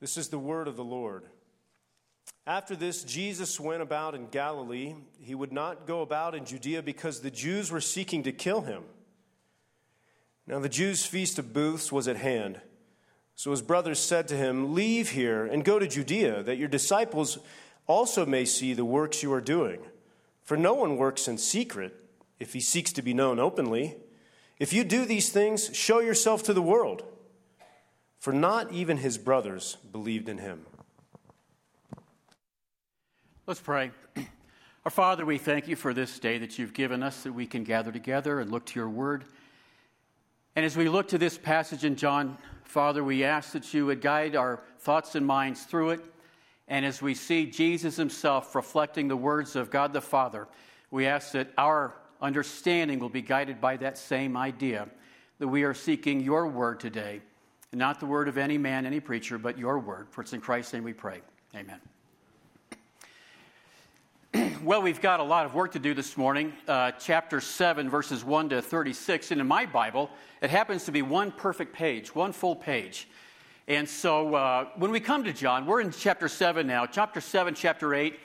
This 0.00 0.16
is 0.16 0.28
the 0.28 0.38
word 0.38 0.68
of 0.68 0.76
the 0.76 0.84
Lord. 0.84 1.24
After 2.46 2.76
this, 2.76 3.04
Jesus 3.04 3.58
went 3.58 3.82
about 3.82 4.14
in 4.14 4.28
Galilee. 4.28 4.94
He 5.20 5.34
would 5.34 5.52
not 5.52 5.86
go 5.86 6.02
about 6.02 6.34
in 6.34 6.44
Judea 6.44 6.82
because 6.82 7.20
the 7.20 7.30
Jews 7.30 7.70
were 7.70 7.80
seeking 7.80 8.22
to 8.22 8.32
kill 8.32 8.62
him. 8.62 8.84
Now, 10.46 10.58
the 10.60 10.68
Jews' 10.68 11.04
feast 11.04 11.38
of 11.38 11.52
booths 11.52 11.92
was 11.92 12.08
at 12.08 12.16
hand. 12.16 12.60
So 13.34 13.50
his 13.50 13.60
brothers 13.60 13.98
said 13.98 14.28
to 14.28 14.36
him, 14.36 14.74
Leave 14.74 15.10
here 15.10 15.44
and 15.44 15.64
go 15.64 15.78
to 15.78 15.86
Judea, 15.86 16.42
that 16.44 16.56
your 16.56 16.68
disciples 16.68 17.38
also 17.86 18.24
may 18.24 18.44
see 18.44 18.72
the 18.72 18.84
works 18.84 19.22
you 19.22 19.32
are 19.32 19.40
doing. 19.40 19.80
For 20.42 20.56
no 20.56 20.74
one 20.74 20.96
works 20.96 21.28
in 21.28 21.38
secret 21.38 21.94
if 22.38 22.52
he 22.52 22.60
seeks 22.60 22.92
to 22.94 23.02
be 23.02 23.12
known 23.12 23.38
openly. 23.38 23.96
If 24.58 24.72
you 24.72 24.84
do 24.84 25.04
these 25.04 25.28
things, 25.28 25.74
show 25.76 26.00
yourself 26.00 26.42
to 26.44 26.54
the 26.54 26.62
world. 26.62 27.04
For 28.18 28.32
not 28.32 28.72
even 28.72 28.96
his 28.96 29.18
brothers 29.18 29.76
believed 29.92 30.28
in 30.28 30.38
him. 30.38 30.66
Let's 33.46 33.60
pray. 33.60 33.92
Our 34.84 34.90
Father, 34.90 35.24
we 35.24 35.38
thank 35.38 35.68
you 35.68 35.76
for 35.76 35.94
this 35.94 36.18
day 36.18 36.38
that 36.38 36.58
you've 36.58 36.74
given 36.74 37.02
us 37.02 37.22
that 37.22 37.32
we 37.32 37.46
can 37.46 37.64
gather 37.64 37.92
together 37.92 38.40
and 38.40 38.50
look 38.50 38.66
to 38.66 38.78
your 38.80 38.88
word. 38.88 39.24
And 40.56 40.66
as 40.66 40.76
we 40.76 40.88
look 40.88 41.08
to 41.08 41.18
this 41.18 41.38
passage 41.38 41.84
in 41.84 41.96
John, 41.96 42.36
Father, 42.64 43.02
we 43.02 43.24
ask 43.24 43.52
that 43.52 43.72
you 43.72 43.86
would 43.86 44.00
guide 44.00 44.36
our 44.36 44.60
thoughts 44.80 45.14
and 45.14 45.24
minds 45.24 45.62
through 45.62 45.90
it. 45.90 46.00
And 46.68 46.84
as 46.84 47.00
we 47.00 47.14
see 47.14 47.46
Jesus 47.46 47.96
himself 47.96 48.54
reflecting 48.54 49.08
the 49.08 49.16
words 49.16 49.56
of 49.56 49.70
God 49.70 49.92
the 49.92 50.00
Father, 50.00 50.48
we 50.90 51.06
ask 51.06 51.32
that 51.32 51.50
our 51.56 51.94
understanding 52.20 52.98
will 52.98 53.08
be 53.08 53.22
guided 53.22 53.60
by 53.60 53.76
that 53.78 53.96
same 53.96 54.36
idea 54.36 54.88
that 55.38 55.48
we 55.48 55.62
are 55.62 55.74
seeking 55.74 56.20
your 56.20 56.48
word 56.48 56.80
today, 56.80 57.20
not 57.72 58.00
the 58.00 58.06
word 58.06 58.28
of 58.28 58.38
any 58.38 58.56
man, 58.56 58.86
any 58.86 59.00
preacher, 59.00 59.38
but 59.38 59.58
your 59.58 59.78
word. 59.78 60.08
For 60.10 60.22
it's 60.22 60.32
in 60.32 60.40
Christ's 60.40 60.72
name 60.72 60.84
we 60.84 60.94
pray. 60.94 61.20
Amen. 61.54 61.80
well, 64.62 64.80
we've 64.80 65.00
got 65.00 65.20
a 65.20 65.24
lot 65.24 65.44
of 65.44 65.54
work 65.54 65.72
to 65.72 65.78
do 65.78 65.92
this 65.92 66.16
morning. 66.16 66.52
Uh, 66.66 66.92
chapter 66.92 67.40
7, 67.40 67.90
verses 67.90 68.24
1 68.24 68.48
to 68.50 68.62
36. 68.62 69.32
And 69.32 69.40
in 69.40 69.46
my 69.46 69.66
Bible, 69.66 70.10
it 70.40 70.48
happens 70.48 70.84
to 70.84 70.92
be 70.92 71.02
one 71.02 71.30
perfect 71.30 71.74
page, 71.74 72.14
one 72.14 72.32
full 72.32 72.56
page. 72.56 73.06
And 73.66 73.86
so 73.86 74.34
uh, 74.34 74.68
when 74.76 74.90
we 74.90 75.00
come 75.00 75.24
to 75.24 75.32
John, 75.32 75.66
we're 75.66 75.82
in 75.82 75.90
chapter 75.90 76.26
7 76.28 76.66
now. 76.66 76.86
Chapter 76.86 77.20
7, 77.20 77.54
chapter 77.54 77.94
8 77.94 78.18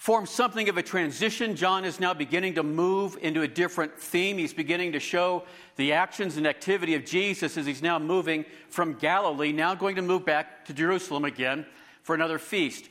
forms 0.00 0.30
something 0.30 0.70
of 0.70 0.78
a 0.78 0.82
transition. 0.82 1.54
John 1.54 1.84
is 1.84 2.00
now 2.00 2.14
beginning 2.14 2.54
to 2.54 2.62
move 2.62 3.18
into 3.20 3.42
a 3.42 3.46
different 3.46 3.94
theme. 3.98 4.38
He's 4.38 4.54
beginning 4.54 4.92
to 4.92 4.98
show 4.98 5.42
the 5.76 5.92
actions 5.92 6.38
and 6.38 6.46
activity 6.46 6.94
of 6.94 7.04
Jesus 7.04 7.58
as 7.58 7.66
he's 7.66 7.82
now 7.82 7.98
moving 7.98 8.46
from 8.70 8.94
Galilee, 8.94 9.52
now 9.52 9.74
going 9.74 9.96
to 9.96 10.02
move 10.02 10.24
back 10.24 10.64
to 10.64 10.72
Jerusalem 10.72 11.26
again 11.26 11.66
for 12.02 12.14
another 12.14 12.38
feast. 12.38 12.88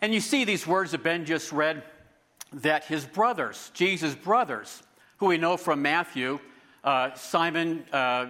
And 0.00 0.14
you 0.14 0.20
see 0.20 0.44
these 0.44 0.68
words 0.68 0.92
that 0.92 1.02
Ben 1.02 1.24
just 1.24 1.50
read 1.50 1.82
that 2.52 2.84
his 2.84 3.04
brothers, 3.04 3.72
Jesus' 3.74 4.14
brothers, 4.14 4.84
who 5.16 5.26
we 5.26 5.38
know 5.38 5.56
from 5.56 5.82
Matthew, 5.82 6.38
uh, 6.84 7.12
Simon, 7.14 7.84
uh, 7.92 8.26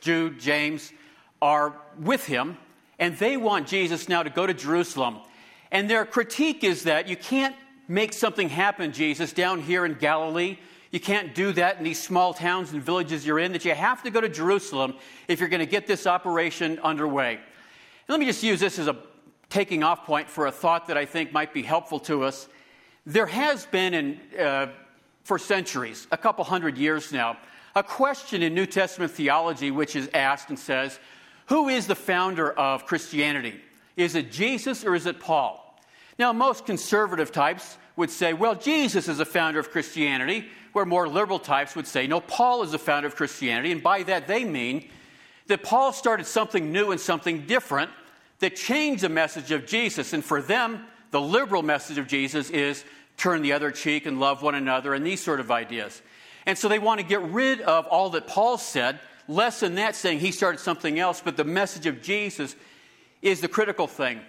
Jude, 0.00 0.38
James, 0.38 0.92
are 1.42 1.74
with 1.98 2.24
him, 2.24 2.58
and 3.00 3.16
they 3.16 3.36
want 3.36 3.66
Jesus 3.66 4.08
now 4.08 4.22
to 4.22 4.30
go 4.30 4.46
to 4.46 4.54
Jerusalem. 4.54 5.18
And 5.72 5.88
their 5.88 6.04
critique 6.04 6.64
is 6.64 6.84
that 6.84 7.08
you 7.08 7.16
can't 7.16 7.54
make 7.88 8.12
something 8.12 8.48
happen, 8.48 8.92
Jesus, 8.92 9.32
down 9.32 9.60
here 9.60 9.84
in 9.84 9.94
Galilee. 9.94 10.58
You 10.90 11.00
can't 11.00 11.34
do 11.34 11.52
that 11.52 11.78
in 11.78 11.84
these 11.84 12.02
small 12.02 12.34
towns 12.34 12.72
and 12.72 12.82
villages 12.82 13.26
you're 13.26 13.38
in, 13.38 13.52
that 13.52 13.64
you 13.64 13.74
have 13.74 14.02
to 14.02 14.10
go 14.10 14.20
to 14.20 14.28
Jerusalem 14.28 14.94
if 15.28 15.38
you're 15.38 15.48
going 15.48 15.60
to 15.60 15.66
get 15.66 15.86
this 15.86 16.06
operation 16.06 16.78
underway. 16.80 17.34
And 17.34 17.42
let 18.08 18.18
me 18.18 18.26
just 18.26 18.42
use 18.42 18.58
this 18.58 18.78
as 18.78 18.88
a 18.88 18.96
taking 19.48 19.82
off 19.82 20.04
point 20.06 20.28
for 20.28 20.46
a 20.46 20.52
thought 20.52 20.86
that 20.88 20.96
I 20.96 21.04
think 21.04 21.32
might 21.32 21.52
be 21.52 21.62
helpful 21.62 22.00
to 22.00 22.24
us. 22.24 22.48
There 23.06 23.26
has 23.26 23.66
been, 23.66 23.94
in, 23.94 24.20
uh, 24.38 24.68
for 25.24 25.38
centuries, 25.38 26.06
a 26.10 26.16
couple 26.16 26.44
hundred 26.44 26.78
years 26.78 27.12
now, 27.12 27.36
a 27.74 27.82
question 27.82 28.42
in 28.42 28.54
New 28.54 28.66
Testament 28.66 29.12
theology 29.12 29.70
which 29.70 29.94
is 29.94 30.08
asked 30.14 30.48
and 30.48 30.58
says, 30.58 30.98
Who 31.46 31.68
is 31.68 31.86
the 31.86 31.94
founder 31.94 32.50
of 32.52 32.86
Christianity? 32.86 33.60
Is 33.96 34.14
it 34.14 34.32
Jesus 34.32 34.84
or 34.84 34.94
is 34.94 35.06
it 35.06 35.20
Paul? 35.20 35.66
Now, 36.18 36.32
most 36.32 36.66
conservative 36.66 37.32
types 37.32 37.78
would 37.96 38.10
say, 38.10 38.32
Well, 38.32 38.54
Jesus 38.54 39.08
is 39.08 39.18
the 39.18 39.24
founder 39.24 39.58
of 39.58 39.70
Christianity, 39.70 40.46
where 40.72 40.84
more 40.84 41.08
liberal 41.08 41.38
types 41.38 41.74
would 41.74 41.86
say, 41.86 42.06
No, 42.06 42.20
Paul 42.20 42.62
is 42.62 42.72
the 42.72 42.78
founder 42.78 43.08
of 43.08 43.16
Christianity. 43.16 43.72
And 43.72 43.82
by 43.82 44.02
that, 44.04 44.26
they 44.26 44.44
mean 44.44 44.88
that 45.46 45.62
Paul 45.62 45.92
started 45.92 46.26
something 46.26 46.72
new 46.72 46.90
and 46.90 47.00
something 47.00 47.46
different 47.46 47.90
that 48.38 48.56
changed 48.56 49.02
the 49.02 49.08
message 49.08 49.50
of 49.50 49.66
Jesus. 49.66 50.12
And 50.12 50.24
for 50.24 50.40
them, 50.40 50.84
the 51.10 51.20
liberal 51.20 51.62
message 51.62 51.98
of 51.98 52.06
Jesus 52.06 52.50
is 52.50 52.84
turn 53.16 53.42
the 53.42 53.52
other 53.52 53.70
cheek 53.70 54.06
and 54.06 54.18
love 54.18 54.42
one 54.42 54.54
another 54.54 54.94
and 54.94 55.04
these 55.04 55.22
sort 55.22 55.40
of 55.40 55.50
ideas. 55.50 56.00
And 56.46 56.56
so 56.56 56.68
they 56.68 56.78
want 56.78 57.00
to 57.00 57.06
get 57.06 57.20
rid 57.22 57.60
of 57.60 57.86
all 57.86 58.10
that 58.10 58.26
Paul 58.26 58.56
said, 58.56 58.98
less 59.28 59.60
than 59.60 59.74
that 59.74 59.94
saying 59.94 60.20
he 60.20 60.32
started 60.32 60.58
something 60.58 60.98
else, 60.98 61.20
but 61.22 61.36
the 61.36 61.44
message 61.44 61.86
of 61.86 62.02
Jesus 62.02 62.56
is 63.22 63.40
the 63.40 63.48
critical 63.48 63.86
thing. 63.86 64.20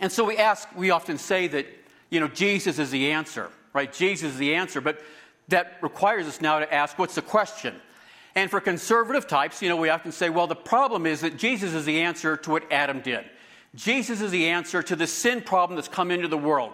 And 0.00 0.10
so 0.10 0.24
we 0.24 0.36
ask, 0.36 0.68
we 0.76 0.90
often 0.90 1.18
say 1.18 1.46
that, 1.48 1.66
you 2.10 2.20
know, 2.20 2.28
Jesus 2.28 2.78
is 2.78 2.90
the 2.90 3.12
answer, 3.12 3.50
right? 3.72 3.92
Jesus 3.92 4.32
is 4.32 4.38
the 4.38 4.54
answer, 4.54 4.80
but 4.80 5.00
that 5.48 5.76
requires 5.82 6.26
us 6.26 6.40
now 6.40 6.58
to 6.58 6.74
ask, 6.74 6.98
what's 6.98 7.14
the 7.14 7.22
question? 7.22 7.74
And 8.34 8.50
for 8.50 8.60
conservative 8.60 9.28
types, 9.28 9.62
you 9.62 9.68
know, 9.68 9.76
we 9.76 9.90
often 9.90 10.10
say, 10.10 10.28
well, 10.28 10.46
the 10.46 10.56
problem 10.56 11.06
is 11.06 11.20
that 11.20 11.36
Jesus 11.36 11.74
is 11.74 11.84
the 11.84 12.00
answer 12.00 12.36
to 12.38 12.50
what 12.50 12.72
Adam 12.72 13.00
did. 13.00 13.24
Jesus 13.74 14.20
is 14.20 14.30
the 14.30 14.48
answer 14.48 14.82
to 14.82 14.96
the 14.96 15.06
sin 15.06 15.40
problem 15.40 15.76
that's 15.76 15.88
come 15.88 16.10
into 16.10 16.28
the 16.28 16.38
world. 16.38 16.72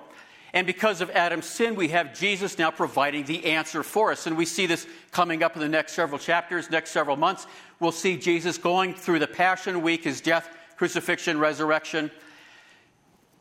And 0.53 0.67
because 0.67 1.01
of 1.01 1.11
Adam's 1.11 1.47
sin, 1.47 1.77
we 1.77 1.89
have 1.89 2.19
Jesus 2.19 2.59
now 2.59 2.71
providing 2.71 3.25
the 3.25 3.45
answer 3.47 3.83
for 3.83 4.11
us. 4.11 4.27
And 4.27 4.37
we 4.37 4.47
see 4.47 4.67
this 4.67 4.87
coming 5.13 5.43
up 5.43 5.55
in 5.55 5.63
the 5.63 5.69
next 5.69 5.93
several 5.93 6.19
chapters, 6.19 6.71
next 6.71 6.91
several 6.91 7.17
months. 7.17 7.47
We'll 7.79 7.93
see 7.93 8.17
Jesus 8.17 8.59
going 8.59 8.95
through 8.95 9.21
the 9.21 9.29
Passion 9.29 9.83
Week, 9.83 10.05
his 10.05 10.21
death, 10.21 10.49
crucifixion, 10.81 11.39
resurrection. 11.39 12.11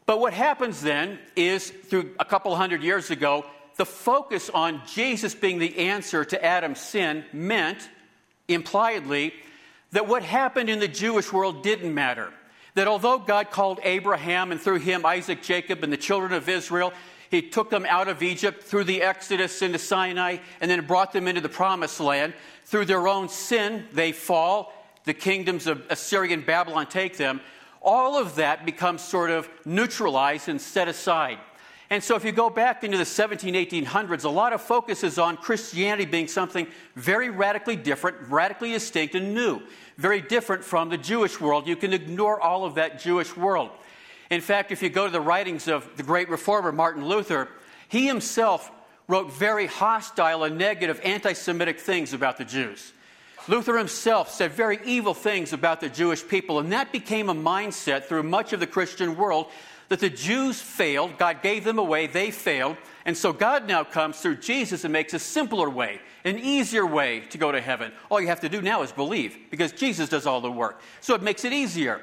But 0.06 0.20
what 0.20 0.34
happens 0.34 0.82
then 0.82 1.20
is, 1.38 1.70
through 1.70 2.14
a 2.20 2.26
couple 2.26 2.54
hundred 2.54 2.84
years 2.84 3.12
ago, 3.12 3.46
the 3.78 3.86
focus 3.86 4.50
on 4.50 4.82
Jesus 4.86 5.34
being 5.34 5.58
the 5.58 5.78
answer 5.78 6.26
to 6.26 6.46
Adam's 6.46 6.82
sin 6.82 7.24
meant, 7.32 7.90
impliedly, 8.50 9.34
that 9.94 10.06
what 10.06 10.22
happened 10.22 10.70
in 10.70 10.80
the 10.80 10.88
Jewish 10.90 11.32
world 11.32 11.64
didn't 11.64 11.94
matter 11.94 12.34
that 12.76 12.90
although 12.90 13.20
God 13.20 13.52
called 13.52 13.80
Abraham 13.84 14.52
and 14.52 14.60
through 14.60 14.80
him 14.80 15.06
Isaac, 15.06 15.42
Jacob, 15.42 15.82
and 15.82 15.94
the 15.94 15.98
children 15.98 16.34
of 16.34 16.50
Israel, 16.50 16.92
he 17.32 17.42
took 17.42 17.70
them 17.70 17.86
out 17.88 18.10
of 18.10 18.22
Egypt 18.22 18.64
through 18.64 18.84
the 18.84 19.02
Exodus 19.02 19.62
into 19.62 19.80
Sinai 19.80 20.40
and 20.60 20.70
then 20.70 20.86
brought 20.86 21.14
them 21.14 21.30
into 21.30 21.40
the 21.40 21.48
promised 21.48 22.02
land. 22.02 22.34
Through 22.66 22.86
their 22.86 23.08
own 23.08 23.30
sin, 23.30 23.86
they 23.94 24.12
fall. 24.12 24.74
The 25.10 25.16
kingdoms 25.16 25.66
of 25.66 25.84
Assyria 25.90 26.36
and 26.36 26.46
Babylon 26.46 26.86
take 26.86 27.18
them. 27.18 27.42
All 27.82 28.16
of 28.16 28.36
that 28.36 28.64
becomes 28.64 29.02
sort 29.02 29.32
of 29.32 29.50
neutralized 29.66 30.50
and 30.50 30.62
set 30.62 30.88
aside. 30.88 31.40
And 31.90 32.04
so, 32.04 32.16
if 32.16 32.24
you 32.24 32.32
go 32.32 32.52
back 32.52 32.84
into 32.84 32.96
the 32.96 33.06
17, 33.06 33.56
1800s, 33.56 34.24
a 34.24 34.30
lot 34.30 34.54
of 34.54 34.62
focus 34.62 35.04
is 35.04 35.18
on 35.18 35.36
Christianity 35.38 36.06
being 36.06 36.28
something 36.28 36.68
very 36.96 37.32
radically 37.32 37.76
different, 37.76 38.18
radically 38.30 38.72
distinct, 38.72 39.16
and 39.16 39.34
new 39.34 39.64
very 39.98 40.22
different 40.22 40.64
from 40.64 40.90
the 40.90 40.98
Jewish 41.00 41.42
world. 41.42 41.66
You 41.66 41.76
can 41.76 41.92
ignore 41.92 42.40
all 42.40 42.64
of 42.64 42.76
that 42.76 43.00
Jewish 43.00 43.36
world. 43.36 43.72
In 44.30 44.42
fact, 44.42 44.72
if 44.72 44.84
you 44.84 44.90
go 44.90 45.08
to 45.08 45.12
the 45.12 45.20
writings 45.20 45.68
of 45.68 45.90
the 45.98 46.04
great 46.04 46.30
reformer 46.30 46.72
Martin 46.72 47.08
Luther, 47.08 47.48
he 47.88 48.06
himself 48.06 48.70
wrote 49.08 49.34
very 49.34 49.66
hostile 49.66 50.44
and 50.44 50.56
negative 50.56 51.02
anti 51.04 51.34
Semitic 51.34 51.80
things 51.80 52.14
about 52.14 52.38
the 52.38 52.46
Jews. 52.46 52.94
Luther 53.50 53.80
himself 53.80 54.30
said 54.32 54.52
very 54.52 54.80
evil 54.86 55.16
things 55.16 55.54
about 55.54 55.82
the 55.82 55.90
Jewish 55.90 56.26
people, 56.26 56.60
and 56.60 56.72
that 56.72 56.92
became 56.92 57.30
a 57.30 57.34
mindset 57.34 58.06
through 58.06 58.22
much 58.22 58.54
of 58.54 58.60
the 58.60 58.68
Christian 58.68 59.18
world 59.18 59.48
that 59.88 60.00
the 60.00 60.10
Jews 60.10 60.62
failed, 60.62 61.18
God 61.18 61.42
gave 61.42 61.64
them 61.64 61.80
away, 61.80 62.06
they 62.06 62.30
failed, 62.30 62.78
and 63.06 63.18
so 63.18 63.34
God 63.34 63.68
now 63.68 63.84
comes 63.84 64.20
through 64.20 64.36
Jesus 64.36 64.84
and 64.84 64.94
makes 64.94 65.16
a 65.16 65.20
simpler 65.20 65.68
way, 65.68 66.00
an 66.24 66.38
easier 66.38 66.86
way 66.86 67.22
to 67.32 67.40
go 67.40 67.52
to 67.52 67.60
heaven. 67.60 67.92
All 68.12 68.22
you 68.22 68.28
have 68.28 68.42
to 68.42 68.50
do 68.50 68.62
now 68.62 68.84
is 68.84 68.92
believe, 68.92 69.36
because 69.50 69.72
Jesus 69.72 70.10
does 70.10 70.28
all 70.28 70.42
the 70.42 70.52
work. 70.52 70.80
So 71.02 71.16
it 71.16 71.24
makes 71.24 71.44
it 71.44 71.52
easier. 71.52 72.02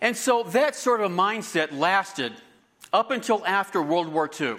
And 0.00 0.16
so 0.16 0.42
that 0.42 0.74
sort 0.74 1.00
of 1.00 1.12
a 1.12 1.14
mindset 1.14 1.70
lasted 1.78 2.32
up 2.92 3.12
until 3.12 3.46
after 3.46 3.80
World 3.80 4.08
War 4.08 4.28
II. 4.40 4.56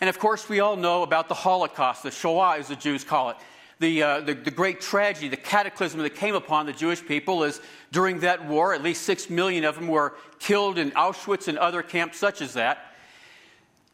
And 0.00 0.08
of 0.08 0.20
course, 0.20 0.48
we 0.48 0.60
all 0.60 0.76
know 0.76 1.02
about 1.02 1.28
the 1.28 1.34
Holocaust, 1.34 2.04
the 2.04 2.12
Shoah, 2.12 2.58
as 2.58 2.68
the 2.68 2.76
Jews 2.76 3.02
call 3.02 3.30
it 3.30 3.36
the, 3.80 4.02
uh, 4.02 4.20
the, 4.20 4.34
the, 4.34 4.50
great 4.50 4.80
tragedy, 4.80 5.28
the 5.28 5.38
cataclysm 5.38 6.00
that 6.00 6.14
came 6.14 6.34
upon 6.34 6.66
the 6.66 6.72
Jewish 6.72 7.04
people 7.04 7.44
is 7.44 7.60
during 7.90 8.20
that 8.20 8.46
war, 8.46 8.74
at 8.74 8.82
least 8.82 9.02
six 9.02 9.30
million 9.30 9.64
of 9.64 9.74
them 9.74 9.88
were 9.88 10.14
killed 10.38 10.78
in 10.78 10.90
Auschwitz 10.92 11.48
and 11.48 11.56
other 11.56 11.82
camps 11.82 12.18
such 12.18 12.42
as 12.42 12.52
that. 12.54 12.94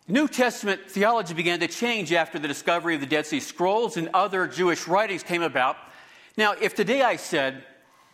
New 0.08 0.26
Testament 0.26 0.82
theology 0.88 1.34
began 1.34 1.60
to 1.60 1.68
change 1.68 2.12
after 2.12 2.38
the 2.38 2.48
discovery 2.48 2.96
of 2.96 3.00
the 3.00 3.06
Dead 3.06 3.26
Sea 3.26 3.40
Scrolls 3.40 3.96
and 3.96 4.08
other 4.12 4.48
Jewish 4.48 4.88
writings 4.88 5.22
came 5.22 5.42
about. 5.42 5.76
Now, 6.36 6.54
if 6.60 6.74
today 6.74 7.02
I 7.02 7.16
said 7.16 7.64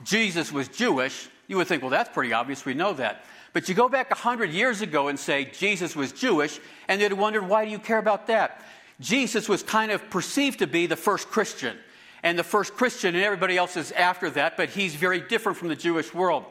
Jesus 0.05 0.53
was 0.53 0.69
Jewish, 0.69 1.29
You 1.49 1.57
would 1.57 1.67
think, 1.67 1.83
well, 1.83 1.91
that's 1.91 2.09
pretty 2.09 2.33
obvious. 2.33 2.65
We 2.65 2.75
know 2.75 2.93
that. 2.95 3.25
But 3.53 3.69
you 3.69 3.75
go 3.75 3.89
back 3.89 4.11
100 4.11 4.51
years 4.51 4.81
ago 4.81 5.09
and 5.09 5.19
say 5.19 5.47
Jesus 5.47 5.95
was 5.95 6.13
Jewish, 6.13 6.61
and 6.89 7.01
they'd 7.01 7.13
wondered, 7.13 7.47
why 7.47 7.65
do 7.65 7.71
you 7.71 7.79
care 7.79 7.99
about 7.99 8.27
that? 8.29 8.63
Jesus 9.03 9.49
was 9.49 9.63
kind 9.63 9.91
of 9.91 10.09
perceived 10.11 10.61
to 10.61 10.67
be 10.67 10.87
the 10.87 10.97
first 10.97 11.29
Christian, 11.29 11.77
and 12.23 12.39
the 12.39 12.45
first 12.45 12.75
Christian, 12.75 13.17
and 13.17 13.25
everybody 13.25 13.57
else 13.57 13.77
is 13.77 13.91
after 13.93 14.31
that, 14.31 14.57
but 14.57 14.71
he's 14.71 14.95
very 14.95 15.21
different 15.21 15.59
from 15.59 15.69
the 15.69 15.77
Jewish 15.77 16.15
world. 16.15 16.45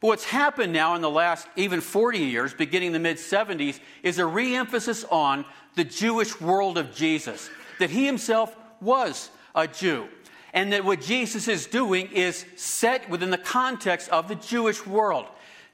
But 0.00 0.06
what's 0.06 0.24
happened 0.24 0.72
now 0.72 0.94
in 0.94 1.02
the 1.02 1.10
last 1.10 1.48
even 1.56 1.80
40 1.80 2.18
years, 2.18 2.54
beginning 2.54 2.92
the 2.92 3.00
mid 3.00 3.16
70s, 3.16 3.80
is 4.04 4.20
a 4.20 4.26
re 4.26 4.54
emphasis 4.54 5.04
on 5.10 5.44
the 5.74 5.82
Jewish 5.82 6.40
world 6.40 6.78
of 6.78 6.94
Jesus, 6.94 7.50
that 7.80 7.90
he 7.90 8.06
himself 8.06 8.56
was 8.80 9.30
a 9.56 9.66
Jew. 9.66 10.06
And 10.54 10.72
that 10.72 10.84
what 10.84 11.00
Jesus 11.00 11.48
is 11.48 11.66
doing 11.66 12.10
is 12.12 12.46
set 12.56 13.10
within 13.10 13.30
the 13.30 13.38
context 13.38 14.08
of 14.10 14.28
the 14.28 14.36
Jewish 14.36 14.86
world. 14.86 15.26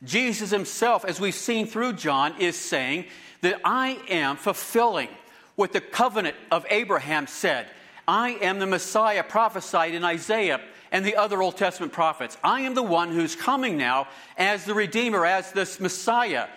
Jesus 0.02 0.50
himself, 0.50 1.04
as 1.04 1.20
we've 1.20 1.34
seen 1.34 1.66
through 1.66 1.92
John, 1.94 2.34
is 2.40 2.56
saying 2.56 3.06
that 3.42 3.60
I 3.62 3.98
am 4.08 4.36
fulfilling 4.36 5.08
what 5.56 5.72
the 5.72 5.80
covenant 5.80 6.36
of 6.50 6.66
Abraham 6.70 7.26
said. 7.26 7.66
I 8.06 8.30
am 8.30 8.58
the 8.58 8.66
Messiah 8.66 9.22
prophesied 9.22 9.94
in 9.94 10.04
Isaiah 10.04 10.60
and 10.92 11.04
the 11.04 11.16
other 11.16 11.42
Old 11.42 11.56
Testament 11.56 11.92
prophets. 11.92 12.36
I 12.44 12.62
am 12.62 12.74
the 12.74 12.82
one 12.82 13.10
who's 13.10 13.34
coming 13.34 13.76
now 13.76 14.08
as 14.36 14.64
the 14.64 14.74
Redeemer, 14.74 15.24
as 15.24 15.52
this 15.52 15.80
Messiah. 15.80 16.48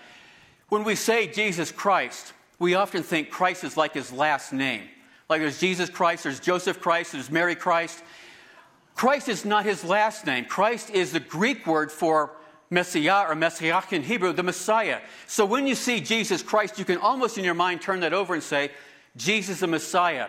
When 0.69 0.83
we 0.83 0.95
say 0.95 1.27
Jesus 1.27 1.71
Christ, 1.71 2.33
we 2.59 2.75
often 2.75 3.03
think 3.03 3.29
Christ 3.29 3.63
is 3.63 3.77
like 3.77 3.93
his 3.93 4.11
last 4.11 4.51
name. 4.51 4.83
Like 5.29 5.41
there's 5.41 5.59
Jesus 5.59 5.89
Christ, 5.89 6.23
there's 6.23 6.39
Joseph 6.39 6.81
Christ, 6.81 7.13
there's 7.13 7.31
Mary 7.31 7.55
Christ. 7.55 8.03
Christ 8.95 9.29
is 9.29 9.45
not 9.45 9.63
his 9.63 9.83
last 9.83 10.25
name. 10.25 10.45
Christ 10.45 10.89
is 10.89 11.11
the 11.11 11.19
Greek 11.19 11.67
word 11.67 11.91
for 11.91 12.31
Messiah 12.69 13.29
or 13.29 13.35
Messiah 13.35 13.81
in 13.91 14.03
Hebrew, 14.03 14.33
the 14.33 14.43
Messiah. 14.43 14.99
So 15.27 15.45
when 15.45 15.67
you 15.67 15.75
see 15.75 16.01
Jesus 16.01 16.41
Christ, 16.41 16.79
you 16.79 16.85
can 16.85 16.97
almost 16.97 17.37
in 17.37 17.43
your 17.43 17.53
mind 17.53 17.81
turn 17.81 18.01
that 18.01 18.13
over 18.13 18.33
and 18.33 18.43
say, 18.43 18.71
Jesus 19.17 19.59
the 19.59 19.67
Messiah. 19.67 20.27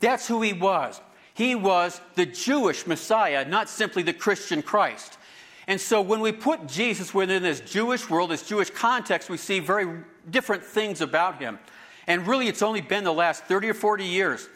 That's 0.00 0.26
who 0.26 0.42
he 0.42 0.52
was. 0.52 1.00
He 1.34 1.54
was 1.54 2.00
the 2.16 2.26
Jewish 2.26 2.86
Messiah, 2.86 3.44
not 3.44 3.68
simply 3.68 4.02
the 4.02 4.12
Christian 4.12 4.62
Christ. 4.62 5.18
And 5.66 5.80
so 5.80 6.00
when 6.00 6.20
we 6.20 6.32
put 6.32 6.66
Jesus 6.66 7.14
within 7.14 7.42
this 7.42 7.60
Jewish 7.60 8.10
world, 8.10 8.30
this 8.30 8.46
Jewish 8.46 8.70
context, 8.70 9.30
we 9.30 9.36
see 9.36 9.60
very 9.60 10.02
different 10.28 10.64
things 10.64 11.00
about 11.00 11.40
him. 11.40 11.58
And 12.06 12.26
really, 12.26 12.48
it's 12.48 12.62
only 12.62 12.80
been 12.80 13.04
the 13.04 13.12
last 13.12 13.44
30 13.44 13.68
or 13.68 13.74
40 13.74 14.04
years 14.04 14.48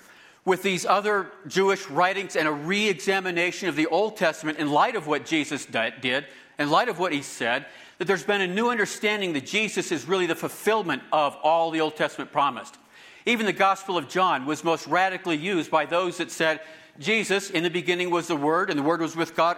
with 0.45 0.63
these 0.63 0.85
other 0.85 1.31
Jewish 1.47 1.89
writings 1.89 2.37
and 2.37 2.49
a 2.49 2.53
re 2.53 2.89
examination 2.89 3.69
of 3.69 3.77
the 3.77 3.87
Old 3.87 4.17
Testament 4.17 4.59
in 4.59 4.71
light 4.71 4.97
of 4.97 5.07
what 5.07 5.25
Jesus 5.25 5.67
did, 5.67 6.27
in 6.59 6.71
light 6.71 6.89
of 6.89 6.99
what 6.99 7.13
he 7.13 7.23
said, 7.23 7.67
that 7.99 8.07
there's 8.07 8.25
been 8.25 8.41
a 8.41 8.47
new 8.47 8.69
understanding 8.69 9.33
that 9.35 9.47
Jesus 9.47 9.93
is 9.93 10.07
really 10.07 10.27
the 10.27 10.35
fulfillment 10.35 11.03
of 11.13 11.37
all 11.43 11.71
the 11.71 11.81
Old 11.81 11.97
Testament 11.97 12.33
promised. 12.33 12.77
Even 13.27 13.47
the 13.47 13.53
Gospel 13.53 13.97
of 13.97 14.09
John 14.09 14.45
was 14.45 14.65
most 14.65 14.87
radically 14.87 15.37
used 15.37 15.71
by 15.71 15.87
those 15.87 16.19
that 16.19 16.31
said, 16.31 16.61
Jesus, 16.99 17.51
in 17.51 17.63
the 17.63 17.71
beginning 17.71 18.11
was 18.11 18.29
the 18.29 18.37
Word, 18.37 18.71
and 18.71 18.79
the 18.79 18.83
Word 18.83 19.01
was 19.01 19.17
with 19.17 19.35
God. 19.35 19.57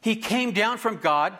He 0.00 0.14
came 0.14 0.52
down 0.52 0.78
from 0.78 0.98
God, 0.98 1.36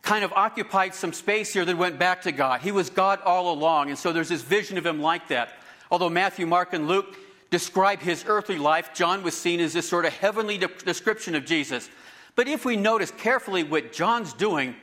kind 0.00 0.24
of 0.24 0.32
occupied 0.32 0.94
some 0.94 1.12
space 1.12 1.52
here, 1.52 1.64
then 1.64 1.76
went 1.76 1.98
back 1.98 2.22
to 2.22 2.32
God. 2.32 2.60
He 2.60 2.72
was 2.72 2.88
God 2.88 3.20
all 3.24 3.52
along, 3.52 3.88
and 3.88 3.98
so 3.98 4.12
there's 4.12 4.28
this 4.28 4.42
vision 4.42 4.78
of 4.78 4.86
him 4.86 5.00
like 5.00 5.28
that. 5.28 5.50
Although 5.90 6.08
Matthew, 6.08 6.46
Mark, 6.46 6.72
and 6.72 6.88
Luke 6.88 7.16
describe 7.50 8.00
his 8.00 8.24
earthly 8.26 8.56
life, 8.56 8.94
John 8.94 9.22
was 9.22 9.36
seen 9.36 9.60
as 9.60 9.74
this 9.74 9.88
sort 9.88 10.06
of 10.06 10.12
heavenly 10.14 10.56
de- 10.56 10.68
description 10.84 11.34
of 11.34 11.44
Jesus. 11.44 11.90
But 12.34 12.48
if 12.48 12.64
we 12.64 12.76
notice 12.76 13.10
carefully 13.10 13.62
what 13.62 13.92
John's 13.92 14.32
doing, 14.32 14.74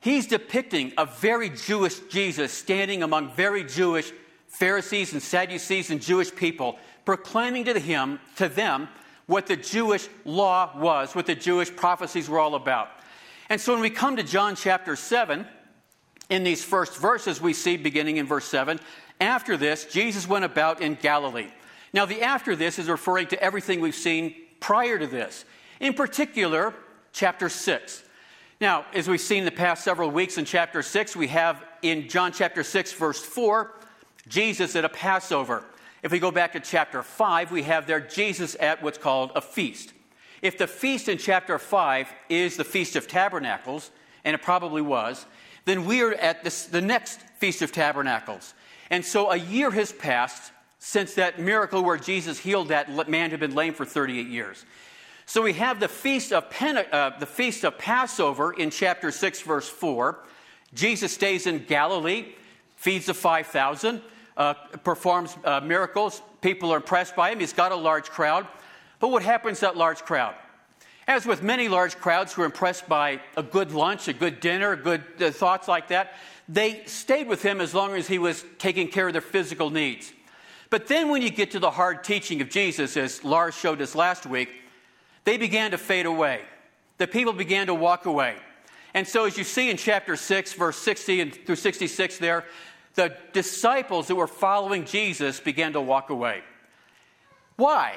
he's 0.00 0.26
depicting 0.26 0.92
a 0.98 1.06
very 1.06 1.48
Jewish 1.48 2.00
Jesus 2.10 2.52
standing 2.52 3.04
among 3.04 3.32
very 3.34 3.62
Jewish 3.62 4.12
Pharisees 4.52 5.14
and 5.14 5.22
Sadducees 5.22 5.90
and 5.90 6.00
Jewish 6.00 6.32
people, 6.32 6.78
proclaiming 7.04 7.64
to 7.64 7.78
him, 7.78 8.20
to 8.36 8.48
them, 8.48 8.88
what 9.26 9.46
the 9.46 9.56
Jewish 9.56 10.08
law 10.24 10.78
was, 10.78 11.14
what 11.14 11.26
the 11.26 11.34
Jewish 11.34 11.74
prophecies 11.74 12.28
were 12.28 12.38
all 12.38 12.54
about. 12.54 12.88
And 13.48 13.60
so 13.60 13.72
when 13.72 13.80
we 13.80 13.90
come 13.90 14.16
to 14.16 14.22
John 14.22 14.54
chapter 14.54 14.94
7, 14.94 15.46
in 16.28 16.44
these 16.44 16.62
first 16.62 16.96
verses, 16.98 17.40
we 17.40 17.54
see 17.54 17.76
beginning 17.76 18.18
in 18.18 18.26
verse 18.26 18.44
7, 18.44 18.78
after 19.20 19.56
this, 19.56 19.86
Jesus 19.86 20.28
went 20.28 20.44
about 20.44 20.82
in 20.82 20.94
Galilee. 20.94 21.48
Now, 21.94 22.04
the 22.04 22.22
after 22.22 22.54
this 22.54 22.78
is 22.78 22.88
referring 22.88 23.28
to 23.28 23.42
everything 23.42 23.80
we've 23.80 23.94
seen 23.94 24.34
prior 24.60 24.98
to 24.98 25.06
this. 25.06 25.44
In 25.80 25.94
particular, 25.94 26.74
chapter 27.12 27.48
6. 27.48 28.04
Now, 28.60 28.84
as 28.92 29.08
we've 29.08 29.20
seen 29.20 29.44
the 29.44 29.50
past 29.50 29.82
several 29.82 30.10
weeks 30.10 30.38
in 30.38 30.44
chapter 30.44 30.82
6, 30.82 31.16
we 31.16 31.28
have 31.28 31.64
in 31.82 32.08
John 32.08 32.32
chapter 32.32 32.62
6, 32.62 32.92
verse 32.92 33.20
4, 33.20 33.72
Jesus 34.28 34.76
at 34.76 34.84
a 34.84 34.88
Passover. 34.88 35.64
If 36.02 36.12
we 36.12 36.18
go 36.18 36.30
back 36.30 36.52
to 36.52 36.60
chapter 36.60 37.02
5, 37.02 37.52
we 37.52 37.62
have 37.62 37.86
there 37.86 38.00
Jesus 38.00 38.56
at 38.58 38.82
what's 38.82 38.98
called 38.98 39.32
a 39.34 39.40
feast. 39.40 39.92
If 40.42 40.58
the 40.58 40.66
feast 40.66 41.08
in 41.08 41.18
chapter 41.18 41.58
5 41.58 42.12
is 42.28 42.56
the 42.56 42.64
Feast 42.64 42.96
of 42.96 43.06
Tabernacles, 43.06 43.90
and 44.24 44.34
it 44.34 44.42
probably 44.42 44.82
was, 44.82 45.24
then 45.64 45.86
we 45.86 46.02
are 46.02 46.12
at 46.14 46.42
this, 46.42 46.66
the 46.66 46.80
next 46.80 47.20
Feast 47.38 47.62
of 47.62 47.70
Tabernacles. 47.70 48.54
And 48.90 49.04
so 49.04 49.30
a 49.30 49.36
year 49.36 49.70
has 49.70 49.92
passed 49.92 50.52
since 50.80 51.14
that 51.14 51.38
miracle 51.38 51.84
where 51.84 51.96
Jesus 51.96 52.38
healed 52.40 52.68
that 52.68 53.08
man 53.08 53.30
who 53.30 53.34
had 53.34 53.40
been 53.40 53.54
lame 53.54 53.72
for 53.72 53.84
38 53.84 54.26
years. 54.26 54.64
So 55.26 55.42
we 55.42 55.52
have 55.54 55.78
the 55.78 55.88
feast 55.88 56.32
of, 56.32 56.50
Pente- 56.50 56.92
uh, 56.92 57.12
the 57.18 57.26
feast 57.26 57.64
of 57.64 57.78
Passover 57.78 58.52
in 58.52 58.70
chapter 58.70 59.12
6, 59.12 59.42
verse 59.42 59.68
4. 59.68 60.18
Jesus 60.74 61.14
stays 61.14 61.46
in 61.46 61.64
Galilee, 61.64 62.32
feeds 62.74 63.06
the 63.06 63.14
5,000, 63.14 64.02
uh, 64.36 64.54
performs 64.84 65.36
uh, 65.44 65.60
miracles. 65.60 66.22
People 66.40 66.72
are 66.72 66.76
impressed 66.76 67.14
by 67.16 67.30
him. 67.30 67.40
He's 67.40 67.52
got 67.52 67.72
a 67.72 67.76
large 67.76 68.10
crowd. 68.10 68.46
But 69.00 69.08
what 69.08 69.22
happens 69.22 69.58
to 69.60 69.66
that 69.66 69.76
large 69.76 70.02
crowd? 70.02 70.34
As 71.08 71.26
with 71.26 71.42
many 71.42 71.68
large 71.68 71.96
crowds 71.96 72.32
who 72.32 72.42
are 72.42 72.46
impressed 72.46 72.88
by 72.88 73.20
a 73.36 73.42
good 73.42 73.72
lunch, 73.72 74.06
a 74.08 74.12
good 74.12 74.40
dinner, 74.40 74.76
good 74.76 75.02
uh, 75.20 75.30
thoughts 75.30 75.66
like 75.66 75.88
that, 75.88 76.14
they 76.48 76.84
stayed 76.86 77.28
with 77.28 77.42
him 77.42 77.60
as 77.60 77.74
long 77.74 77.94
as 77.94 78.06
he 78.06 78.18
was 78.18 78.44
taking 78.58 78.88
care 78.88 79.08
of 79.08 79.12
their 79.12 79.22
physical 79.22 79.70
needs. 79.70 80.12
But 80.70 80.86
then 80.86 81.10
when 81.10 81.20
you 81.20 81.30
get 81.30 81.50
to 81.50 81.58
the 81.58 81.70
hard 81.70 82.04
teaching 82.04 82.40
of 82.40 82.48
Jesus, 82.48 82.96
as 82.96 83.24
Lars 83.24 83.54
showed 83.54 83.82
us 83.82 83.94
last 83.94 84.26
week, 84.26 84.48
they 85.24 85.36
began 85.36 85.72
to 85.72 85.78
fade 85.78 86.06
away. 86.06 86.42
The 86.98 87.06
people 87.06 87.32
began 87.32 87.66
to 87.66 87.74
walk 87.74 88.06
away. 88.06 88.36
And 88.94 89.06
so, 89.06 89.24
as 89.24 89.38
you 89.38 89.44
see 89.44 89.70
in 89.70 89.76
chapter 89.76 90.16
6, 90.16 90.52
verse 90.52 90.76
60 90.76 91.20
and 91.20 91.34
through 91.46 91.56
66 91.56 92.18
there, 92.18 92.44
the 92.94 93.14
disciples 93.32 94.08
that 94.08 94.14
were 94.14 94.26
following 94.26 94.84
Jesus 94.84 95.40
began 95.40 95.72
to 95.72 95.80
walk 95.80 96.10
away. 96.10 96.42
Why? 97.56 97.96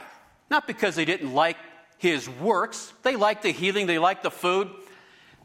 Not 0.49 0.67
because 0.67 0.95
they 0.95 1.05
didn't 1.05 1.33
like 1.33 1.57
his 1.97 2.29
works, 2.29 2.93
they 3.03 3.15
liked 3.15 3.43
the 3.43 3.51
healing, 3.51 3.87
they 3.87 3.99
liked 3.99 4.23
the 4.23 4.31
food. 4.31 4.69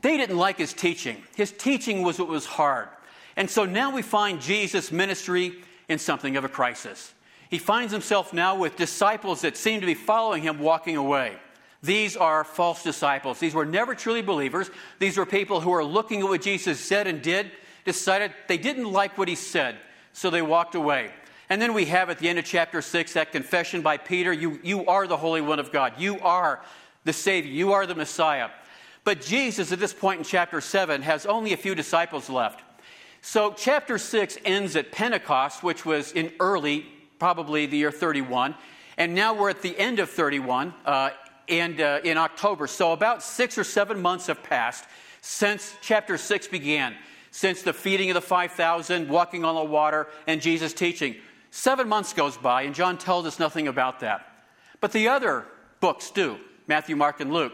They 0.02 0.16
didn't 0.16 0.38
like 0.38 0.58
his 0.58 0.72
teaching. 0.72 1.22
His 1.36 1.52
teaching 1.52 2.02
was 2.02 2.18
what 2.18 2.28
was 2.28 2.46
hard. 2.46 2.88
And 3.36 3.50
so 3.50 3.64
now 3.64 3.94
we 3.94 4.02
find 4.02 4.40
Jesus' 4.40 4.90
ministry 4.90 5.54
in 5.88 5.98
something 5.98 6.36
of 6.36 6.44
a 6.44 6.48
crisis. 6.48 7.12
He 7.50 7.58
finds 7.58 7.92
himself 7.92 8.32
now 8.32 8.56
with 8.56 8.76
disciples 8.76 9.42
that 9.42 9.56
seem 9.56 9.80
to 9.80 9.86
be 9.86 9.94
following 9.94 10.42
him 10.42 10.58
walking 10.58 10.96
away. 10.96 11.36
These 11.82 12.16
are 12.16 12.44
false 12.44 12.82
disciples. 12.82 13.38
These 13.40 13.54
were 13.54 13.64
never 13.64 13.94
truly 13.94 14.22
believers. 14.22 14.70
These 14.98 15.16
were 15.16 15.26
people 15.26 15.60
who 15.60 15.70
were 15.70 15.84
looking 15.84 16.20
at 16.20 16.28
what 16.28 16.42
Jesus 16.42 16.78
said 16.78 17.06
and 17.06 17.22
did, 17.22 17.50
decided 17.84 18.32
they 18.48 18.58
didn't 18.58 18.90
like 18.90 19.18
what 19.18 19.28
he 19.28 19.34
said, 19.34 19.76
so 20.12 20.30
they 20.30 20.42
walked 20.42 20.74
away. 20.74 21.10
And 21.48 21.60
then 21.60 21.74
we 21.74 21.86
have 21.86 22.10
at 22.10 22.18
the 22.18 22.28
end 22.28 22.38
of 22.38 22.44
chapter 22.44 22.80
6 22.80 23.12
that 23.14 23.32
confession 23.32 23.82
by 23.82 23.96
Peter 23.96 24.32
you, 24.32 24.60
you 24.62 24.86
are 24.86 25.06
the 25.06 25.16
Holy 25.16 25.40
One 25.40 25.58
of 25.58 25.72
God. 25.72 25.94
You 25.98 26.20
are 26.20 26.62
the 27.04 27.12
Savior. 27.12 27.50
You 27.50 27.72
are 27.72 27.86
the 27.86 27.94
Messiah. 27.94 28.50
But 29.02 29.20
Jesus, 29.20 29.72
at 29.72 29.80
this 29.80 29.94
point 29.94 30.18
in 30.18 30.24
chapter 30.24 30.60
7, 30.60 31.02
has 31.02 31.26
only 31.26 31.52
a 31.52 31.56
few 31.56 31.74
disciples 31.74 32.30
left. 32.30 32.62
So 33.22 33.52
chapter 33.56 33.98
6 33.98 34.38
ends 34.44 34.76
at 34.76 34.92
Pentecost, 34.92 35.62
which 35.62 35.84
was 35.84 36.12
in 36.12 36.32
early, 36.38 36.86
probably 37.18 37.66
the 37.66 37.78
year 37.78 37.90
31. 37.90 38.54
And 38.96 39.14
now 39.14 39.34
we're 39.34 39.50
at 39.50 39.62
the 39.62 39.76
end 39.78 39.98
of 39.98 40.10
31. 40.10 40.72
Uh, 40.84 41.10
and 41.50 41.80
uh, 41.80 42.00
in 42.04 42.16
October. 42.16 42.66
So 42.66 42.92
about 42.92 43.22
six 43.22 43.58
or 43.58 43.64
seven 43.64 44.00
months 44.00 44.28
have 44.28 44.42
passed 44.42 44.84
since 45.20 45.74
chapter 45.82 46.16
6 46.16 46.48
began, 46.48 46.94
since 47.30 47.62
the 47.62 47.72
feeding 47.72 48.10
of 48.10 48.14
the 48.14 48.20
5,000, 48.20 49.08
walking 49.08 49.44
on 49.44 49.54
the 49.54 49.64
water, 49.64 50.08
and 50.26 50.40
Jesus 50.40 50.72
teaching. 50.72 51.16
Seven 51.50 51.88
months 51.88 52.12
goes 52.12 52.36
by, 52.36 52.62
and 52.62 52.74
John 52.74 52.98
tells 52.98 53.26
us 53.26 53.38
nothing 53.38 53.68
about 53.68 54.00
that. 54.00 54.26
But 54.80 54.92
the 54.92 55.08
other 55.08 55.46
books 55.80 56.10
do 56.10 56.38
Matthew, 56.66 56.96
Mark, 56.96 57.20
and 57.20 57.32
Luke. 57.32 57.52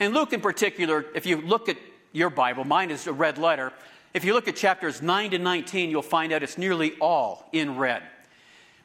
And 0.00 0.14
Luke, 0.14 0.32
in 0.32 0.40
particular, 0.40 1.06
if 1.14 1.26
you 1.26 1.40
look 1.40 1.68
at 1.68 1.76
your 2.12 2.30
Bible, 2.30 2.64
mine 2.64 2.90
is 2.90 3.06
a 3.06 3.12
red 3.12 3.38
letter. 3.38 3.72
If 4.14 4.24
you 4.24 4.32
look 4.32 4.48
at 4.48 4.56
chapters 4.56 5.02
9 5.02 5.30
to 5.32 5.38
19, 5.38 5.90
you'll 5.90 6.02
find 6.02 6.32
out 6.32 6.42
it's 6.42 6.58
nearly 6.58 6.92
all 7.00 7.48
in 7.52 7.76
red. 7.76 8.02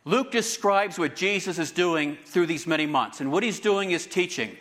Luke 0.05 0.31
describes 0.31 0.99
what 0.99 1.15
Jesus 1.15 1.59
is 1.59 1.71
doing 1.71 2.17
through 2.25 2.47
these 2.47 2.67
many 2.67 2.85
months. 2.85 3.21
And 3.21 3.31
what 3.31 3.43
he's 3.43 3.59
doing 3.59 3.91
is 3.91 4.05
teaching. 4.05 4.57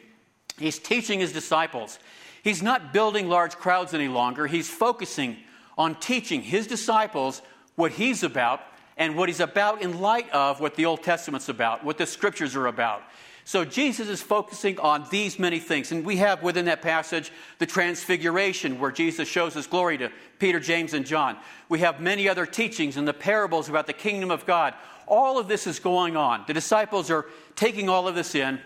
He's 0.58 0.78
teaching 0.78 1.18
his 1.18 1.32
disciples. 1.32 1.98
He's 2.44 2.62
not 2.62 2.92
building 2.92 3.28
large 3.28 3.56
crowds 3.56 3.94
any 3.94 4.08
longer. 4.08 4.46
He's 4.46 4.68
focusing 4.68 5.36
on 5.76 5.94
teaching 5.96 6.42
his 6.42 6.66
disciples 6.66 7.42
what 7.76 7.92
he's 7.92 8.22
about 8.22 8.60
and 8.96 9.16
what 9.16 9.28
he's 9.28 9.40
about 9.40 9.82
in 9.82 10.00
light 10.00 10.30
of 10.30 10.60
what 10.60 10.74
the 10.74 10.84
Old 10.84 11.02
Testament's 11.02 11.48
about, 11.48 11.84
what 11.84 11.98
the 11.98 12.06
scriptures 12.06 12.54
are 12.54 12.66
about. 12.66 13.02
So 13.44 13.64
Jesus 13.64 14.08
is 14.08 14.22
focusing 14.22 14.78
on 14.78 15.06
these 15.10 15.38
many 15.38 15.58
things. 15.58 15.90
And 15.90 16.04
we 16.04 16.18
have 16.18 16.42
within 16.42 16.66
that 16.66 16.80
passage 16.80 17.32
the 17.58 17.66
transfiguration, 17.66 18.78
where 18.78 18.92
Jesus 18.92 19.26
shows 19.26 19.54
his 19.54 19.66
glory 19.66 19.98
to 19.98 20.12
Peter, 20.38 20.60
James, 20.60 20.94
and 20.94 21.04
John. 21.04 21.36
We 21.68 21.80
have 21.80 22.00
many 22.00 22.28
other 22.28 22.46
teachings 22.46 22.96
and 22.96 23.08
the 23.08 23.14
parables 23.14 23.68
about 23.68 23.88
the 23.88 23.92
kingdom 23.92 24.30
of 24.30 24.46
God. 24.46 24.74
All 25.08 25.38
of 25.38 25.48
this 25.48 25.66
is 25.66 25.80
going 25.80 26.16
on. 26.16 26.44
The 26.46 26.54
disciples 26.54 27.10
are 27.10 27.26
taking 27.56 27.88
all 27.88 28.06
of 28.06 28.14
this 28.14 28.36
in, 28.36 28.60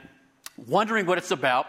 wondering 0.67 1.07
what 1.07 1.17
it's 1.17 1.31
about. 1.31 1.67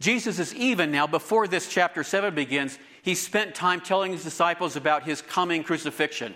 Jesus 0.00 0.40
is 0.40 0.52
even 0.56 0.90
now, 0.90 1.06
before 1.06 1.46
this 1.46 1.68
chapter 1.68 2.02
7 2.02 2.34
begins, 2.34 2.76
he 3.02 3.14
spent 3.14 3.54
time 3.54 3.80
telling 3.80 4.12
his 4.12 4.24
disciples 4.24 4.76
about 4.76 5.02
his 5.02 5.20
coming 5.20 5.62
crucifixion. 5.64 6.34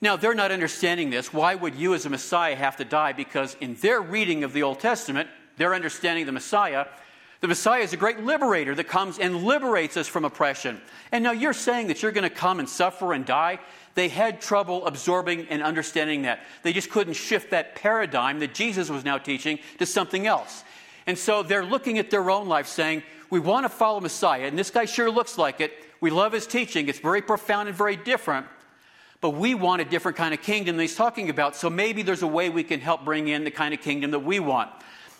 Now, 0.00 0.16
they're 0.16 0.34
not 0.34 0.52
understanding 0.52 1.10
this. 1.10 1.32
Why 1.32 1.54
would 1.54 1.74
you, 1.74 1.94
as 1.94 2.04
a 2.04 2.10
Messiah, 2.10 2.54
have 2.54 2.76
to 2.76 2.84
die? 2.84 3.12
Because 3.12 3.56
in 3.60 3.74
their 3.76 4.00
reading 4.00 4.44
of 4.44 4.52
the 4.52 4.62
Old 4.62 4.80
Testament, 4.80 5.28
their 5.56 5.74
understanding 5.74 6.26
the 6.26 6.32
Messiah, 6.32 6.86
the 7.40 7.48
Messiah 7.48 7.82
is 7.82 7.92
a 7.92 7.96
great 7.96 8.20
liberator 8.20 8.74
that 8.74 8.88
comes 8.88 9.18
and 9.18 9.44
liberates 9.44 9.96
us 9.96 10.08
from 10.08 10.24
oppression. 10.24 10.80
And 11.12 11.22
now 11.22 11.32
you're 11.32 11.52
saying 11.52 11.86
that 11.86 12.02
you're 12.02 12.12
going 12.12 12.28
to 12.28 12.34
come 12.34 12.58
and 12.58 12.68
suffer 12.68 13.12
and 13.12 13.24
die? 13.24 13.60
They 13.94 14.08
had 14.08 14.40
trouble 14.40 14.86
absorbing 14.86 15.46
and 15.48 15.62
understanding 15.62 16.22
that. 16.22 16.40
They 16.62 16.72
just 16.72 16.90
couldn't 16.90 17.14
shift 17.14 17.50
that 17.50 17.74
paradigm 17.74 18.40
that 18.40 18.54
Jesus 18.54 18.90
was 18.90 19.04
now 19.04 19.18
teaching 19.18 19.58
to 19.78 19.86
something 19.86 20.26
else. 20.26 20.64
And 21.06 21.16
so 21.16 21.42
they're 21.42 21.64
looking 21.64 21.98
at 21.98 22.10
their 22.10 22.30
own 22.30 22.48
life 22.48 22.66
saying, 22.66 23.02
We 23.30 23.40
want 23.40 23.64
to 23.64 23.68
follow 23.68 24.00
Messiah, 24.00 24.46
and 24.46 24.58
this 24.58 24.70
guy 24.70 24.84
sure 24.84 25.10
looks 25.10 25.38
like 25.38 25.60
it. 25.60 25.72
We 26.00 26.10
love 26.10 26.32
his 26.32 26.46
teaching. 26.46 26.88
It's 26.88 26.98
very 26.98 27.22
profound 27.22 27.68
and 27.68 27.76
very 27.76 27.96
different. 27.96 28.46
But 29.20 29.30
we 29.30 29.54
want 29.54 29.82
a 29.82 29.84
different 29.84 30.16
kind 30.16 30.34
of 30.34 30.42
kingdom 30.42 30.78
he's 30.78 30.94
talking 30.94 31.30
about. 31.30 31.56
So 31.56 31.70
maybe 31.70 32.02
there's 32.02 32.22
a 32.22 32.26
way 32.26 32.50
we 32.50 32.62
can 32.62 32.80
help 32.80 33.04
bring 33.04 33.28
in 33.28 33.44
the 33.44 33.50
kind 33.50 33.72
of 33.72 33.80
kingdom 33.80 34.10
that 34.10 34.20
we 34.20 34.40
want. 34.40 34.70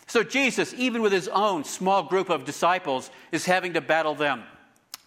So 0.07 0.23
Jesus, 0.23 0.75
even 0.75 1.03
with 1.03 1.13
his 1.13 1.29
own 1.29 1.65
small 1.65 2.03
group 2.03 2.31
of 2.31 2.45
disciples, 2.45 3.11
is 3.33 3.45
having 3.45 3.73
to 3.73 3.81
battle 3.81 4.15
them. 4.15 4.45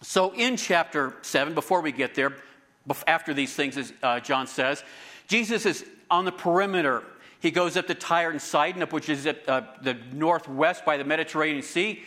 So 0.02 0.34
in 0.34 0.56
chapter 0.56 1.14
7, 1.22 1.54
before 1.54 1.80
we 1.80 1.92
get 1.92 2.14
there, 2.14 2.34
after 3.06 3.32
these 3.32 3.54
things, 3.54 3.76
as 3.76 3.92
uh, 4.02 4.20
John 4.20 4.46
says, 4.46 4.82
Jesus 5.28 5.64
is 5.64 5.84
on 6.10 6.24
the 6.24 6.32
perimeter. 6.32 7.04
He 7.40 7.50
goes 7.50 7.76
up 7.76 7.86
to 7.86 7.94
Tyre 7.94 8.30
and 8.30 8.42
Sidon, 8.42 8.82
which 8.82 9.08
is 9.08 9.26
at 9.26 9.48
uh, 9.48 9.62
the 9.82 9.96
northwest 10.12 10.84
by 10.84 10.96
the 10.96 11.04
Mediterranean 11.04 11.62
Sea, 11.62 12.02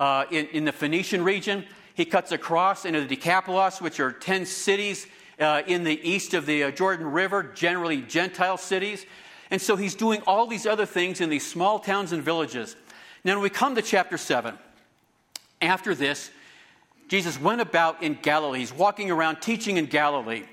uh, 0.00 0.24
in, 0.30 0.46
in 0.48 0.64
the 0.64 0.72
Phoenician 0.72 1.22
region. 1.24 1.64
He 1.94 2.04
cuts 2.04 2.32
across 2.32 2.84
into 2.84 3.00
the 3.00 3.06
Decapolis, 3.06 3.80
which 3.80 4.00
are 4.00 4.12
10 4.12 4.46
cities 4.46 5.06
uh, 5.40 5.62
in 5.66 5.84
the 5.84 6.08
east 6.08 6.34
of 6.34 6.46
the 6.46 6.64
uh, 6.64 6.70
Jordan 6.70 7.06
River, 7.06 7.42
generally 7.42 8.02
Gentile 8.02 8.56
cities. 8.56 9.04
And 9.50 9.60
so 9.60 9.76
he's 9.76 9.94
doing 9.94 10.22
all 10.26 10.46
these 10.46 10.66
other 10.66 10.86
things 10.86 11.20
in 11.20 11.30
these 11.30 11.46
small 11.46 11.78
towns 11.78 12.12
and 12.12 12.22
villages. 12.22 12.76
Now, 13.24 13.34
when 13.34 13.42
we 13.42 13.50
come 13.50 13.74
to 13.74 13.82
chapter 13.82 14.18
7, 14.18 14.56
after 15.60 15.94
this, 15.94 16.30
Jesus 17.08 17.40
went 17.40 17.60
about 17.60 18.02
in 18.02 18.18
Galilee. 18.20 18.60
He's 18.60 18.72
walking 18.72 19.10
around 19.10 19.36
teaching 19.36 19.76
in 19.76 19.86
Galilee. 19.86 20.44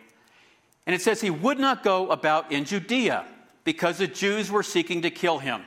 And 0.86 0.96
it 0.96 1.02
says 1.02 1.20
he 1.20 1.30
would 1.30 1.60
not 1.60 1.84
go 1.84 2.10
about 2.10 2.52
in 2.52 2.66
Judea 2.66 3.26
because 3.64 3.98
the 3.98 4.08
Jews 4.08 4.52
were 4.52 4.64
seeking 4.64 5.02
to 5.02 5.10
kill 5.10 5.40
him. 5.40 5.64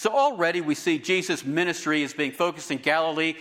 So 0.00 0.16
already 0.16 0.62
we 0.62 0.74
see 0.76 0.98
Jesus' 0.98 1.44
ministry 1.44 2.02
is 2.02 2.14
being 2.14 2.32
focused 2.32 2.70
in 2.70 2.78
Galilee. 2.78 3.34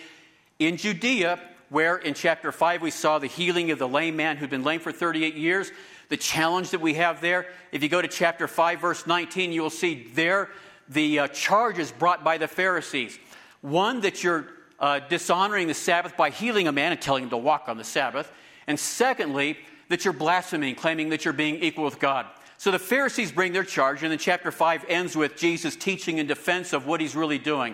In 0.59 0.75
Judea, 0.75 1.39
where 1.69 1.95
in 1.95 2.13
chapter 2.13 2.51
5 2.51 2.81
we 2.81 2.91
saw 2.91 3.17
the 3.17 3.27
healing 3.27 3.71
of 3.71 3.79
the 3.79 3.87
lame 3.87 4.17
man 4.17 4.35
who'd 4.35 4.49
been 4.49 4.65
lame 4.65 4.81
for 4.81 4.91
38 4.91 5.35
years, 5.35 5.71
the 6.09 6.17
challenge 6.17 6.71
that 6.71 6.81
we 6.81 6.95
have 6.95 7.21
there. 7.21 7.45
If 7.71 7.81
you 7.81 7.87
go 7.87 8.01
to 8.01 8.09
chapter 8.09 8.45
5, 8.45 8.81
verse 8.81 9.07
19, 9.07 9.53
you 9.53 9.61
will 9.61 9.69
see 9.69 10.11
there 10.13 10.49
the 10.89 11.19
uh, 11.19 11.27
charges 11.29 11.93
brought 11.93 12.25
by 12.25 12.37
the 12.37 12.49
Pharisees. 12.49 13.17
One, 13.61 14.01
that 14.01 14.21
you're 14.21 14.45
uh, 14.81 14.99
dishonoring 14.99 15.69
the 15.69 15.73
Sabbath 15.73 16.17
by 16.17 16.29
healing 16.29 16.67
a 16.67 16.73
man 16.73 16.91
and 16.91 17.01
telling 17.01 17.23
him 17.23 17.29
to 17.29 17.37
walk 17.37 17.69
on 17.69 17.77
the 17.77 17.85
Sabbath. 17.85 18.29
And 18.67 18.77
secondly, 18.77 19.57
that 19.87 20.03
you're 20.03 20.13
blaspheming, 20.13 20.75
claiming 20.75 21.07
that 21.09 21.23
you're 21.23 21.33
being 21.33 21.63
equal 21.63 21.85
with 21.85 21.99
God. 21.99 22.25
So 22.59 22.69
the 22.69 22.77
Pharisees 22.77 23.31
bring 23.31 23.53
their 23.53 23.63
charge, 23.63 24.03
and 24.03 24.11
then 24.11 24.19
chapter 24.19 24.51
5 24.51 24.85
ends 24.87 25.15
with 25.15 25.35
Jesus 25.35 25.75
teaching 25.75 26.19
in 26.19 26.27
defense 26.27 26.73
of 26.73 26.85
what 26.85 27.01
he's 27.01 27.15
really 27.15 27.39
doing. 27.39 27.73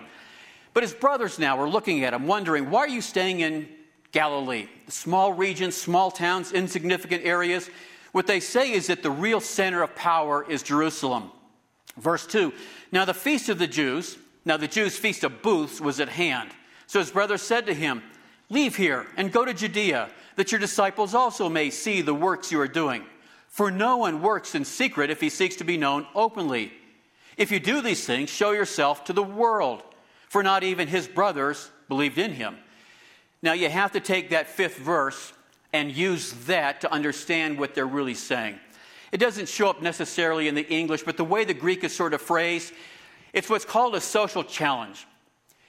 But 0.74 0.84
his 0.84 0.94
brothers 0.94 1.38
now 1.38 1.60
are 1.60 1.68
looking 1.68 2.06
at 2.06 2.14
him, 2.14 2.26
wondering, 2.26 2.70
why 2.70 2.80
are 2.80 2.88
you 2.88 3.02
staying 3.02 3.42
in 3.42 3.68
Galilee. 4.16 4.70
Small 4.88 5.34
regions, 5.34 5.76
small 5.76 6.10
towns, 6.10 6.54
insignificant 6.54 7.26
areas. 7.26 7.70
What 8.14 8.28
they 8.28 8.40
say 8.40 8.72
is 8.72 8.88
that 8.88 9.04
the 9.04 9.12
real 9.12 9.42
center 9.42 9.84
of 9.84 9.94
power 9.94 10.50
is 10.50 10.64
Jerusalem. 10.64 11.32
Verse 11.98 12.26
2 12.26 12.54
Now 12.94 13.04
the 13.04 13.14
feast 13.14 13.50
of 13.50 13.60
the 13.60 13.68
Jews, 13.68 14.18
now 14.46 14.56
the 14.56 14.70
Jews' 14.70 14.98
feast 14.98 15.26
of 15.26 15.42
booths 15.42 15.82
was 15.82 16.00
at 16.00 16.08
hand. 16.08 16.52
So 16.88 17.00
his 17.00 17.12
brothers 17.12 17.42
said 17.42 17.66
to 17.66 17.74
him, 17.74 18.04
Leave 18.50 18.78
here 18.78 19.06
and 19.18 19.34
go 19.34 19.44
to 19.44 19.54
Judea, 19.54 20.08
that 20.38 20.50
your 20.50 20.60
disciples 20.60 21.14
also 21.14 21.50
may 21.50 21.70
see 21.70 22.02
the 22.02 22.14
works 22.14 22.54
you 22.54 22.62
are 22.62 22.70
doing. 22.70 23.04
For 23.56 23.72
no 23.72 23.96
one 23.96 24.22
works 24.22 24.54
in 24.54 24.66
secret 24.66 25.10
if 25.10 25.22
he 25.22 25.30
seeks 25.30 25.56
to 25.56 25.64
be 25.64 25.78
known 25.78 26.08
openly. 26.14 26.74
If 27.38 27.52
you 27.52 27.60
do 27.62 27.80
these 27.80 28.06
things, 28.06 28.30
show 28.30 28.52
yourself 28.52 29.06
to 29.06 29.14
the 29.14 29.24
world. 29.24 29.82
For 30.28 30.44
not 30.44 30.66
even 30.66 30.90
his 30.90 31.08
brothers 31.08 31.72
believed 31.88 32.18
in 32.18 32.34
him. 32.34 32.58
Now, 33.42 33.54
you 33.54 33.70
have 33.70 33.94
to 33.94 34.02
take 34.02 34.32
that 34.32 34.50
fifth 34.50 34.76
verse 34.76 35.32
and 35.72 35.90
use 35.90 36.34
that 36.48 36.82
to 36.82 36.92
understand 36.92 37.58
what 37.58 37.76
they're 37.76 37.86
really 37.86 38.14
saying. 38.14 38.60
It 39.14 39.20
doesn't 39.20 39.48
show 39.48 39.70
up 39.70 39.82
necessarily 39.82 40.50
in 40.50 40.56
the 40.56 40.68
English, 40.68 41.04
but 41.04 41.16
the 41.16 41.24
way 41.24 41.46
the 41.46 41.54
Greek 41.54 41.86
is 41.86 41.96
sort 41.96 42.14
of 42.14 42.22
phrased, 42.22 42.74
it's 43.32 43.50
what's 43.50 43.64
called 43.64 43.96
a 43.96 44.02
social 44.02 44.44
challenge. 44.44 45.08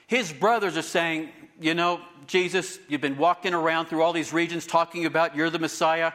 His 0.07 0.33
brothers 0.33 0.75
are 0.75 0.81
saying, 0.81 1.29
You 1.61 1.73
know, 1.73 2.01
Jesus, 2.25 2.79
you've 2.89 2.99
been 2.99 3.17
walking 3.17 3.53
around 3.53 3.85
through 3.85 4.03
all 4.03 4.11
these 4.11 4.33
regions 4.33 4.67
talking 4.67 5.05
about 5.05 5.37
you're 5.37 5.49
the 5.49 5.57
Messiah. 5.57 6.11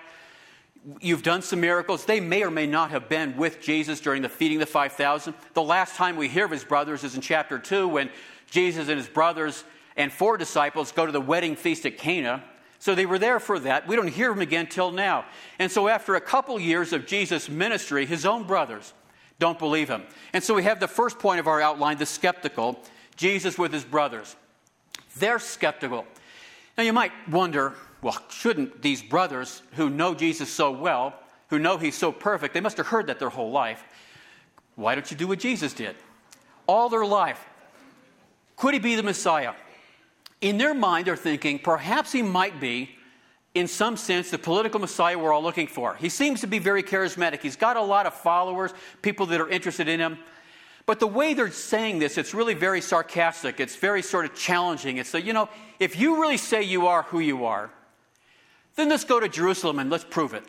You've 1.01 1.23
done 1.23 1.43
some 1.43 1.61
miracles. 1.61 2.05
They 2.05 2.21
may 2.21 2.43
or 2.43 2.51
may 2.51 2.67
not 2.67 2.91
have 2.91 3.09
been 3.09 3.37
with 3.37 3.61
Jesus 3.61 4.01
during 4.01 4.23
the 4.23 4.29
feeding 4.29 4.57
of 4.57 4.67
the 4.67 4.73
5,000. 4.73 5.35
The 5.55 5.63
last 5.63 5.95
time 5.95 6.17
we 6.17 6.29
hear 6.29 6.45
of 6.45 6.51
his 6.51 6.65
brothers 6.65 7.05
is 7.05 7.15
in 7.15 7.21
chapter 7.21 7.59
2 7.59 7.87
when 7.87 8.11
Jesus 8.51 8.89
and 8.89 8.99
his 8.99 9.09
brothers 9.09 9.65
and 9.97 10.13
four 10.13 10.37
disciples 10.37 10.91
go 10.93 11.07
to 11.07 11.13
the 11.13 11.21
wedding 11.21 11.55
feast 11.55 11.87
at 11.87 11.99
Cana. 11.99 12.43
So 12.79 12.97
they 12.97 13.07
were 13.07 13.19
there 13.19 13.39
for 13.39 13.61
that. 13.61 13.87
We 13.87 13.95
don't 13.95 14.09
hear 14.09 14.31
them 14.31 14.41
again 14.41 14.67
till 14.67 14.91
now. 14.91 15.25
And 15.61 15.71
so, 15.71 15.87
after 15.87 16.17
a 16.17 16.21
couple 16.21 16.59
years 16.59 16.93
of 16.93 17.07
Jesus' 17.07 17.49
ministry, 17.49 18.07
his 18.07 18.27
own 18.27 18.43
brothers 18.43 18.93
don't 19.39 19.59
believe 19.59 19.89
him. 19.89 20.03
And 20.33 20.43
so, 20.43 20.53
we 20.55 20.65
have 20.65 20.81
the 20.81 20.89
first 20.89 21.21
point 21.21 21.39
of 21.39 21.47
our 21.47 21.61
outline 21.61 21.99
the 21.99 22.07
skeptical 22.07 22.81
Jesus 23.15 23.57
with 23.57 23.73
his 23.73 23.85
brothers. 23.85 24.35
They're 25.17 25.39
skeptical. 25.39 26.07
Now, 26.77 26.83
you 26.83 26.93
might 26.93 27.13
wonder 27.29 27.75
well, 28.03 28.21
shouldn't 28.29 28.83
these 28.83 29.03
brothers 29.03 29.63
who 29.73 29.89
know 29.89 30.15
Jesus 30.15 30.51
so 30.51 30.71
well, 30.71 31.15
who 31.49 31.59
know 31.59 31.79
he's 31.79 31.97
so 31.97 32.13
perfect, 32.13 32.55
they 32.55 32.61
must 32.61 32.77
have 32.77 32.89
heard 32.89 33.07
that 33.07 33.19
their 33.19 33.31
whole 33.31 33.51
life. 33.51 33.83
Why 34.75 34.95
don't 34.95 35.11
you 35.11 35.17
do 35.17 35.29
what 35.29 35.39
Jesus 35.39 35.73
did? 35.73 35.97
All 36.67 36.89
their 36.89 37.07
life. 37.07 37.45
Could 38.57 38.75
he 38.75 38.81
be 38.81 38.97
the 38.97 39.03
Messiah? 39.03 39.53
in 40.43 40.59
their 40.59 40.75
mind 40.75 41.07
they're 41.07 41.17
thinking 41.17 41.59
perhaps 41.59 42.13
he 42.13 42.21
might 42.21 42.61
be, 42.61 42.91
in 43.55 43.69
some 43.69 43.97
sense, 43.97 44.31
the 44.31 44.39
political 44.39 44.81
Messiah 44.81 45.19
we're 45.19 45.33
all 45.33 45.43
looking 45.43 45.69
for. 45.69 45.95
He 45.95 46.09
seems 46.09 46.41
to 46.43 46.47
be 46.47 46.59
very 46.59 46.83
charismatic. 46.83 47.41
He's 47.41 47.57
got 47.57 47.77
a 47.77 47.83
lot 47.83 48.07
of 48.07 48.13
followers, 48.13 48.73
people 49.01 49.27
that 49.27 49.41
are 49.41 49.49
interested 49.49 49.89
in 49.89 50.01
him. 50.01 50.19
But 50.85 50.99
the 50.99 51.07
way 51.07 51.33
they're 51.33 51.51
saying 51.51 52.01
this, 52.01 52.19
it's 52.19 52.35
really 52.35 52.55
very 52.55 52.81
sarcastic. 52.81 53.61
It's 53.61 53.77
very 53.77 54.03
sort 54.03 54.25
of 54.25 54.35
challenging. 54.35 54.97
It's 54.97 55.15
like, 55.15 55.25
you 55.25 55.33
know, 55.33 55.49
if 55.79 55.97
you 55.97 56.21
really 56.21 56.37
say 56.37 56.63
you 56.63 56.89
are 56.89 57.05
who 57.05 57.21
you 57.21 57.45
are, 57.45 57.71
then 58.77 58.89
let's 58.89 59.05
go 59.05 59.21
to 59.21 59.29
Jerusalem 59.29 59.79
and 59.79 59.91
let's 59.91 60.05
prove 60.05 60.35
it. 60.35 60.45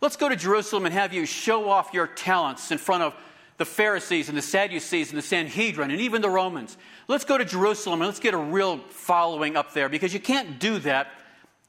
Let's 0.00 0.16
go 0.16 0.28
to 0.28 0.36
Jerusalem 0.36 0.86
and 0.86 0.94
have 0.94 1.12
you 1.12 1.26
show 1.26 1.68
off 1.68 1.92
your 1.92 2.06
talents 2.06 2.70
in 2.70 2.78
front 2.78 3.02
of 3.02 3.14
the 3.58 3.66
Pharisees 3.66 4.30
and 4.30 4.38
the 4.38 4.42
Sadducees 4.42 5.10
and 5.10 5.18
the 5.18 5.22
Sanhedrin 5.22 5.90
and 5.90 6.00
even 6.00 6.22
the 6.22 6.30
Romans. 6.30 6.78
Let's 7.08 7.26
go 7.26 7.36
to 7.36 7.44
Jerusalem 7.44 8.00
and 8.00 8.08
let's 8.08 8.20
get 8.20 8.32
a 8.32 8.38
real 8.38 8.78
following 8.88 9.56
up 9.56 9.74
there 9.74 9.90
because 9.90 10.14
you 10.14 10.20
can't 10.20 10.58
do 10.58 10.78
that 10.78 11.08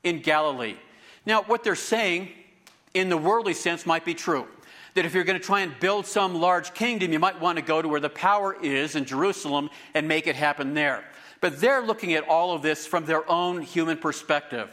in 0.03 0.21
Galilee. 0.21 0.75
Now, 1.25 1.43
what 1.43 1.63
they're 1.63 1.75
saying 1.75 2.29
in 2.93 3.09
the 3.09 3.17
worldly 3.17 3.53
sense 3.53 3.85
might 3.85 4.05
be 4.05 4.13
true. 4.13 4.47
That 4.93 5.05
if 5.05 5.13
you're 5.13 5.23
going 5.23 5.39
to 5.39 5.45
try 5.45 5.61
and 5.61 5.77
build 5.79 6.05
some 6.05 6.39
large 6.39 6.73
kingdom, 6.73 7.11
you 7.13 7.19
might 7.19 7.39
want 7.39 7.57
to 7.57 7.61
go 7.61 7.81
to 7.81 7.87
where 7.87 7.99
the 7.99 8.09
power 8.09 8.55
is 8.61 8.95
in 8.95 9.05
Jerusalem 9.05 9.69
and 9.93 10.07
make 10.07 10.27
it 10.27 10.35
happen 10.35 10.73
there. 10.73 11.03
But 11.39 11.59
they're 11.59 11.81
looking 11.81 12.13
at 12.13 12.27
all 12.27 12.53
of 12.53 12.61
this 12.61 12.85
from 12.85 13.05
their 13.05 13.29
own 13.29 13.61
human 13.61 13.97
perspective. 13.97 14.69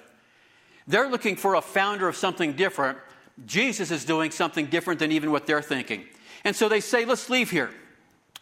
They're 0.88 1.08
looking 1.08 1.36
for 1.36 1.54
a 1.54 1.60
founder 1.60 2.08
of 2.08 2.16
something 2.16 2.54
different. 2.54 2.98
Jesus 3.46 3.92
is 3.92 4.04
doing 4.04 4.32
something 4.32 4.66
different 4.66 4.98
than 4.98 5.12
even 5.12 5.30
what 5.30 5.46
they're 5.46 5.62
thinking. 5.62 6.06
And 6.44 6.56
so 6.56 6.68
they 6.68 6.80
say, 6.80 7.04
let's 7.04 7.30
leave 7.30 7.50
here. 7.50 7.70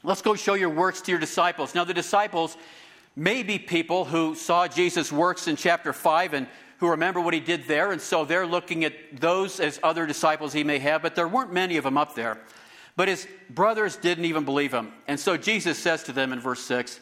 Let's 0.02 0.22
go 0.22 0.34
show 0.34 0.54
your 0.54 0.70
works 0.70 1.02
to 1.02 1.10
your 1.10 1.20
disciples. 1.20 1.74
Now, 1.74 1.84
the 1.84 1.92
disciples, 1.92 2.56
may 3.16 3.42
be 3.42 3.58
people 3.58 4.04
who 4.04 4.34
saw 4.34 4.68
Jesus' 4.68 5.10
works 5.10 5.48
in 5.48 5.56
chapter 5.56 5.92
5 5.92 6.34
and 6.34 6.46
who 6.78 6.90
remember 6.90 7.20
what 7.20 7.32
he 7.32 7.40
did 7.40 7.64
there, 7.64 7.90
and 7.90 8.00
so 8.00 8.26
they're 8.26 8.46
looking 8.46 8.84
at 8.84 8.92
those 9.18 9.58
as 9.60 9.80
other 9.82 10.06
disciples 10.06 10.52
he 10.52 10.62
may 10.62 10.78
have, 10.78 11.00
but 11.00 11.14
there 11.14 11.26
weren't 11.26 11.52
many 11.52 11.78
of 11.78 11.84
them 11.84 11.96
up 11.96 12.14
there. 12.14 12.38
But 12.96 13.08
his 13.08 13.26
brothers 13.48 13.96
didn't 13.96 14.26
even 14.26 14.44
believe 14.44 14.72
him. 14.72 14.92
And 15.08 15.18
so 15.18 15.38
Jesus 15.38 15.78
says 15.78 16.02
to 16.04 16.12
them 16.12 16.34
in 16.34 16.40
verse 16.40 16.60
6 16.60 17.00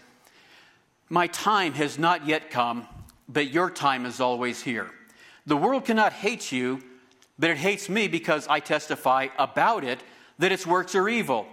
My 1.08 1.26
time 1.26 1.72
has 1.74 1.98
not 1.98 2.26
yet 2.26 2.50
come, 2.50 2.86
but 3.28 3.48
your 3.48 3.68
time 3.68 4.06
is 4.06 4.20
always 4.20 4.62
here. 4.62 4.90
The 5.46 5.56
world 5.56 5.84
cannot 5.84 6.12
hate 6.12 6.52
you, 6.52 6.82
but 7.38 7.50
it 7.50 7.58
hates 7.58 7.88
me 7.88 8.08
because 8.08 8.48
I 8.48 8.60
testify 8.60 9.28
about 9.38 9.84
it 9.84 10.00
that 10.38 10.52
its 10.52 10.66
works 10.66 10.94
are 10.94 11.08
evil. 11.08 11.46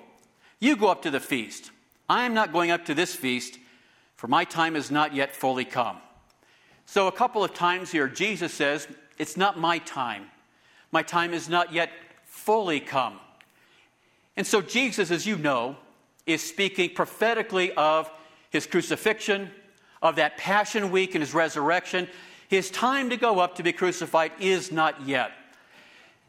You 0.59 0.75
go 0.75 0.87
up 0.87 1.01
to 1.03 1.11
the 1.11 1.19
feast. 1.19 1.71
I 2.07 2.25
am 2.25 2.33
not 2.33 2.53
going 2.53 2.71
up 2.71 2.85
to 2.85 2.93
this 2.93 3.15
feast, 3.15 3.57
for 4.15 4.27
my 4.27 4.43
time 4.43 4.75
is 4.75 4.91
not 4.91 5.15
yet 5.15 5.35
fully 5.35 5.65
come. 5.65 5.97
So, 6.85 7.07
a 7.07 7.11
couple 7.11 7.43
of 7.43 7.53
times 7.53 7.91
here, 7.91 8.07
Jesus 8.07 8.53
says, 8.53 8.87
It's 9.17 9.37
not 9.37 9.57
my 9.57 9.77
time. 9.79 10.25
My 10.91 11.03
time 11.03 11.33
is 11.33 11.47
not 11.47 11.73
yet 11.73 11.89
fully 12.25 12.79
come. 12.79 13.19
And 14.35 14.45
so, 14.45 14.61
Jesus, 14.61 15.09
as 15.09 15.25
you 15.25 15.37
know, 15.37 15.77
is 16.25 16.43
speaking 16.43 16.93
prophetically 16.93 17.73
of 17.73 18.11
his 18.49 18.65
crucifixion, 18.65 19.49
of 20.01 20.15
that 20.17 20.37
Passion 20.37 20.91
Week 20.91 21.15
and 21.15 21.21
his 21.21 21.33
resurrection. 21.33 22.07
His 22.51 22.69
time 22.69 23.11
to 23.11 23.15
go 23.15 23.39
up 23.39 23.55
to 23.55 23.63
be 23.63 23.71
crucified 23.71 24.33
is 24.41 24.73
not 24.73 25.07
yet. 25.07 25.31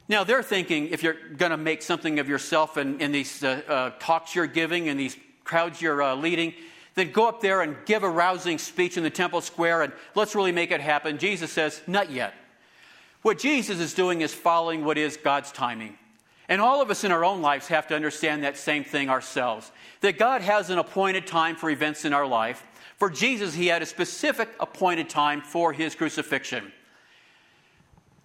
Now, 0.06 0.22
they're 0.22 0.44
thinking 0.44 0.90
if 0.90 1.02
you're 1.02 1.16
going 1.36 1.50
to 1.50 1.56
make 1.56 1.82
something 1.82 2.20
of 2.20 2.28
yourself 2.28 2.76
in, 2.76 3.00
in 3.00 3.10
these 3.10 3.42
uh, 3.42 3.60
uh, 3.66 3.90
talks 3.98 4.32
you're 4.32 4.46
giving 4.46 4.88
and 4.88 5.00
these 5.00 5.16
crowds 5.42 5.82
you're 5.82 6.00
uh, 6.00 6.14
leading, 6.14 6.54
then 6.94 7.10
go 7.10 7.26
up 7.26 7.40
there 7.40 7.60
and 7.60 7.74
give 7.86 8.04
a 8.04 8.08
rousing 8.08 8.58
speech 8.58 8.96
in 8.96 9.02
the 9.02 9.10
temple 9.10 9.40
square 9.40 9.82
and 9.82 9.92
let's 10.14 10.36
really 10.36 10.52
make 10.52 10.70
it 10.70 10.80
happen. 10.80 11.18
Jesus 11.18 11.50
says, 11.50 11.82
Not 11.88 12.12
yet. 12.12 12.34
What 13.22 13.40
Jesus 13.40 13.80
is 13.80 13.92
doing 13.92 14.20
is 14.20 14.32
following 14.32 14.84
what 14.84 14.98
is 14.98 15.16
God's 15.16 15.50
timing. 15.50 15.98
And 16.48 16.60
all 16.60 16.80
of 16.80 16.88
us 16.88 17.02
in 17.02 17.10
our 17.10 17.24
own 17.24 17.42
lives 17.42 17.66
have 17.66 17.88
to 17.88 17.96
understand 17.96 18.44
that 18.44 18.56
same 18.56 18.84
thing 18.84 19.10
ourselves 19.10 19.72
that 20.02 20.18
God 20.18 20.40
has 20.40 20.70
an 20.70 20.78
appointed 20.78 21.26
time 21.26 21.56
for 21.56 21.68
events 21.68 22.04
in 22.04 22.12
our 22.12 22.28
life. 22.28 22.64
For 23.02 23.10
Jesus, 23.10 23.52
he 23.52 23.66
had 23.66 23.82
a 23.82 23.86
specific 23.86 24.48
appointed 24.60 25.10
time 25.10 25.40
for 25.40 25.72
his 25.72 25.96
crucifixion. 25.96 26.70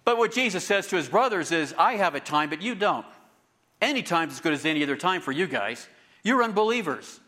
But 0.04 0.18
what 0.18 0.32
Jesus 0.32 0.62
says 0.62 0.86
to 0.86 0.96
his 0.96 1.08
brothers 1.08 1.50
is, 1.50 1.74
I 1.76 1.96
have 1.96 2.14
a 2.14 2.20
time, 2.20 2.48
but 2.48 2.62
you 2.62 2.76
don't. 2.76 3.04
Any 3.82 4.04
time's 4.04 4.34
as 4.34 4.40
good 4.40 4.52
as 4.52 4.64
any 4.64 4.84
other 4.84 4.94
time 4.94 5.20
for 5.20 5.32
you 5.32 5.48
guys. 5.48 5.88
You're 6.22 6.44
unbelievers. 6.44 7.18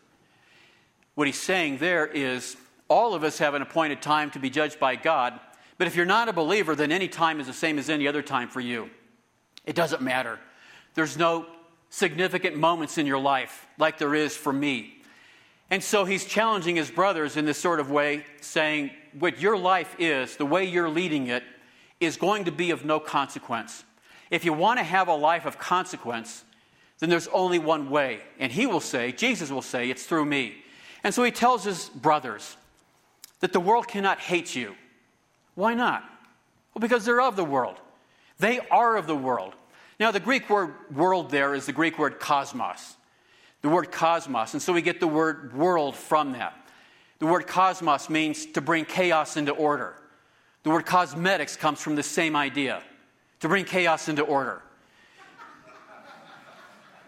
What 1.15 1.27
he's 1.27 1.41
saying 1.41 1.79
there 1.79 2.07
is, 2.07 2.55
all 2.87 3.13
of 3.13 3.25
us 3.25 3.39
have 3.39 3.53
an 3.53 3.61
appointed 3.61 4.01
time 4.01 4.31
to 4.31 4.39
be 4.39 4.49
judged 4.49 4.79
by 4.79 4.95
God, 4.95 5.37
but 5.77 5.87
if 5.87 5.97
you're 5.97 6.05
not 6.05 6.29
a 6.29 6.33
believer, 6.33 6.73
then 6.73 6.89
any 6.89 7.09
time 7.09 7.41
is 7.41 7.47
the 7.47 7.53
same 7.53 7.77
as 7.77 7.89
any 7.89 8.07
other 8.07 8.21
time 8.21 8.47
for 8.47 8.61
you. 8.61 8.89
It 9.65 9.75
doesn't 9.75 10.01
matter. 10.01 10.39
There's 10.93 11.17
no 11.17 11.47
significant 11.89 12.55
moments 12.55 12.97
in 12.97 13.05
your 13.05 13.19
life 13.19 13.67
like 13.77 13.97
there 13.97 14.15
is 14.15 14.37
for 14.37 14.53
me. 14.53 15.00
And 15.71 15.81
so 15.81 16.03
he's 16.03 16.25
challenging 16.25 16.75
his 16.75 16.91
brothers 16.91 17.37
in 17.37 17.45
this 17.45 17.57
sort 17.57 17.79
of 17.79 17.89
way, 17.89 18.25
saying, 18.41 18.91
What 19.17 19.39
your 19.39 19.57
life 19.57 19.95
is, 19.97 20.35
the 20.35 20.45
way 20.45 20.65
you're 20.65 20.89
leading 20.89 21.27
it, 21.27 21.43
is 22.01 22.17
going 22.17 22.43
to 22.43 22.51
be 22.51 22.71
of 22.71 22.83
no 22.83 22.99
consequence. 22.99 23.85
If 24.29 24.43
you 24.43 24.51
want 24.51 24.79
to 24.79 24.83
have 24.83 25.07
a 25.07 25.15
life 25.15 25.45
of 25.45 25.57
consequence, 25.57 26.43
then 26.99 27.09
there's 27.09 27.27
only 27.29 27.57
one 27.57 27.89
way. 27.89 28.19
And 28.37 28.51
he 28.51 28.67
will 28.67 28.81
say, 28.81 29.13
Jesus 29.13 29.49
will 29.49 29.61
say, 29.61 29.89
it's 29.89 30.05
through 30.05 30.25
me. 30.25 30.57
And 31.03 31.13
so 31.13 31.23
he 31.23 31.31
tells 31.31 31.63
his 31.63 31.89
brothers 31.89 32.57
that 33.39 33.53
the 33.53 33.59
world 33.59 33.87
cannot 33.87 34.19
hate 34.19 34.53
you. 34.55 34.75
Why 35.55 35.73
not? 35.73 36.03
Well, 36.73 36.81
because 36.81 37.05
they're 37.05 37.21
of 37.21 37.35
the 37.35 37.45
world. 37.45 37.77
They 38.39 38.59
are 38.71 38.97
of 38.97 39.07
the 39.07 39.15
world. 39.15 39.53
Now, 39.99 40.11
the 40.11 40.19
Greek 40.19 40.49
word 40.49 40.73
world 40.93 41.29
there 41.29 41.53
is 41.53 41.65
the 41.65 41.73
Greek 41.73 41.97
word 41.97 42.19
cosmos. 42.19 42.95
The 43.61 43.69
word 43.69 43.91
cosmos. 43.91 44.53
And 44.53 44.61
so 44.61 44.73
we 44.73 44.81
get 44.81 44.99
the 44.99 45.07
word 45.07 45.53
world 45.55 45.95
from 45.95 46.33
that. 46.33 46.55
The 47.19 47.27
word 47.27 47.45
cosmos 47.45 48.09
means 48.09 48.45
to 48.47 48.61
bring 48.61 48.85
chaos 48.85 49.37
into 49.37 49.51
order. 49.51 49.95
The 50.63 50.71
word 50.71 50.85
cosmetics 50.85 51.55
comes 51.55 51.79
from 51.79 51.95
the 51.95 52.03
same 52.03 52.35
idea 52.35 52.81
to 53.41 53.47
bring 53.47 53.65
chaos 53.65 54.07
into 54.07 54.23
order. 54.23 54.61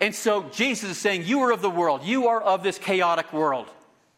And 0.02 0.13
so 0.13 0.44
Jesus 0.52 0.92
is 0.92 0.98
saying, 0.98 1.24
You 1.24 1.42
are 1.42 1.52
of 1.52 1.62
the 1.62 1.70
world. 1.70 2.04
You 2.04 2.28
are 2.28 2.42
of 2.42 2.62
this 2.62 2.78
chaotic 2.78 3.32
world. 3.32 3.68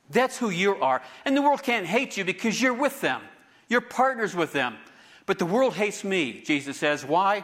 That's 0.09 0.37
who 0.37 0.49
you 0.49 0.75
are. 0.75 1.01
And 1.25 1.35
the 1.35 1.41
world 1.41 1.63
can't 1.63 1.85
hate 1.85 2.17
you 2.17 2.25
because 2.25 2.61
you're 2.61 2.73
with 2.73 3.01
them, 3.01 3.21
you're 3.69 3.81
partners 3.81 4.35
with 4.35 4.51
them. 4.51 4.77
But 5.25 5.39
the 5.39 5.45
world 5.45 5.73
hates 5.73 6.03
me, 6.03 6.41
Jesus 6.45 6.77
says. 6.77 7.03
Why? 7.03 7.43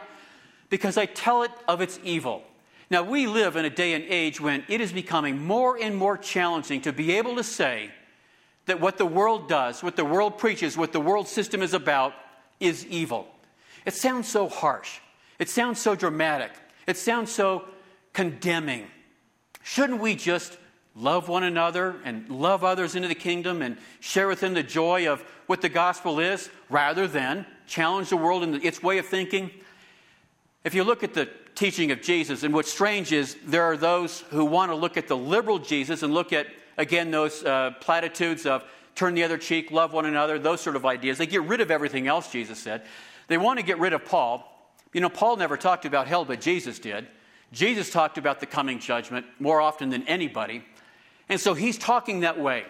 Because 0.70 0.96
I 0.96 1.06
tell 1.06 1.42
it 1.42 1.50
of 1.66 1.80
its 1.80 1.98
evil. 2.04 2.44
Now, 2.92 3.02
we 3.02 3.26
live 3.26 3.56
in 3.56 3.64
a 3.64 3.70
day 3.70 3.94
and 3.94 4.04
age 4.04 4.38
when 4.38 4.64
it 4.68 4.82
is 4.82 4.92
becoming 4.92 5.42
more 5.42 5.78
and 5.80 5.96
more 5.96 6.18
challenging 6.18 6.82
to 6.82 6.92
be 6.92 7.12
able 7.12 7.36
to 7.36 7.42
say, 7.42 7.90
that 8.66 8.80
what 8.80 8.98
the 8.98 9.06
world 9.06 9.48
does, 9.48 9.82
what 9.82 9.96
the 9.96 10.04
world 10.04 10.36
preaches, 10.36 10.76
what 10.76 10.92
the 10.92 11.00
world 11.00 11.26
system 11.26 11.62
is 11.62 11.72
about, 11.72 12.12
is 12.60 12.84
evil. 12.86 13.26
It 13.86 13.94
sounds 13.94 14.28
so 14.28 14.46
harsh. 14.46 15.00
It 15.38 15.48
sounds 15.48 15.80
so 15.80 15.94
dramatic. 15.94 16.52
It 16.86 16.98
sounds 16.98 17.32
so 17.32 17.64
condemning. 18.12 18.86
Shouldn't 19.62 19.98
we 19.98 20.14
just 20.14 20.58
love 20.94 21.28
one 21.28 21.44
another 21.44 21.96
and 22.04 22.28
love 22.28 22.62
others 22.62 22.94
into 22.94 23.08
the 23.08 23.14
kingdom 23.14 23.62
and 23.62 23.78
share 24.00 24.28
with 24.28 24.40
them 24.40 24.52
the 24.52 24.62
joy 24.62 25.08
of 25.08 25.22
what 25.46 25.62
the 25.62 25.70
gospel 25.70 26.20
is 26.20 26.50
rather 26.68 27.08
than 27.08 27.46
challenge 27.66 28.10
the 28.10 28.18
world 28.18 28.42
in 28.42 28.62
its 28.62 28.82
way 28.82 28.98
of 28.98 29.06
thinking? 29.06 29.50
If 30.62 30.74
you 30.74 30.84
look 30.84 31.02
at 31.02 31.14
the 31.14 31.30
teaching 31.54 31.90
of 31.90 32.00
Jesus, 32.02 32.42
and 32.42 32.52
what's 32.54 32.72
strange 32.72 33.12
is 33.12 33.36
there 33.44 33.64
are 33.64 33.76
those 33.76 34.20
who 34.30 34.44
want 34.44 34.70
to 34.70 34.76
look 34.76 34.96
at 34.96 35.08
the 35.08 35.16
liberal 35.16 35.58
Jesus 35.58 36.02
and 36.02 36.12
look 36.12 36.32
at 36.32 36.46
Again, 36.78 37.10
those 37.10 37.44
uh, 37.44 37.72
platitudes 37.80 38.46
of 38.46 38.64
turn 38.94 39.14
the 39.14 39.24
other 39.24 39.38
cheek, 39.38 39.70
love 39.70 39.92
one 39.92 40.06
another, 40.06 40.38
those 40.38 40.60
sort 40.60 40.76
of 40.76 40.86
ideas. 40.86 41.18
They 41.18 41.26
get 41.26 41.42
rid 41.42 41.60
of 41.60 41.70
everything 41.70 42.06
else, 42.06 42.30
Jesus 42.30 42.58
said. 42.58 42.82
They 43.28 43.38
want 43.38 43.58
to 43.58 43.64
get 43.64 43.78
rid 43.78 43.92
of 43.92 44.04
Paul. 44.04 44.48
You 44.92 45.00
know, 45.00 45.08
Paul 45.08 45.36
never 45.36 45.56
talked 45.56 45.84
about 45.84 46.06
hell, 46.06 46.24
but 46.24 46.40
Jesus 46.40 46.78
did. 46.78 47.06
Jesus 47.52 47.90
talked 47.90 48.18
about 48.18 48.40
the 48.40 48.46
coming 48.46 48.78
judgment 48.78 49.26
more 49.38 49.60
often 49.60 49.90
than 49.90 50.06
anybody. 50.08 50.64
And 51.28 51.40
so 51.40 51.54
he's 51.54 51.78
talking 51.78 52.20
that 52.20 52.38
way. 52.38 52.64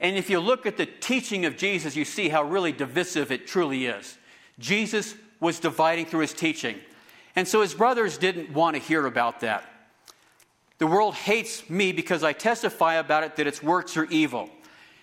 And 0.00 0.16
if 0.16 0.30
you 0.30 0.40
look 0.40 0.66
at 0.66 0.76
the 0.76 0.86
teaching 0.86 1.44
of 1.44 1.56
Jesus, 1.56 1.96
you 1.96 2.04
see 2.04 2.28
how 2.28 2.42
really 2.42 2.72
divisive 2.72 3.30
it 3.30 3.46
truly 3.46 3.86
is. 3.86 4.18
Jesus 4.58 5.14
was 5.40 5.60
dividing 5.60 6.06
through 6.06 6.20
his 6.20 6.32
teaching. 6.32 6.76
And 7.36 7.46
so 7.48 7.62
his 7.62 7.74
brothers 7.74 8.18
didn't 8.18 8.50
want 8.52 8.76
to 8.76 8.82
hear 8.82 9.06
about 9.06 9.40
that. 9.40 9.68
The 10.78 10.86
world 10.86 11.14
hates 11.14 11.68
me 11.70 11.92
because 11.92 12.22
I 12.22 12.32
testify 12.32 12.94
about 12.94 13.24
it 13.24 13.36
that 13.36 13.46
its 13.46 13.62
works 13.62 13.96
are 13.96 14.04
evil. 14.06 14.50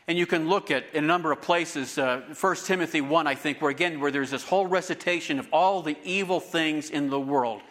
And 0.07 0.17
you 0.17 0.25
can 0.25 0.49
look 0.49 0.71
at 0.71 0.85
in 0.93 1.03
a 1.03 1.07
number 1.07 1.31
of 1.31 1.41
places, 1.41 1.97
uh, 1.97 2.21
1 2.39 2.55
Timothy 2.65 3.01
1, 3.01 3.27
I 3.27 3.35
think, 3.35 3.61
where 3.61 3.71
again, 3.71 3.99
where 3.99 4.11
there's 4.11 4.31
this 4.31 4.43
whole 4.43 4.67
recitation 4.67 5.39
of 5.39 5.47
all 5.53 5.81
the 5.81 5.97
evil 6.03 6.39
things 6.39 6.89
in 6.89 7.09
the 7.09 7.19
world. 7.19 7.61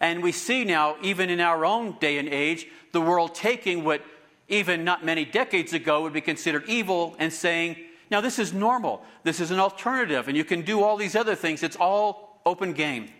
And 0.00 0.22
we 0.22 0.32
see 0.32 0.64
now, 0.64 0.96
even 1.02 1.30
in 1.30 1.40
our 1.40 1.64
own 1.64 1.96
day 2.00 2.18
and 2.18 2.28
age, 2.28 2.66
the 2.92 3.00
world 3.00 3.34
taking 3.34 3.84
what 3.84 4.02
even 4.48 4.84
not 4.84 5.04
many 5.04 5.24
decades 5.24 5.72
ago 5.72 6.02
would 6.02 6.12
be 6.12 6.20
considered 6.20 6.64
evil 6.66 7.14
and 7.18 7.32
saying, 7.32 7.76
now 8.10 8.20
this 8.20 8.38
is 8.38 8.52
normal. 8.52 9.02
This 9.22 9.40
is 9.40 9.50
an 9.50 9.58
alternative, 9.58 10.28
and 10.28 10.36
you 10.36 10.44
can 10.44 10.62
do 10.62 10.82
all 10.82 10.96
these 10.96 11.16
other 11.16 11.34
things. 11.34 11.62
It's 11.62 11.76
all 11.76 12.40
open 12.44 12.72
game. 12.72 13.10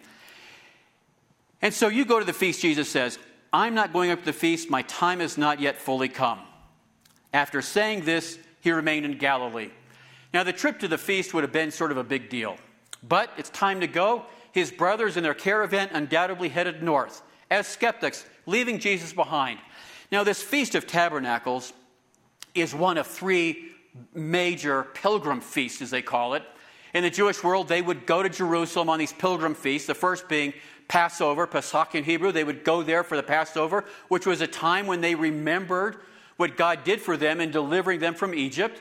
And 1.64 1.72
so 1.72 1.88
you 1.88 2.04
go 2.04 2.18
to 2.18 2.26
the 2.26 2.34
feast, 2.34 2.60
Jesus 2.60 2.90
says, 2.90 3.18
I'm 3.50 3.74
not 3.74 3.94
going 3.94 4.10
up 4.10 4.18
to 4.18 4.24
the 4.26 4.34
feast, 4.34 4.68
my 4.68 4.82
time 4.82 5.22
is 5.22 5.38
not 5.38 5.60
yet 5.60 5.80
fully 5.80 6.10
come. 6.10 6.40
After 7.32 7.62
saying 7.62 8.04
this, 8.04 8.38
he 8.60 8.70
remained 8.70 9.06
in 9.06 9.16
Galilee. 9.16 9.70
Now, 10.34 10.42
the 10.42 10.52
trip 10.52 10.80
to 10.80 10.88
the 10.88 10.98
feast 10.98 11.32
would 11.32 11.42
have 11.42 11.52
been 11.52 11.70
sort 11.70 11.90
of 11.90 11.96
a 11.96 12.04
big 12.04 12.28
deal. 12.28 12.58
But 13.02 13.30
it's 13.38 13.48
time 13.48 13.80
to 13.80 13.86
go. 13.86 14.26
His 14.52 14.70
brothers 14.70 15.16
and 15.16 15.24
their 15.24 15.32
caravan 15.32 15.88
undoubtedly 15.94 16.50
headed 16.50 16.82
north 16.82 17.22
as 17.50 17.66
skeptics, 17.66 18.26
leaving 18.44 18.78
Jesus 18.78 19.14
behind. 19.14 19.58
Now, 20.12 20.22
this 20.22 20.42
Feast 20.42 20.74
of 20.74 20.86
Tabernacles 20.86 21.72
is 22.54 22.74
one 22.74 22.98
of 22.98 23.06
three 23.06 23.70
major 24.12 24.82
pilgrim 24.92 25.40
feasts, 25.40 25.80
as 25.80 25.88
they 25.88 26.02
call 26.02 26.34
it. 26.34 26.42
In 26.92 27.04
the 27.04 27.10
Jewish 27.10 27.42
world, 27.42 27.68
they 27.68 27.82
would 27.82 28.06
go 28.06 28.22
to 28.22 28.28
Jerusalem 28.28 28.90
on 28.90 28.98
these 28.98 29.12
pilgrim 29.12 29.54
feasts, 29.54 29.88
the 29.88 29.94
first 29.94 30.28
being 30.28 30.52
Passover, 30.88 31.46
Pesach 31.46 31.94
in 31.94 32.04
Hebrew. 32.04 32.32
They 32.32 32.44
would 32.44 32.64
go 32.64 32.82
there 32.82 33.02
for 33.02 33.16
the 33.16 33.22
Passover, 33.22 33.84
which 34.08 34.26
was 34.26 34.40
a 34.40 34.46
time 34.46 34.86
when 34.86 35.00
they 35.00 35.14
remembered 35.14 35.96
what 36.36 36.56
God 36.56 36.84
did 36.84 37.00
for 37.00 37.16
them 37.16 37.40
in 37.40 37.50
delivering 37.50 38.00
them 38.00 38.14
from 38.14 38.34
Egypt. 38.34 38.80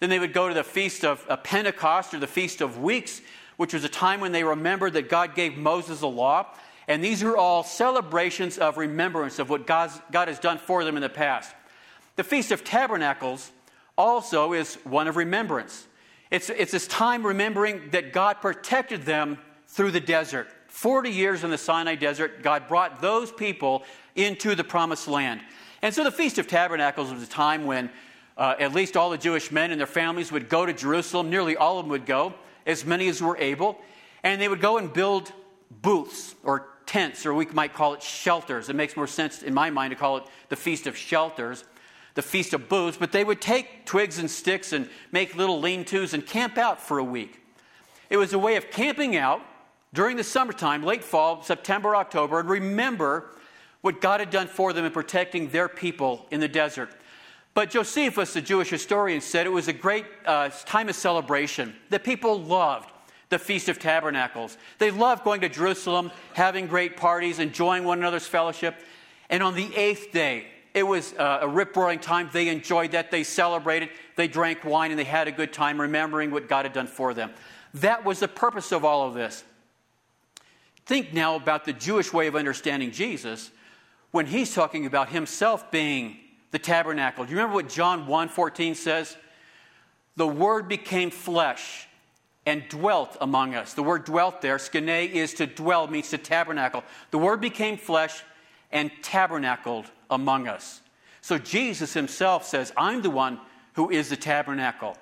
Then 0.00 0.10
they 0.10 0.18
would 0.18 0.32
go 0.32 0.48
to 0.48 0.54
the 0.54 0.64
Feast 0.64 1.04
of 1.04 1.24
uh, 1.28 1.36
Pentecost 1.38 2.14
or 2.14 2.18
the 2.18 2.26
Feast 2.26 2.60
of 2.60 2.78
Weeks, 2.78 3.20
which 3.56 3.74
was 3.74 3.84
a 3.84 3.88
time 3.88 4.20
when 4.20 4.32
they 4.32 4.44
remembered 4.44 4.92
that 4.92 5.08
God 5.08 5.34
gave 5.34 5.56
Moses 5.56 6.00
the 6.00 6.08
law. 6.08 6.54
And 6.86 7.02
these 7.02 7.22
are 7.22 7.36
all 7.36 7.62
celebrations 7.62 8.58
of 8.58 8.78
remembrance 8.78 9.38
of 9.38 9.50
what 9.50 9.66
God's, 9.66 10.00
God 10.10 10.28
has 10.28 10.38
done 10.38 10.58
for 10.58 10.84
them 10.84 10.96
in 10.96 11.02
the 11.02 11.08
past. 11.08 11.54
The 12.16 12.24
Feast 12.24 12.50
of 12.50 12.64
Tabernacles 12.64 13.50
also 13.96 14.52
is 14.52 14.76
one 14.84 15.08
of 15.08 15.16
remembrance. 15.16 15.86
It's, 16.30 16.50
it's 16.50 16.72
this 16.72 16.86
time 16.86 17.26
remembering 17.26 17.90
that 17.90 18.12
God 18.12 18.40
protected 18.40 19.02
them 19.02 19.38
through 19.66 19.90
the 19.90 20.00
desert. 20.00 20.48
40 20.78 21.10
years 21.10 21.42
in 21.42 21.50
the 21.50 21.58
Sinai 21.58 21.96
desert, 21.96 22.40
God 22.40 22.68
brought 22.68 23.00
those 23.00 23.32
people 23.32 23.82
into 24.14 24.54
the 24.54 24.62
promised 24.62 25.08
land. 25.08 25.40
And 25.82 25.92
so 25.92 26.04
the 26.04 26.12
Feast 26.12 26.38
of 26.38 26.46
Tabernacles 26.46 27.12
was 27.12 27.20
a 27.20 27.26
time 27.26 27.64
when 27.64 27.90
uh, 28.36 28.54
at 28.60 28.72
least 28.72 28.96
all 28.96 29.10
the 29.10 29.18
Jewish 29.18 29.50
men 29.50 29.72
and 29.72 29.80
their 29.80 29.88
families 29.88 30.30
would 30.30 30.48
go 30.48 30.64
to 30.64 30.72
Jerusalem. 30.72 31.30
Nearly 31.30 31.56
all 31.56 31.80
of 31.80 31.84
them 31.86 31.90
would 31.90 32.06
go, 32.06 32.32
as 32.64 32.84
many 32.84 33.08
as 33.08 33.20
were 33.20 33.36
able. 33.38 33.80
And 34.22 34.40
they 34.40 34.48
would 34.48 34.60
go 34.60 34.78
and 34.78 34.92
build 34.92 35.32
booths 35.82 36.36
or 36.44 36.68
tents, 36.86 37.26
or 37.26 37.34
we 37.34 37.46
might 37.46 37.74
call 37.74 37.94
it 37.94 38.00
shelters. 38.00 38.68
It 38.68 38.76
makes 38.76 38.96
more 38.96 39.08
sense 39.08 39.42
in 39.42 39.52
my 39.54 39.70
mind 39.70 39.90
to 39.90 39.96
call 39.96 40.18
it 40.18 40.28
the 40.48 40.54
Feast 40.54 40.86
of 40.86 40.96
Shelters, 40.96 41.64
the 42.14 42.22
Feast 42.22 42.54
of 42.54 42.68
Booths. 42.68 42.96
But 42.96 43.10
they 43.10 43.24
would 43.24 43.40
take 43.40 43.84
twigs 43.84 44.20
and 44.20 44.30
sticks 44.30 44.72
and 44.72 44.88
make 45.10 45.34
little 45.34 45.58
lean 45.58 45.84
tos 45.84 46.14
and 46.14 46.24
camp 46.24 46.56
out 46.56 46.80
for 46.80 46.98
a 46.98 47.04
week. 47.04 47.42
It 48.10 48.16
was 48.16 48.32
a 48.32 48.38
way 48.38 48.54
of 48.54 48.70
camping 48.70 49.16
out 49.16 49.42
during 49.94 50.16
the 50.16 50.24
summertime, 50.24 50.82
late 50.82 51.04
fall, 51.04 51.42
September, 51.42 51.96
October, 51.96 52.40
and 52.40 52.48
remember 52.48 53.30
what 53.80 54.00
God 54.00 54.20
had 54.20 54.30
done 54.30 54.48
for 54.48 54.72
them 54.72 54.84
in 54.84 54.92
protecting 54.92 55.48
their 55.48 55.68
people 55.68 56.26
in 56.30 56.40
the 56.40 56.48
desert. 56.48 56.90
But 57.54 57.70
Josephus, 57.70 58.34
the 58.34 58.40
Jewish 58.40 58.70
historian, 58.70 59.20
said 59.20 59.46
it 59.46 59.50
was 59.50 59.68
a 59.68 59.72
great 59.72 60.04
uh, 60.26 60.50
time 60.64 60.88
of 60.88 60.94
celebration. 60.94 61.74
The 61.90 61.98
people 61.98 62.40
loved 62.40 62.90
the 63.30 63.38
Feast 63.38 63.68
of 63.68 63.78
Tabernacles. 63.78 64.56
They 64.78 64.90
loved 64.90 65.24
going 65.24 65.40
to 65.42 65.48
Jerusalem, 65.48 66.10
having 66.34 66.66
great 66.66 66.96
parties, 66.96 67.38
enjoying 67.38 67.84
one 67.84 67.98
another's 67.98 68.26
fellowship. 68.26 68.76
And 69.28 69.42
on 69.42 69.54
the 69.54 69.74
eighth 69.74 70.12
day, 70.12 70.46
it 70.74 70.82
was 70.82 71.14
uh, 71.14 71.40
a 71.42 71.48
rip 71.48 71.76
roaring 71.76 71.98
time. 71.98 72.30
They 72.32 72.48
enjoyed 72.48 72.92
that. 72.92 73.10
They 73.10 73.24
celebrated. 73.24 73.90
They 74.16 74.28
drank 74.28 74.64
wine 74.64 74.90
and 74.90 74.98
they 74.98 75.04
had 75.04 75.28
a 75.28 75.32
good 75.32 75.52
time 75.52 75.80
remembering 75.80 76.30
what 76.30 76.48
God 76.48 76.64
had 76.64 76.72
done 76.72 76.86
for 76.86 77.14
them. 77.14 77.32
That 77.74 78.04
was 78.04 78.20
the 78.20 78.28
purpose 78.28 78.72
of 78.72 78.84
all 78.84 79.06
of 79.06 79.14
this. 79.14 79.44
Think 80.88 81.12
now 81.12 81.36
about 81.36 81.66
the 81.66 81.74
Jewish 81.74 82.14
way 82.14 82.28
of 82.28 82.34
understanding 82.34 82.92
Jesus 82.92 83.50
when 84.10 84.24
he's 84.24 84.54
talking 84.54 84.86
about 84.86 85.10
himself 85.10 85.70
being 85.70 86.16
the 86.50 86.58
tabernacle. 86.58 87.26
Do 87.26 87.30
you 87.30 87.36
remember 87.36 87.56
what 87.56 87.68
John 87.68 88.06
1:14 88.06 88.74
says? 88.74 89.14
The 90.16 90.26
word 90.26 90.66
became 90.66 91.10
flesh 91.10 91.86
and 92.46 92.66
dwelt 92.70 93.18
among 93.20 93.54
us. 93.54 93.74
The 93.74 93.82
word 93.82 94.06
dwelt 94.06 94.40
there, 94.40 94.58
skene, 94.58 94.88
is 94.88 95.34
to 95.34 95.46
dwell, 95.46 95.86
means 95.88 96.08
to 96.08 96.16
tabernacle. 96.16 96.82
The 97.10 97.18
word 97.18 97.42
became 97.42 97.76
flesh 97.76 98.22
and 98.72 98.90
tabernacled 99.02 99.90
among 100.08 100.48
us. 100.48 100.80
So 101.20 101.36
Jesus 101.36 101.92
himself 101.92 102.46
says, 102.46 102.72
I'm 102.78 103.02
the 103.02 103.10
one 103.10 103.40
who 103.74 103.90
is 103.90 104.08
the 104.08 104.16
tabernacle. 104.16 104.96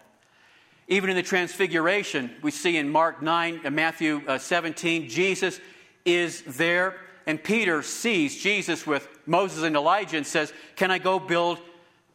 Even 0.89 1.11
in 1.11 1.17
the 1.17 1.23
transfiguration, 1.23 2.35
we 2.43 2.51
see 2.51 2.77
in 2.77 2.89
Mark 2.89 3.23
9 3.23 3.61
and 3.63 3.77
Matthew 3.77 4.23
uh, 4.27 4.39
17, 4.39 5.09
Jesus 5.09 5.61
is 6.07 6.43
there, 6.43 6.97
and 7.27 7.43
Peter 7.43 7.83
sees 7.83 8.41
Jesus 8.41 8.87
with 8.87 9.09
Moses 9.27 9.65
and 9.65 9.77
Elijah 9.77 10.17
and 10.17 10.27
says, 10.27 10.53
Can 10.77 10.91
I 10.91 10.99
go 10.99 11.19
build 11.19 11.59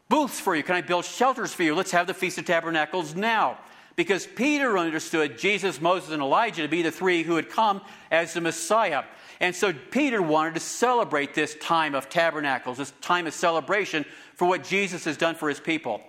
booths 0.09 0.39
for 0.39 0.55
you? 0.55 0.63
Can 0.63 0.75
I 0.75 0.81
build 0.81 1.05
shelters 1.05 1.53
for 1.53 1.63
you? 1.63 1.75
Let's 1.75 1.91
have 1.91 2.07
the 2.07 2.13
Feast 2.13 2.37
of 2.37 2.45
Tabernacles 2.45 3.15
now 3.15 3.59
because 3.95 4.25
Peter 4.25 4.77
understood 4.77 5.37
Jesus, 5.37 5.81
Moses, 5.81 6.11
and 6.11 6.21
Elijah 6.21 6.61
to 6.61 6.67
be 6.67 6.81
the 6.81 6.91
three 6.91 7.23
who 7.23 7.35
had 7.35 7.49
come 7.49 7.81
as 8.09 8.33
the 8.33 8.41
Messiah. 8.41 9.03
And 9.39 9.55
so 9.55 9.73
Peter 9.73 10.21
wanted 10.21 10.53
to 10.53 10.59
celebrate 10.59 11.33
this 11.33 11.55
time 11.55 11.93
of 11.93 12.09
tabernacles, 12.09 12.77
this 12.77 12.93
time 13.01 13.27
of 13.27 13.33
celebration 13.33 14.05
for 14.35 14.47
what 14.47 14.63
Jesus 14.63 15.05
has 15.05 15.17
done 15.17 15.35
for 15.35 15.49
his 15.49 15.59
people. 15.59 16.01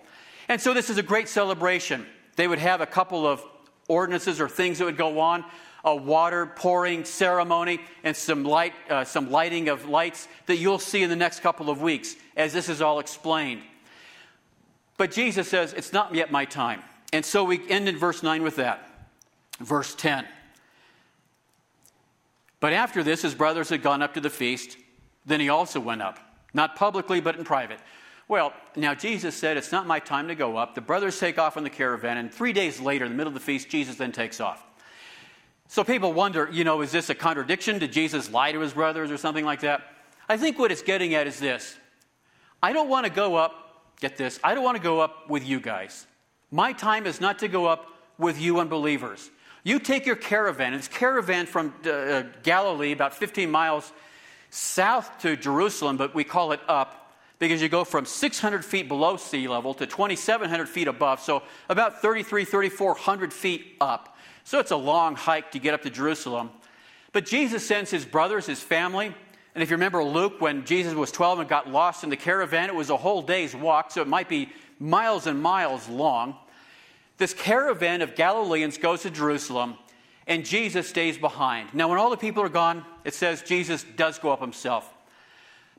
And 0.48 0.60
so 0.60 0.74
this 0.74 0.90
is 0.90 0.98
a 0.98 1.02
great 1.02 1.28
celebration. 1.28 2.06
They 2.36 2.46
would 2.46 2.58
have 2.58 2.80
a 2.80 2.86
couple 2.86 3.26
of 3.26 3.42
ordinances 3.88 4.40
or 4.40 4.48
things 4.48 4.78
that 4.78 4.84
would 4.84 4.96
go 4.96 5.18
on 5.20 5.44
a 5.84 5.94
water 5.94 6.46
pouring 6.46 7.04
ceremony 7.04 7.80
and 8.04 8.16
some 8.16 8.44
light 8.44 8.72
uh, 8.88 9.04
some 9.04 9.30
lighting 9.30 9.68
of 9.68 9.88
lights 9.88 10.28
that 10.46 10.56
you'll 10.56 10.78
see 10.78 11.02
in 11.02 11.10
the 11.10 11.16
next 11.16 11.40
couple 11.40 11.70
of 11.70 11.82
weeks 11.82 12.16
as 12.36 12.52
this 12.52 12.68
is 12.68 12.80
all 12.80 12.98
explained 12.98 13.62
but 14.96 15.10
jesus 15.10 15.48
says 15.48 15.72
it's 15.72 15.92
not 15.92 16.14
yet 16.14 16.30
my 16.30 16.44
time 16.44 16.82
and 17.12 17.24
so 17.24 17.44
we 17.44 17.60
end 17.68 17.88
in 17.88 17.98
verse 17.98 18.22
9 18.22 18.42
with 18.42 18.56
that. 18.56 18.88
Verse 19.60 19.94
10. 19.94 20.26
But 22.58 22.72
after 22.72 23.02
this, 23.02 23.22
his 23.22 23.34
brothers 23.34 23.68
had 23.68 23.82
gone 23.82 24.02
up 24.02 24.14
to 24.14 24.20
the 24.20 24.30
feast. 24.30 24.78
Then 25.26 25.40
he 25.40 25.50
also 25.50 25.78
went 25.78 26.00
up, 26.00 26.18
not 26.54 26.74
publicly, 26.74 27.20
but 27.20 27.36
in 27.36 27.44
private. 27.44 27.78
Well, 28.28 28.54
now 28.76 28.94
Jesus 28.94 29.34
said, 29.34 29.56
It's 29.56 29.72
not 29.72 29.86
my 29.86 29.98
time 29.98 30.28
to 30.28 30.34
go 30.34 30.56
up. 30.56 30.74
The 30.74 30.80
brothers 30.80 31.18
take 31.18 31.38
off 31.38 31.56
on 31.56 31.64
the 31.64 31.70
caravan, 31.70 32.16
and 32.16 32.32
three 32.32 32.52
days 32.52 32.80
later, 32.80 33.04
in 33.04 33.12
the 33.12 33.16
middle 33.16 33.28
of 33.28 33.34
the 33.34 33.40
feast, 33.40 33.68
Jesus 33.68 33.96
then 33.96 34.10
takes 34.10 34.40
off. 34.40 34.64
So 35.72 35.82
people 35.82 36.12
wonder, 36.12 36.50
you 36.52 36.64
know, 36.64 36.82
is 36.82 36.92
this 36.92 37.08
a 37.08 37.14
contradiction? 37.14 37.78
Did 37.78 37.92
Jesus 37.92 38.30
lie 38.30 38.52
to 38.52 38.60
his 38.60 38.74
brothers 38.74 39.10
or 39.10 39.16
something 39.16 39.42
like 39.42 39.60
that? 39.60 39.80
I 40.28 40.36
think 40.36 40.58
what 40.58 40.70
it's 40.70 40.82
getting 40.82 41.14
at 41.14 41.26
is 41.26 41.40
this 41.40 41.78
I 42.62 42.74
don't 42.74 42.90
want 42.90 43.06
to 43.06 43.10
go 43.10 43.36
up, 43.36 43.94
get 43.98 44.18
this, 44.18 44.38
I 44.44 44.54
don't 44.54 44.64
want 44.64 44.76
to 44.76 44.82
go 44.82 45.00
up 45.00 45.30
with 45.30 45.48
you 45.48 45.60
guys. 45.60 46.06
My 46.50 46.74
time 46.74 47.06
is 47.06 47.22
not 47.22 47.38
to 47.38 47.48
go 47.48 47.64
up 47.64 47.86
with 48.18 48.38
you 48.38 48.60
unbelievers. 48.60 49.30
You 49.64 49.78
take 49.78 50.04
your 50.04 50.14
caravan. 50.14 50.74
It's 50.74 50.88
caravan 50.88 51.46
from 51.46 51.72
uh, 51.86 51.90
uh, 51.90 52.22
Galilee, 52.42 52.92
about 52.92 53.14
15 53.14 53.50
miles 53.50 53.90
south 54.50 55.20
to 55.20 55.38
Jerusalem, 55.38 55.96
but 55.96 56.14
we 56.14 56.22
call 56.22 56.52
it 56.52 56.60
up 56.68 57.14
because 57.38 57.62
you 57.62 57.70
go 57.70 57.84
from 57.84 58.04
600 58.04 58.62
feet 58.62 58.88
below 58.88 59.16
sea 59.16 59.48
level 59.48 59.72
to 59.72 59.86
2,700 59.86 60.68
feet 60.68 60.86
above, 60.86 61.20
so 61.20 61.42
about 61.70 62.02
33, 62.02 62.44
3,400 62.44 63.32
feet 63.32 63.76
up. 63.80 64.11
So 64.44 64.58
it's 64.58 64.70
a 64.70 64.76
long 64.76 65.14
hike 65.14 65.52
to 65.52 65.58
get 65.58 65.74
up 65.74 65.82
to 65.82 65.90
Jerusalem. 65.90 66.50
But 67.12 67.26
Jesus 67.26 67.66
sends 67.66 67.90
his 67.90 68.04
brothers, 68.04 68.46
his 68.46 68.60
family, 68.60 69.14
and 69.54 69.62
if 69.62 69.70
you 69.70 69.76
remember 69.76 70.02
Luke, 70.02 70.40
when 70.40 70.64
Jesus 70.64 70.94
was 70.94 71.12
12 71.12 71.40
and 71.40 71.48
got 71.48 71.68
lost 71.68 72.04
in 72.04 72.10
the 72.10 72.16
caravan, 72.16 72.70
it 72.70 72.74
was 72.74 72.88
a 72.90 72.96
whole 72.96 73.20
day's 73.20 73.54
walk, 73.54 73.90
so 73.90 74.00
it 74.00 74.08
might 74.08 74.28
be 74.28 74.48
miles 74.78 75.26
and 75.26 75.40
miles 75.40 75.88
long. 75.88 76.36
This 77.18 77.34
caravan 77.34 78.00
of 78.00 78.14
Galileans 78.14 78.78
goes 78.78 79.02
to 79.02 79.10
Jerusalem, 79.10 79.76
and 80.26 80.46
Jesus 80.46 80.88
stays 80.88 81.18
behind. 81.18 81.74
Now, 81.74 81.88
when 81.88 81.98
all 81.98 82.08
the 82.08 82.16
people 82.16 82.42
are 82.42 82.48
gone, 82.48 82.84
it 83.04 83.12
says 83.12 83.42
Jesus 83.42 83.84
does 83.96 84.18
go 84.18 84.30
up 84.30 84.40
himself. 84.40 84.90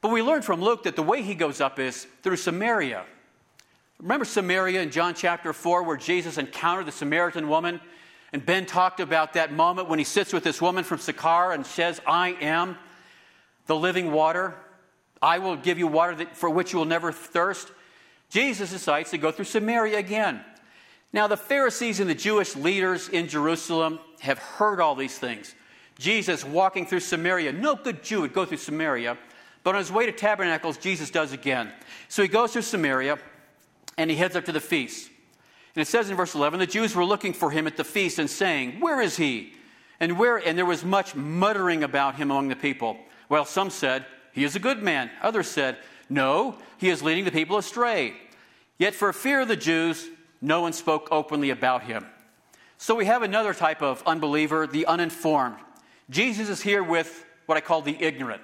But 0.02 0.12
we 0.12 0.22
learn 0.22 0.44
from 0.44 0.62
Luke 0.62 0.84
that 0.84 0.96
the 0.96 1.04
way 1.04 1.24
he 1.24 1.34
goes 1.34 1.60
up 1.60 1.80
is 1.80 2.06
through 2.22 2.36
Samaria. 2.36 3.06
Remember 4.00 4.26
Samaria 4.26 4.82
in 4.82 4.92
John 4.92 5.16
chapter 5.16 5.52
4, 5.52 5.82
where 5.84 5.98
Jesus 5.98 6.38
encountered 6.38 6.86
the 6.86 6.92
Samaritan 6.92 7.48
woman? 7.50 7.82
And 8.34 8.44
Ben 8.44 8.66
talked 8.66 9.00
about 9.00 9.34
that 9.34 9.54
moment 9.54 9.88
when 9.88 10.00
he 10.00 10.06
sits 10.06 10.34
with 10.34 10.44
this 10.44 10.60
woman 10.60 10.84
from 10.84 10.98
Sychar 10.98 11.52
and 11.52 11.66
says, 11.66 12.02
I 12.06 12.30
am 12.42 12.78
the 13.68 13.76
living 13.76 14.12
water. 14.12 14.56
I 15.22 15.38
will 15.38 15.56
give 15.56 15.78
you 15.78 15.86
water 15.86 16.16
that, 16.16 16.36
for 16.36 16.50
which 16.50 16.74
you 16.74 16.80
will 16.80 16.86
never 16.86 17.12
thirst. 17.12 17.72
Jesus 18.32 18.72
decides 18.72 19.12
to 19.12 19.20
go 19.20 19.32
through 19.32 19.46
Samaria 19.46 20.00
again. 20.00 20.44
Now, 21.14 21.28
the 21.28 21.38
Pharisees 21.38 22.00
and 22.00 22.10
the 22.10 22.16
Jewish 22.16 22.56
leaders 22.56 23.08
in 23.08 23.28
Jerusalem 23.28 24.00
have 24.22 24.40
heard 24.40 24.82
all 24.82 24.96
these 24.96 25.18
things. 25.18 25.54
Jesus 26.00 26.44
walking 26.44 26.88
through 26.88 27.02
Samaria. 27.02 27.54
No 27.54 27.76
good 27.76 28.04
Jew 28.04 28.22
would 28.22 28.34
go 28.34 28.46
through 28.46 28.58
Samaria. 28.58 29.16
But 29.64 29.76
on 29.76 29.80
his 29.80 29.92
way 29.92 30.08
to 30.08 30.12
Tabernacles, 30.12 30.78
Jesus 30.78 31.12
does 31.12 31.34
again. 31.34 31.72
So 32.08 32.24
he 32.24 32.28
goes 32.28 32.54
through 32.54 32.64
Samaria 32.64 33.20
and 33.96 34.10
he 34.10 34.18
heads 34.18 34.36
up 34.36 34.46
to 34.46 34.52
the 34.52 34.60
feast. 34.60 35.12
And 35.76 35.82
it 35.82 35.88
says 35.88 36.10
in 36.10 36.16
verse 36.16 36.36
11 36.36 36.60
the 36.60 36.68
Jews 36.68 36.96
were 36.96 37.06
looking 37.06 37.34
for 37.34 37.50
him 37.50 37.68
at 37.68 37.78
the 37.78 37.84
feast 37.84 38.20
and 38.20 38.30
saying, 38.30 38.80
Where 38.80 39.02
is 39.02 39.18
he? 39.18 39.54
And, 40.00 40.18
where, 40.20 40.38
and 40.38 40.58
there 40.58 40.66
was 40.66 40.84
much 40.84 41.16
muttering 41.16 41.84
about 41.84 42.16
him 42.16 42.30
among 42.30 42.50
the 42.50 42.56
people. 42.56 42.98
Well, 43.30 43.46
some 43.46 43.70
said, 43.70 44.06
He 44.34 44.44
is 44.44 44.56
a 44.56 44.60
good 44.60 44.84
man. 44.84 45.10
Others 45.22 45.48
said, 45.48 45.78
No, 46.10 46.58
he 46.78 46.90
is 46.90 47.02
leading 47.02 47.26
the 47.26 47.32
people 47.32 47.58
astray. 47.58 48.14
Yet 48.78 48.94
for 48.94 49.14
fear 49.14 49.42
of 49.42 49.48
the 49.48 49.56
Jews, 49.56 50.08
no 50.42 50.62
one 50.62 50.74
spoke 50.74 51.08
openly 51.12 51.50
about 51.52 51.84
him. 51.84 52.06
So 52.78 52.96
we 52.96 53.06
have 53.06 53.24
another 53.24 53.54
type 53.54 53.82
of 53.82 54.04
unbeliever, 54.06 54.68
the 54.68 54.86
uninformed. 54.88 55.56
Jesus 56.10 56.50
is 56.50 56.62
here 56.62 56.84
with 56.84 57.26
what 57.46 57.58
I 57.58 57.62
call 57.62 57.82
the 57.82 57.96
ignorant. 57.98 58.42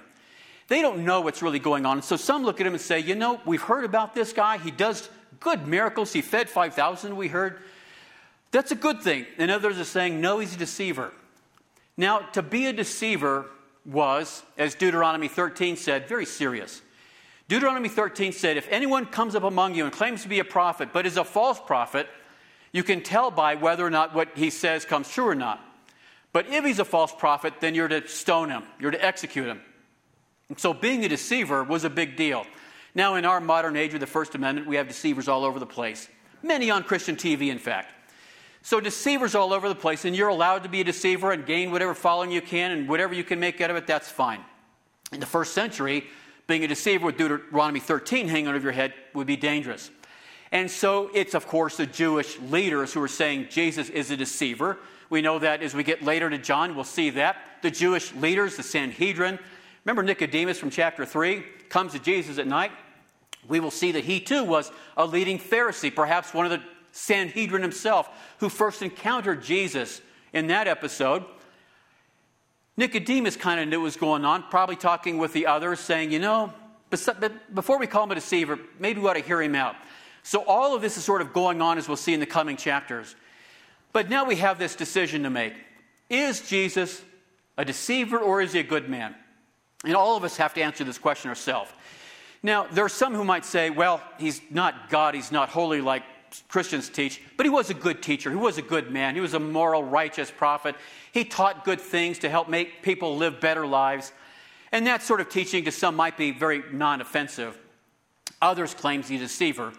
They 0.68 0.80
don't 0.80 1.04
know 1.04 1.20
what's 1.20 1.42
really 1.42 1.58
going 1.58 1.84
on. 1.84 2.00
So 2.00 2.16
some 2.16 2.44
look 2.44 2.60
at 2.60 2.66
him 2.66 2.72
and 2.72 2.80
say, 2.80 3.00
You 3.00 3.14
know, 3.14 3.40
we've 3.44 3.62
heard 3.62 3.84
about 3.84 4.14
this 4.14 4.32
guy. 4.32 4.58
He 4.58 4.70
does 4.70 5.08
good 5.40 5.66
miracles. 5.66 6.12
He 6.12 6.22
fed 6.22 6.48
5,000, 6.48 7.16
we 7.16 7.28
heard. 7.28 7.60
That's 8.52 8.70
a 8.70 8.76
good 8.76 9.02
thing. 9.02 9.26
And 9.38 9.50
others 9.50 9.78
are 9.78 9.84
saying, 9.84 10.20
No, 10.20 10.38
he's 10.38 10.54
a 10.54 10.58
deceiver. 10.58 11.12
Now, 11.96 12.20
to 12.32 12.42
be 12.42 12.66
a 12.66 12.72
deceiver 12.72 13.46
was, 13.84 14.42
as 14.56 14.74
Deuteronomy 14.74 15.28
13 15.28 15.76
said, 15.76 16.08
very 16.08 16.26
serious. 16.26 16.82
Deuteronomy 17.48 17.88
13 17.88 18.32
said, 18.32 18.56
If 18.56 18.68
anyone 18.70 19.06
comes 19.06 19.34
up 19.34 19.42
among 19.42 19.74
you 19.74 19.84
and 19.84 19.92
claims 19.92 20.22
to 20.22 20.28
be 20.28 20.38
a 20.38 20.44
prophet, 20.44 20.90
but 20.92 21.06
is 21.06 21.16
a 21.16 21.24
false 21.24 21.60
prophet, 21.60 22.06
you 22.72 22.82
can 22.82 23.02
tell 23.02 23.30
by 23.30 23.56
whether 23.56 23.84
or 23.84 23.90
not 23.90 24.14
what 24.14 24.36
he 24.36 24.50
says 24.50 24.84
comes 24.84 25.08
true 25.10 25.28
or 25.28 25.34
not. 25.34 25.60
But 26.32 26.46
if 26.48 26.64
he's 26.64 26.78
a 26.78 26.84
false 26.84 27.12
prophet, 27.12 27.54
then 27.60 27.74
you're 27.74 27.88
to 27.88 28.06
stone 28.06 28.50
him, 28.50 28.62
you're 28.78 28.92
to 28.92 29.04
execute 29.04 29.46
him. 29.46 29.60
And 30.48 30.58
so 30.58 30.72
being 30.72 31.04
a 31.04 31.08
deceiver 31.08 31.64
was 31.64 31.84
a 31.84 31.90
big 31.90 32.16
deal. 32.16 32.46
Now, 32.94 33.14
in 33.14 33.24
our 33.24 33.40
modern 33.40 33.76
age 33.76 33.92
with 33.92 34.00
the 34.00 34.06
First 34.06 34.34
Amendment, 34.34 34.66
we 34.66 34.76
have 34.76 34.88
deceivers 34.88 35.28
all 35.28 35.44
over 35.44 35.58
the 35.58 35.66
place. 35.66 36.08
many 36.42 36.70
on 36.70 36.82
Christian 36.82 37.16
TV, 37.16 37.50
in 37.50 37.58
fact. 37.58 37.92
So, 38.62 38.80
deceivers 38.80 39.34
all 39.34 39.52
over 39.52 39.68
the 39.68 39.74
place, 39.74 40.04
and 40.04 40.14
you're 40.14 40.28
allowed 40.28 40.62
to 40.64 40.68
be 40.68 40.80
a 40.80 40.84
deceiver 40.84 41.32
and 41.32 41.46
gain 41.46 41.70
whatever 41.70 41.94
following 41.94 42.30
you 42.30 42.42
can, 42.42 42.72
and 42.72 42.88
whatever 42.88 43.14
you 43.14 43.24
can 43.24 43.40
make 43.40 43.60
out 43.60 43.70
of 43.70 43.76
it, 43.76 43.86
that's 43.86 44.10
fine. 44.10 44.40
In 45.12 45.20
the 45.20 45.26
first 45.26 45.54
century, 45.54 46.04
being 46.46 46.64
a 46.64 46.68
deceiver 46.68 47.06
with 47.06 47.16
Deuteronomy 47.16 47.80
13 47.80 48.28
hanging 48.28 48.48
over 48.48 48.58
your 48.58 48.72
head 48.72 48.92
would 49.14 49.26
be 49.26 49.36
dangerous. 49.36 49.90
And 50.52 50.70
so, 50.70 51.10
it's 51.14 51.34
of 51.34 51.46
course 51.46 51.76
the 51.76 51.86
Jewish 51.86 52.38
leaders 52.40 52.92
who 52.92 53.02
are 53.02 53.08
saying 53.08 53.48
Jesus 53.50 53.88
is 53.88 54.10
a 54.10 54.16
deceiver. 54.16 54.78
We 55.08 55.22
know 55.22 55.38
that 55.38 55.62
as 55.62 55.74
we 55.74 55.84
get 55.84 56.02
later 56.02 56.28
to 56.28 56.38
John, 56.38 56.74
we'll 56.74 56.84
see 56.84 57.10
that. 57.10 57.36
The 57.62 57.70
Jewish 57.70 58.12
leaders, 58.14 58.56
the 58.56 58.62
Sanhedrin, 58.62 59.38
remember 59.84 60.02
Nicodemus 60.02 60.58
from 60.58 60.70
chapter 60.70 61.04
3 61.04 61.42
comes 61.68 61.92
to 61.92 61.98
Jesus 61.98 62.38
at 62.38 62.46
night. 62.46 62.72
We 63.48 63.60
will 63.60 63.70
see 63.70 63.92
that 63.92 64.04
he 64.04 64.20
too 64.20 64.44
was 64.44 64.70
a 64.96 65.06
leading 65.06 65.38
Pharisee, 65.38 65.94
perhaps 65.94 66.34
one 66.34 66.44
of 66.44 66.50
the 66.50 66.62
Sanhedrin 66.92 67.62
himself, 67.62 68.08
who 68.38 68.48
first 68.48 68.82
encountered 68.82 69.42
Jesus 69.42 70.00
in 70.32 70.48
that 70.48 70.68
episode. 70.68 71.24
Nicodemus 72.76 73.36
kind 73.36 73.60
of 73.60 73.68
knew 73.68 73.80
what 73.80 73.84
was 73.84 73.96
going 73.96 74.24
on, 74.24 74.42
probably 74.50 74.76
talking 74.76 75.18
with 75.18 75.32
the 75.32 75.46
others, 75.46 75.80
saying, 75.80 76.12
You 76.12 76.18
know, 76.18 76.52
before 77.54 77.78
we 77.78 77.86
call 77.86 78.04
him 78.04 78.12
a 78.12 78.14
deceiver, 78.16 78.58
maybe 78.78 79.00
we 79.00 79.08
ought 79.08 79.14
to 79.14 79.20
hear 79.20 79.40
him 79.40 79.54
out. 79.54 79.76
So 80.22 80.44
all 80.44 80.74
of 80.74 80.82
this 80.82 80.96
is 80.96 81.04
sort 81.04 81.22
of 81.22 81.32
going 81.32 81.62
on 81.62 81.78
as 81.78 81.88
we'll 81.88 81.96
see 81.96 82.14
in 82.14 82.20
the 82.20 82.26
coming 82.26 82.56
chapters. 82.56 83.14
But 83.92 84.08
now 84.08 84.24
we 84.24 84.36
have 84.36 84.58
this 84.58 84.74
decision 84.76 85.22
to 85.22 85.30
make. 85.30 85.54
Is 86.08 86.40
Jesus 86.40 87.02
a 87.56 87.64
deceiver 87.64 88.18
or 88.18 88.40
is 88.40 88.52
he 88.52 88.60
a 88.60 88.64
good 88.64 88.88
man? 88.88 89.14
And 89.84 89.94
all 89.94 90.16
of 90.16 90.24
us 90.24 90.36
have 90.36 90.54
to 90.54 90.62
answer 90.62 90.84
this 90.84 90.98
question 90.98 91.28
ourselves. 91.28 91.70
Now, 92.42 92.66
there 92.70 92.84
are 92.84 92.90
some 92.90 93.14
who 93.14 93.24
might 93.24 93.44
say, 93.44 93.70
well, 93.70 94.02
he's 94.18 94.40
not 94.50 94.90
God, 94.90 95.14
he's 95.14 95.32
not 95.32 95.50
holy 95.50 95.80
like 95.80 96.02
Christians 96.48 96.88
teach, 96.88 97.20
but 97.36 97.44
he 97.44 97.50
was 97.50 97.70
a 97.70 97.74
good 97.74 98.02
teacher. 98.02 98.30
He 98.30 98.36
was 98.36 98.56
a 98.56 98.62
good 98.62 98.90
man. 98.90 99.14
He 99.14 99.20
was 99.20 99.34
a 99.34 99.40
moral, 99.40 99.82
righteous 99.82 100.30
prophet. 100.30 100.76
He 101.12 101.24
taught 101.24 101.64
good 101.64 101.80
things 101.80 102.18
to 102.20 102.30
help 102.30 102.48
make 102.48 102.82
people 102.82 103.16
live 103.16 103.40
better 103.40 103.66
lives. 103.66 104.12
And 104.72 104.86
that 104.86 105.02
sort 105.02 105.20
of 105.20 105.28
teaching 105.28 105.64
to 105.64 105.72
some 105.72 105.96
might 105.96 106.16
be 106.16 106.30
very 106.30 106.62
non 106.72 107.00
offensive. 107.00 107.58
Others 108.40 108.74
claim 108.74 109.02
he's 109.02 109.20
a 109.20 109.24
deceiver. 109.24 109.72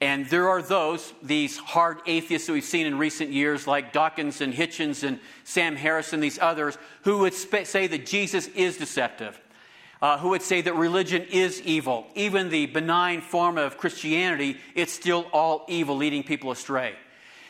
And 0.00 0.26
there 0.28 0.48
are 0.48 0.60
those, 0.60 1.12
these 1.22 1.56
hard 1.56 1.98
atheists 2.06 2.46
that 2.46 2.52
we've 2.52 2.64
seen 2.64 2.86
in 2.86 2.98
recent 2.98 3.30
years, 3.30 3.66
like 3.66 3.92
Dawkins 3.92 4.40
and 4.40 4.52
Hitchens 4.52 5.06
and 5.06 5.18
Sam 5.44 5.76
Harris 5.76 6.12
and 6.12 6.22
these 6.22 6.38
others, 6.38 6.76
who 7.02 7.18
would 7.20 7.32
sp- 7.32 7.64
say 7.64 7.86
that 7.86 8.04
Jesus 8.04 8.48
is 8.48 8.76
deceptive 8.76 9.40
uh, 10.04 10.18
who 10.18 10.28
would 10.28 10.42
say 10.42 10.60
that 10.60 10.74
religion 10.74 11.22
is 11.30 11.62
evil. 11.62 12.06
Even 12.14 12.50
the 12.50 12.66
benign 12.66 13.22
form 13.22 13.56
of 13.56 13.78
Christianity, 13.78 14.58
it's 14.74 14.92
still 14.92 15.26
all 15.32 15.64
evil, 15.66 15.96
leading 15.96 16.22
people 16.22 16.50
astray. 16.50 16.94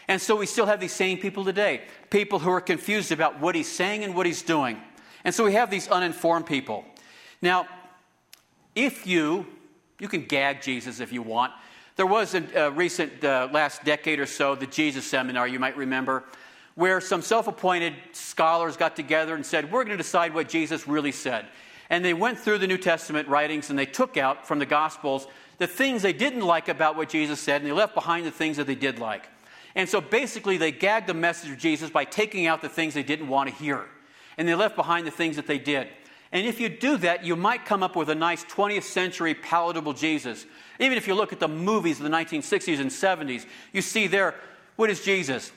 And 0.06 0.22
so 0.22 0.36
we 0.36 0.46
still 0.46 0.66
have 0.66 0.78
these 0.78 0.92
same 0.92 1.18
people 1.18 1.44
today 1.44 1.82
people 2.10 2.38
who 2.38 2.50
are 2.50 2.60
confused 2.60 3.10
about 3.10 3.40
what 3.40 3.56
he's 3.56 3.70
saying 3.70 4.04
and 4.04 4.14
what 4.14 4.24
he's 4.24 4.42
doing. 4.42 4.80
And 5.24 5.34
so 5.34 5.42
we 5.42 5.54
have 5.54 5.68
these 5.68 5.88
uninformed 5.88 6.46
people. 6.46 6.84
Now, 7.42 7.66
if 8.76 9.04
you, 9.04 9.46
you 9.98 10.06
can 10.06 10.24
gag 10.24 10.62
Jesus 10.62 11.00
if 11.00 11.12
you 11.12 11.22
want. 11.22 11.52
There 11.96 12.06
was 12.06 12.34
a, 12.34 12.44
a 12.54 12.70
recent, 12.70 13.24
uh, 13.24 13.48
last 13.52 13.84
decade 13.84 14.18
or 14.18 14.26
so, 14.26 14.54
the 14.54 14.66
Jesus 14.66 15.06
Seminar, 15.06 15.46
you 15.46 15.60
might 15.60 15.76
remember, 15.76 16.24
where 16.74 17.00
some 17.00 17.22
self 17.22 17.46
appointed 17.46 17.94
scholars 18.12 18.76
got 18.76 18.96
together 18.96 19.34
and 19.34 19.46
said, 19.46 19.70
We're 19.70 19.84
going 19.84 19.96
to 19.96 20.02
decide 20.02 20.34
what 20.34 20.48
Jesus 20.48 20.88
really 20.88 21.12
said. 21.12 21.46
And 21.90 22.04
they 22.04 22.14
went 22.14 22.38
through 22.38 22.58
the 22.58 22.66
New 22.66 22.78
Testament 22.78 23.28
writings 23.28 23.70
and 23.70 23.78
they 23.78 23.86
took 23.86 24.16
out 24.16 24.46
from 24.46 24.58
the 24.58 24.66
Gospels 24.66 25.28
the 25.58 25.66
things 25.66 26.02
they 26.02 26.12
didn't 26.12 26.40
like 26.40 26.68
about 26.68 26.96
what 26.96 27.08
Jesus 27.08 27.38
said, 27.38 27.60
and 27.60 27.70
they 27.70 27.72
left 27.72 27.94
behind 27.94 28.26
the 28.26 28.30
things 28.30 28.56
that 28.56 28.66
they 28.66 28.74
did 28.74 28.98
like. 28.98 29.28
And 29.76 29.88
so 29.88 30.00
basically, 30.00 30.56
they 30.56 30.72
gagged 30.72 31.06
the 31.06 31.14
message 31.14 31.50
of 31.50 31.58
Jesus 31.58 31.90
by 31.90 32.04
taking 32.04 32.46
out 32.46 32.60
the 32.60 32.68
things 32.68 32.94
they 32.94 33.02
didn't 33.02 33.28
want 33.28 33.50
to 33.50 33.54
hear. 33.54 33.84
And 34.36 34.48
they 34.48 34.54
left 34.54 34.74
behind 34.74 35.06
the 35.06 35.12
things 35.12 35.36
that 35.36 35.46
they 35.46 35.58
did. 35.58 35.88
And 36.34 36.48
if 36.48 36.60
you 36.60 36.68
do 36.68 36.96
that, 36.98 37.24
you 37.24 37.36
might 37.36 37.64
come 37.64 37.84
up 37.84 37.94
with 37.94 38.10
a 38.10 38.14
nice 38.14 38.44
20th 38.44 38.82
century 38.82 39.34
palatable 39.34 39.92
Jesus. 39.92 40.44
Even 40.80 40.98
if 40.98 41.06
you 41.06 41.14
look 41.14 41.32
at 41.32 41.38
the 41.38 41.46
movies 41.46 42.00
of 42.00 42.04
the 42.04 42.10
1960s 42.10 42.80
and 42.80 42.90
70s, 42.90 43.46
you 43.72 43.80
see 43.80 44.08
there, 44.08 44.34
what 44.74 44.90
is 44.90 45.00
Jesus? 45.00 45.52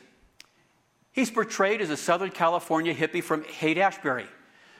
He's 1.12 1.32
portrayed 1.32 1.82
as 1.82 1.90
a 1.90 1.98
Southern 1.98 2.30
California 2.30 2.94
hippie 2.94 3.24
from 3.24 3.44
Haight 3.46 3.80
Ashbury. 3.80 4.28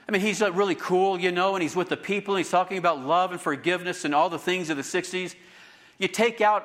I 0.08 0.12
mean, 0.12 0.22
he's 0.22 0.40
uh, 0.40 0.52
really 0.52 0.76
cool, 0.76 1.20
you 1.20 1.32
know, 1.32 1.56
and 1.56 1.64
he's 1.64 1.76
with 1.76 1.90
the 1.90 1.98
people, 1.98 2.36
and 2.36 2.46
he's 2.46 2.52
talking 2.52 2.78
about 2.78 3.04
love 3.04 3.32
and 3.32 3.42
forgiveness 3.42 4.06
and 4.06 4.14
all 4.14 4.30
the 4.30 4.38
things 4.38 4.70
of 4.70 4.78
the 4.78 4.84
60s. 4.84 5.34
You 5.98 6.08
take 6.08 6.42
out 6.42 6.64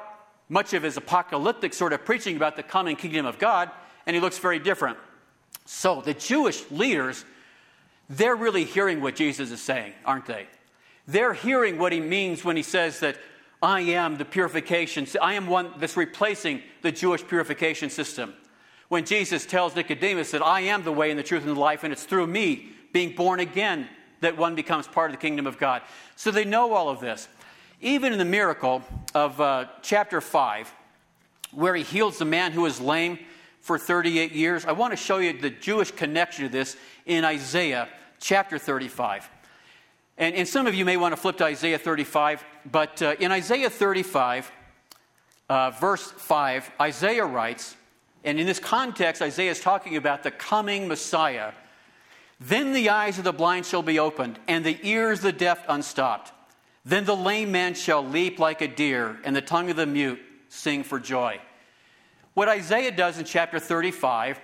much 0.51 0.75
of 0.75 0.83
his 0.83 0.99
apocalyptic 0.99 1.73
sort 1.73 1.95
of 1.95 2.05
preaching 2.05 2.37
about 2.37 2.57
the 2.57 2.62
coming 2.62 2.97
kingdom 2.97 3.25
of 3.25 3.38
God, 3.38 3.71
and 4.05 4.14
he 4.14 4.21
looks 4.21 4.38
very 4.38 4.59
different. 4.59 4.99
So 5.64 6.03
the 6.03 6.12
Jewish 6.12 6.71
leaders, 6.71 7.25
they're 8.12 8.37
really 8.37 8.64
hearing 8.64 9.01
what 9.01 9.16
Jesus 9.16 9.51
is 9.51 9.62
saying, 9.62 9.94
aren't 10.05 10.27
they? 10.27 10.46
They're 11.09 11.33
hearing 11.33 11.79
what 11.79 11.92
he 11.92 12.01
means 12.01 12.44
when 12.44 12.57
he 12.57 12.62
says 12.62 13.01
that 13.01 13.16
I 13.62 13.81
am 13.81 14.18
the 14.18 14.25
purification, 14.25 15.07
I 15.20 15.35
am 15.35 15.46
one 15.46 15.72
that's 15.79 15.96
replacing 15.96 16.62
the 16.83 16.92
Jewish 16.92 17.27
purification 17.27 17.88
system. 17.88 18.35
When 18.88 19.07
Jesus 19.07 19.46
tells 19.46 19.75
Nicodemus 19.75 20.33
that 20.33 20.42
I 20.42 20.61
am 20.62 20.83
the 20.83 20.92
way 20.92 21.11
and 21.11 21.18
the 21.18 21.22
truth 21.22 21.46
and 21.46 21.57
the 21.57 21.61
life, 21.61 21.85
and 21.85 21.92
it's 21.92 22.05
through 22.05 22.27
me 22.27 22.68
being 22.92 23.14
born 23.14 23.40
again 23.40 23.88
that 24.20 24.37
one 24.37 24.55
becomes 24.55 24.87
part 24.87 25.11
of 25.11 25.16
the 25.16 25.20
kingdom 25.20 25.46
of 25.46 25.59
God. 25.59 25.81
So 26.14 26.31
they 26.31 26.44
know 26.44 26.75
all 26.75 26.90
of 26.90 27.01
this. 27.01 27.29
Even 27.81 28.12
in 28.12 28.18
the 28.18 28.25
miracle 28.27 28.83
of 29.14 29.40
uh, 29.40 29.66
chapter 29.81 30.20
5, 30.20 30.72
where 31.53 31.75
he 31.75 31.83
heals 31.83 32.18
the 32.18 32.25
man 32.27 32.53
who 32.53 32.62
was 32.62 32.81
lame 32.81 33.18
for 33.61 33.79
38 33.79 34.33
years, 34.33 34.66
I 34.66 34.72
want 34.72 34.92
to 34.92 34.96
show 34.96 35.18
you 35.18 35.40
the 35.40 35.51
Jewish 35.51 35.90
connection 35.90 36.44
to 36.44 36.51
this 36.51 36.77
in 37.07 37.25
Isaiah 37.25 37.88
chapter 38.22 38.58
35. 38.58 39.28
And, 40.16 40.35
and 40.35 40.48
some 40.48 40.66
of 40.66 40.74
you 40.74 40.87
may 40.87 40.96
want 40.96 41.12
to 41.12 41.20
flip 41.20 41.37
to 41.38 41.44
Isaiah 41.44 41.78
35, 41.78 42.42
but 42.70 43.02
uh, 43.02 43.16
in 43.20 43.30
Isaiah 43.30 43.68
35, 43.68 44.50
uh, 45.50 45.70
verse 45.72 46.11
5, 46.11 46.70
Isaiah 46.80 47.26
writes, 47.26 47.76
and 48.24 48.40
in 48.40 48.46
this 48.46 48.58
context, 48.58 49.20
Isaiah 49.20 49.50
is 49.50 49.61
talking 49.61 49.96
about 49.96 50.22
the 50.22 50.30
coming 50.30 50.88
Messiah 50.88 51.52
then 52.48 52.72
the 52.72 52.90
eyes 52.90 53.18
of 53.18 53.24
the 53.24 53.32
blind 53.32 53.66
shall 53.66 53.82
be 53.82 54.00
opened, 54.00 54.38
and 54.48 54.64
the 54.64 54.78
ears 54.82 55.18
of 55.18 55.24
the 55.24 55.32
deaf 55.32 55.64
unstopped. 55.68 56.32
Then 56.85 57.04
the 57.04 57.14
lame 57.14 57.52
man 57.52 57.74
shall 57.74 58.04
leap 58.04 58.40
like 58.40 58.61
a 58.61 58.66
deer, 58.66 59.20
and 59.24 59.37
the 59.37 59.40
tongue 59.40 59.70
of 59.70 59.76
the 59.76 59.87
mute 59.87 60.20
sing 60.48 60.82
for 60.82 60.98
joy. 60.98 61.40
What 62.35 62.48
Isaiah 62.48 62.90
does 62.90 63.18
in 63.18 63.24
chapter 63.24 63.61
35 63.61 64.40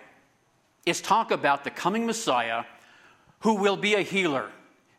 is 0.87 1.01
talk 1.01 1.33
about 1.33 1.65
the 1.65 1.71
coming 1.71 2.07
Messiah 2.07 2.65
who 3.41 3.55
will 3.55 3.77
be 3.77 3.95
a 3.95 4.03
healer. 4.03 4.51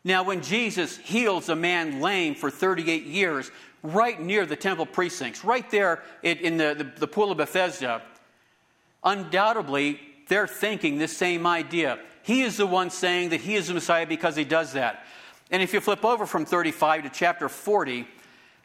Now, 0.02 0.22
when 0.22 0.42
Jesus 0.42 0.96
heals 0.96 1.48
a 1.48 1.56
man 1.56 2.00
lame 2.00 2.34
for 2.34 2.50
38 2.50 3.04
years, 3.04 3.50
right 3.82 4.20
near 4.20 4.46
the 4.46 4.56
temple 4.56 4.86
precincts, 4.86 5.44
right 5.44 5.68
there 5.70 6.02
in 6.22 6.56
the, 6.56 6.74
the, 6.74 7.00
the 7.00 7.06
pool 7.06 7.30
of 7.30 7.38
Bethesda, 7.38 8.02
undoubtedly 9.04 10.00
they're 10.28 10.46
thinking 10.46 10.96
this 10.96 11.16
same 11.16 11.46
idea. 11.46 11.98
He 12.22 12.42
is 12.42 12.56
the 12.56 12.66
one 12.66 12.90
saying 12.90 13.30
that 13.30 13.40
he 13.40 13.56
is 13.56 13.66
the 13.66 13.74
Messiah 13.74 14.06
because 14.06 14.36
he 14.36 14.44
does 14.44 14.72
that. 14.72 15.04
And 15.50 15.62
if 15.62 15.74
you 15.74 15.80
flip 15.80 16.04
over 16.04 16.26
from 16.26 16.44
35 16.44 17.02
to 17.02 17.10
chapter 17.10 17.48
40, 17.48 18.06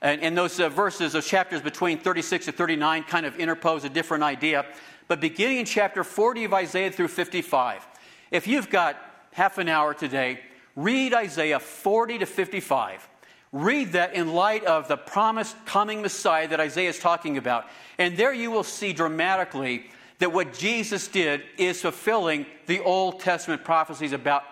and, 0.02 0.22
and 0.22 0.38
those 0.38 0.60
uh, 0.60 0.70
verses, 0.70 1.14
those 1.14 1.28
chapters 1.28 1.62
between 1.62 1.98
36 1.98 2.46
to 2.46 2.52
39 2.52 3.04
kind 3.04 3.26
of 3.26 3.40
interpose 3.40 3.84
a 3.84 3.90
different 3.90 4.24
idea. 4.24 4.66
But 5.08 5.20
beginning 5.20 5.58
in 5.58 5.66
chapter 5.66 6.04
40 6.04 6.44
of 6.46 6.54
Isaiah 6.54 6.92
through 6.92 7.08
55, 7.08 7.88
if 8.30 8.48
you've 8.48 8.70
got 8.70 8.98
half 9.36 9.58
an 9.58 9.68
hour 9.68 9.94
today, 9.94 10.40
read 10.78 11.14
Isaiah 11.14 11.60
40 11.60 12.20
to 12.20 12.26
55. 12.26 13.08
Read 13.52 13.92
that 13.92 14.14
in 14.14 14.34
light 14.34 14.64
of 14.64 14.88
the 14.88 14.96
promised 14.96 15.58
coming 15.66 16.02
Messiah 16.02 16.48
that 16.48 16.62
Isaiah 16.62 16.90
is 16.90 17.00
talking 17.00 17.38
about. 17.38 17.66
And 17.98 18.16
there 18.16 18.34
you 18.34 18.50
will 18.50 18.64
see 18.64 18.94
dramatically 18.94 19.88
that 20.20 20.32
what 20.32 20.54
Jesus 20.54 21.10
did 21.10 21.44
is 21.58 21.82
fulfilling 21.82 22.46
the 22.68 22.80
Old 22.80 23.20
Testament 23.20 23.66
prophecies 23.66 24.14
about 24.14 24.44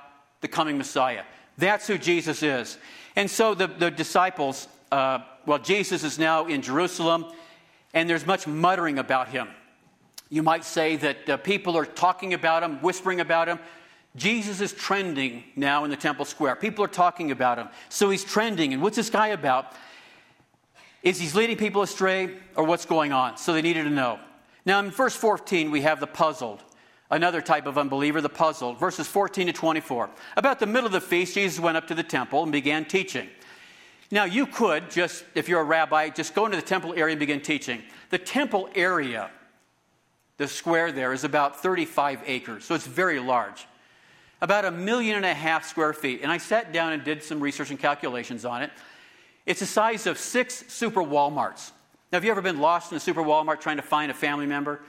the 0.41 0.49
coming 0.49 0.77
Messiah. 0.77 1.23
That's 1.57 1.87
who 1.87 1.97
Jesus 1.97 2.43
is. 2.43 2.77
And 3.15 3.31
so 3.31 3.55
the, 3.55 3.67
the 3.67 3.89
disciples, 3.89 4.67
uh, 4.91 5.19
well, 5.45 5.59
Jesus 5.59 6.03
is 6.03 6.19
now 6.19 6.47
in 6.47 6.61
Jerusalem, 6.61 7.25
and 7.93 8.09
there's 8.09 8.25
much 8.25 8.47
muttering 8.47 8.99
about 8.99 9.29
him. 9.29 9.47
You 10.29 10.43
might 10.43 10.65
say 10.65 10.97
that 10.97 11.29
uh, 11.29 11.37
people 11.37 11.77
are 11.77 11.85
talking 11.85 12.33
about 12.33 12.63
him, 12.63 12.81
whispering 12.81 13.21
about 13.21 13.47
him. 13.47 13.59
Jesus 14.15 14.61
is 14.61 14.73
trending 14.73 15.43
now 15.55 15.83
in 15.85 15.89
the 15.89 15.97
temple 15.97 16.25
square. 16.25 16.55
People 16.55 16.85
are 16.85 16.89
talking 16.89 17.31
about 17.31 17.57
him. 17.57 17.69
So 17.89 18.09
he's 18.09 18.23
trending. 18.23 18.73
And 18.73 18.81
what's 18.81 18.95
this 18.95 19.09
guy 19.09 19.27
about? 19.27 19.73
Is 21.01 21.19
he 21.19 21.37
leading 21.37 21.57
people 21.57 21.81
astray 21.81 22.37
or 22.55 22.63
what's 22.63 22.85
going 22.85 23.11
on? 23.11 23.37
So 23.37 23.53
they 23.53 23.61
needed 23.61 23.83
to 23.83 23.89
know. 23.89 24.19
Now, 24.65 24.79
in 24.79 24.91
verse 24.91 25.15
14, 25.15 25.71
we 25.71 25.81
have 25.81 25.99
the 25.99 26.07
puzzled, 26.07 26.63
another 27.11 27.41
type 27.41 27.65
of 27.65 27.77
unbeliever, 27.77 28.21
the 28.21 28.29
puzzled. 28.29 28.79
Verses 28.79 29.07
14 29.07 29.47
to 29.47 29.53
24. 29.53 30.09
About 30.37 30.59
the 30.59 30.67
middle 30.67 30.85
of 30.85 30.93
the 30.93 31.01
feast, 31.01 31.33
Jesus 31.33 31.59
went 31.59 31.75
up 31.75 31.87
to 31.87 31.95
the 31.95 32.03
temple 32.03 32.43
and 32.43 32.51
began 32.51 32.85
teaching. 32.85 33.27
Now, 34.11 34.25
you 34.25 34.45
could 34.45 34.91
just, 34.91 35.25
if 35.33 35.49
you're 35.49 35.61
a 35.61 35.65
rabbi, 35.65 36.09
just 36.09 36.35
go 36.35 36.45
into 36.45 36.55
the 36.55 36.63
temple 36.63 36.93
area 36.93 37.13
and 37.13 37.19
begin 37.19 37.41
teaching. 37.41 37.81
The 38.11 38.19
temple 38.19 38.69
area, 38.75 39.31
the 40.37 40.47
square 40.47 40.91
there, 40.91 41.13
is 41.13 41.23
about 41.23 41.61
35 41.61 42.21
acres, 42.27 42.63
so 42.63 42.75
it's 42.75 42.85
very 42.85 43.19
large. 43.19 43.65
About 44.43 44.65
a 44.65 44.71
million 44.71 45.15
and 45.15 45.25
a 45.25 45.33
half 45.33 45.63
square 45.63 45.93
feet. 45.93 46.19
And 46.21 46.29
I 46.29 46.37
sat 46.37 46.73
down 46.73 46.91
and 46.91 47.01
did 47.01 47.23
some 47.23 47.39
research 47.39 47.69
and 47.69 47.79
calculations 47.79 48.43
on 48.43 48.61
it. 48.61 48.71
It's 49.45 49.61
the 49.61 49.65
size 49.65 50.05
of 50.05 50.17
six 50.17 50.65
super 50.67 50.99
Walmarts. 50.99 51.71
Now, 52.11 52.17
have 52.17 52.25
you 52.25 52.31
ever 52.31 52.41
been 52.41 52.59
lost 52.59 52.91
in 52.91 52.97
a 52.97 52.99
super 52.99 53.21
Walmart 53.21 53.61
trying 53.61 53.77
to 53.77 53.83
find 53.83 54.11
a 54.11 54.13
family 54.13 54.45
member? 54.45 54.81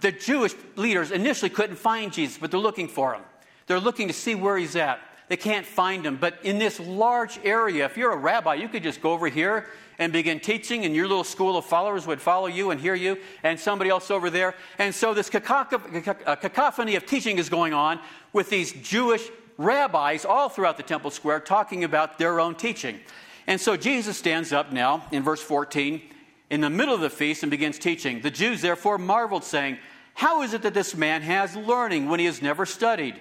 The 0.00 0.12
Jewish 0.12 0.54
leaders 0.76 1.10
initially 1.10 1.50
couldn't 1.50 1.74
find 1.74 2.12
Jesus, 2.12 2.38
but 2.38 2.52
they're 2.52 2.60
looking 2.60 2.86
for 2.86 3.14
him. 3.14 3.22
They're 3.66 3.80
looking 3.80 4.06
to 4.06 4.14
see 4.14 4.36
where 4.36 4.56
he's 4.56 4.76
at. 4.76 5.00
They 5.26 5.36
can't 5.36 5.66
find 5.66 6.06
him. 6.06 6.14
But 6.14 6.38
in 6.44 6.60
this 6.60 6.78
large 6.78 7.40
area, 7.42 7.84
if 7.84 7.96
you're 7.96 8.12
a 8.12 8.16
rabbi, 8.16 8.54
you 8.54 8.68
could 8.68 8.84
just 8.84 9.02
go 9.02 9.10
over 9.10 9.26
here 9.26 9.66
and 10.00 10.14
begin 10.14 10.40
teaching, 10.40 10.86
and 10.86 10.96
your 10.96 11.06
little 11.06 11.22
school 11.22 11.58
of 11.58 11.64
followers 11.66 12.06
would 12.06 12.22
follow 12.22 12.46
you 12.46 12.70
and 12.70 12.80
hear 12.80 12.94
you, 12.94 13.18
and 13.42 13.60
somebody 13.60 13.90
else 13.90 14.10
over 14.10 14.30
there. 14.30 14.54
And 14.78 14.94
so 14.94 15.12
this 15.12 15.28
uh, 15.32 16.36
cacophony 16.36 16.96
of 16.96 17.04
teaching 17.04 17.36
is 17.38 17.50
going 17.50 17.74
on 17.74 18.00
with 18.32 18.48
these 18.48 18.72
Jewish 18.72 19.28
rabbis 19.58 20.24
all 20.24 20.48
throughout 20.48 20.78
the 20.78 20.82
temple 20.82 21.10
square 21.10 21.38
talking 21.38 21.84
about 21.84 22.18
their 22.18 22.40
own 22.40 22.54
teaching. 22.54 22.98
And 23.46 23.60
so 23.60 23.76
Jesus 23.76 24.16
stands 24.16 24.54
up 24.54 24.72
now 24.72 25.06
in 25.12 25.22
verse 25.22 25.42
14 25.42 26.00
in 26.48 26.62
the 26.62 26.70
middle 26.70 26.94
of 26.94 27.02
the 27.02 27.10
feast 27.10 27.42
and 27.42 27.50
begins 27.50 27.78
teaching. 27.78 28.22
The 28.22 28.30
Jews 28.30 28.62
therefore 28.62 28.96
marveled, 28.96 29.44
saying, 29.44 29.76
How 30.14 30.40
is 30.40 30.54
it 30.54 30.62
that 30.62 30.72
this 30.72 30.96
man 30.96 31.20
has 31.20 31.54
learning 31.54 32.08
when 32.08 32.20
he 32.20 32.26
has 32.26 32.40
never 32.40 32.64
studied? 32.64 33.20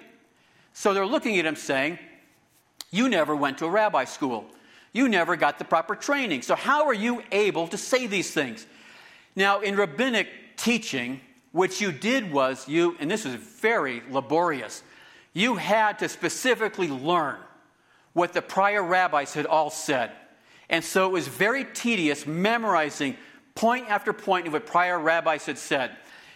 So 0.71 0.93
they're 0.93 1.05
looking 1.05 1.37
at 1.39 1.45
him 1.45 1.57
saying, 1.57 1.99
You 2.89 3.09
never 3.09 3.35
went 3.35 3.57
to 3.57 3.65
a 3.65 3.69
rabbi 3.69 4.05
school. 4.05 4.45
You 4.99 5.07
never 5.07 5.37
got 5.37 5.59
the 5.59 5.63
proper 5.63 5.95
training. 5.95 6.41
So, 6.41 6.55
how 6.55 6.87
are 6.87 6.93
you 6.93 7.23
able 7.31 7.69
to 7.69 7.77
say 7.77 8.05
these 8.05 8.31
things? 8.31 8.67
Now, 9.33 9.61
in 9.61 9.77
rabbinic 9.77 10.27
teaching, 10.57 11.21
what 11.53 11.79
you 11.79 11.93
did 11.93 12.33
was 12.33 12.67
you, 12.67 12.97
and 12.99 13.09
this 13.09 13.23
was 13.23 13.35
very 13.35 14.03
laborious, 14.09 14.83
you 15.31 15.55
had 15.55 15.99
to 15.99 16.09
specifically 16.09 16.89
learn 16.89 17.37
what 18.11 18.33
the 18.33 18.41
prior 18.41 18.83
rabbis 18.83 19.33
had 19.33 19.45
all 19.45 19.69
said. 19.69 20.11
And 20.69 20.83
so 20.83 21.05
it 21.05 21.13
was 21.13 21.29
very 21.29 21.63
tedious 21.63 22.27
memorizing 22.27 23.15
point 23.55 23.89
after 23.89 24.11
point 24.11 24.47
of 24.47 24.53
what 24.53 24.65
prior 24.65 24.99
rabbis 24.99 25.45
had 25.45 25.57
said. 25.57 25.91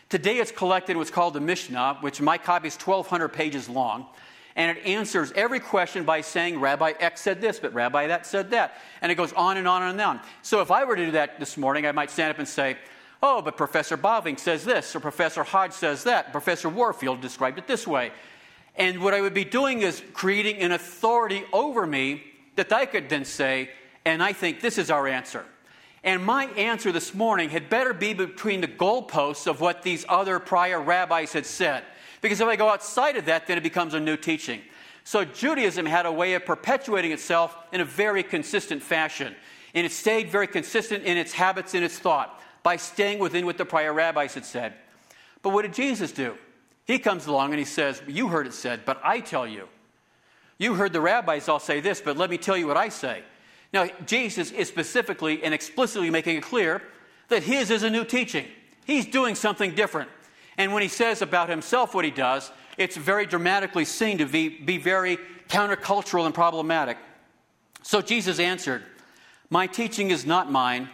Today 0.08 0.38
it's 0.38 0.54
collected 0.54 0.96
what's 0.96 1.12
called 1.12 1.34
the 1.34 1.42
Mishnah, 1.42 1.98
which 2.00 2.22
my 2.22 2.38
copy 2.38 2.70
is 2.70 2.78
1,200 2.78 3.28
pages 3.28 3.68
long 3.68 4.06
and 4.56 4.78
it 4.78 4.86
answers 4.86 5.32
every 5.36 5.60
question 5.60 6.04
by 6.04 6.22
saying, 6.22 6.60
Rabbi 6.60 6.94
X 7.00 7.22
said 7.22 7.42
this, 7.42 7.60
but 7.60 7.74
Rabbi 7.74 8.08
that 8.08 8.26
said 8.26 8.52
that. 8.52 8.80
And 9.02 9.12
it 9.12 9.16
goes 9.16 9.34
on 9.34 9.58
and 9.58 9.68
on 9.68 9.84
and 9.84 10.00
on. 10.00 10.20
So 10.42 10.62
if 10.62 10.70
I 10.70 10.86
were 10.86 10.96
to 10.96 11.06
do 11.06 11.12
that 11.12 11.40
this 11.40 11.58
morning, 11.58 11.88
I 11.88 11.92
might 11.92 12.12
stand 12.12 12.32
up 12.32 12.40
and 12.40 12.48
say, 12.48 12.78
Oh, 13.26 13.42
but 13.42 13.56
Professor 13.56 13.98
Bavinck 13.98 14.38
says 14.38 14.66
this, 14.66 14.94
or 14.94 15.00
Professor 15.00 15.44
Hodge 15.44 15.72
says 15.72 16.04
that, 16.04 16.34
Professor 16.34 16.68
Warfield 16.68 17.22
described 17.22 17.58
it 17.58 17.68
this 17.68 17.88
way. 17.88 18.12
And 18.76 19.02
what 19.02 19.14
I 19.14 19.22
would 19.22 19.34
be 19.34 19.46
doing 19.46 19.82
is 19.82 20.04
creating 20.12 20.58
an 20.58 20.74
authority 20.74 21.46
over 21.54 21.88
me 21.88 22.22
that 22.56 22.74
I 22.74 22.86
could 22.86 23.08
then 23.08 23.24
say, 23.24 23.70
and 24.04 24.22
I 24.22 24.34
think 24.34 24.60
this 24.60 24.78
is 24.78 24.92
our 24.92 25.08
answer. 25.08 25.46
And 26.04 26.26
my 26.26 26.48
answer 26.48 26.92
this 26.92 27.14
morning 27.14 27.50
had 27.50 27.70
better 27.70 27.94
be 27.94 28.14
between 28.14 28.60
the 28.60 28.68
goalposts 28.68 29.48
of 29.48 29.62
what 29.62 29.84
these 29.84 30.06
other 30.10 30.38
prior 30.40 30.82
rabbis 30.82 31.32
had 31.32 31.46
said. 31.46 31.86
Because 32.24 32.40
if 32.40 32.48
I 32.48 32.56
go 32.56 32.70
outside 32.70 33.18
of 33.18 33.26
that, 33.26 33.48
then 33.48 33.58
it 33.58 33.64
becomes 33.64 33.94
a 33.94 34.00
new 34.00 34.16
teaching. 34.16 34.62
So 35.04 35.26
Judaism 35.26 35.86
had 35.86 36.06
a 36.06 36.12
way 36.12 36.36
of 36.36 36.46
perpetuating 36.46 37.12
itself 37.12 37.54
in 37.74 37.82
a 37.82 37.86
very 37.86 38.24
consistent 38.24 38.82
fashion. 38.82 39.36
And 39.74 39.86
it 39.86 39.92
stayed 39.92 40.30
very 40.30 40.48
consistent 40.48 41.04
in 41.04 41.18
its 41.18 41.34
habits 41.34 41.74
and 41.74 41.84
its 41.84 42.00
thought 42.00 42.42
by 42.64 42.78
staying 42.78 43.20
within 43.20 43.46
what 43.46 43.58
the 43.58 43.66
prior 43.66 43.92
rabbis 43.92 44.36
had 44.36 44.46
said. 44.46 44.74
But 45.42 45.50
what 45.50 45.64
did 45.64 45.74
Jesus 45.74 46.14
do? 46.14 46.38
He 46.86 46.98
comes 46.98 47.28
along 47.28 47.50
and 47.50 47.60
he 47.60 47.66
says, 47.66 48.02
You 48.08 48.30
heard 48.30 48.48
it 48.48 48.54
said, 48.54 48.86
but 48.86 49.02
I 49.04 49.20
tell 49.20 49.46
you. 49.46 49.68
You 50.58 50.76
heard 50.76 50.94
the 50.94 51.02
rabbis 51.02 51.50
all 51.50 51.60
say 51.60 51.82
this, 51.82 52.00
but 52.00 52.16
let 52.16 52.30
me 52.30 52.38
tell 52.38 52.56
you 52.56 52.68
what 52.68 52.78
I 52.78 52.88
say. 52.88 53.24
Now, 53.74 53.90
Jesus 54.06 54.50
is 54.52 54.70
specifically 54.70 55.44
and 55.44 55.54
explicitly 55.54 56.10
making 56.10 56.38
it 56.38 56.44
clear 56.44 56.82
that 57.28 57.44
his 57.44 57.70
is 57.70 57.84
a 57.84 57.90
new 57.90 58.06
teaching. 58.06 58.46
He's 58.86 59.06
doing 59.06 59.36
something 59.36 59.76
different. 59.76 60.10
And 60.58 60.74
when 60.74 60.82
he 60.82 60.88
says 60.88 61.22
about 61.22 61.50
himself 61.50 61.94
what 61.94 62.06
he 62.06 62.12
does, 62.12 62.52
it's 62.78 62.98
very 62.98 63.26
dramatically 63.26 63.86
seen 63.86 64.20
to 64.20 64.26
be, 64.26 64.50
be 64.50 64.78
very 64.78 65.18
countercultural 65.48 66.26
and 66.26 66.34
problematic. 66.34 66.98
So 67.82 68.02
Jesus 68.02 68.40
answered, 68.40 68.84
My 69.50 69.68
teaching 69.68 70.12
is 70.12 70.26
not 70.26 70.52
mine, 70.52 70.90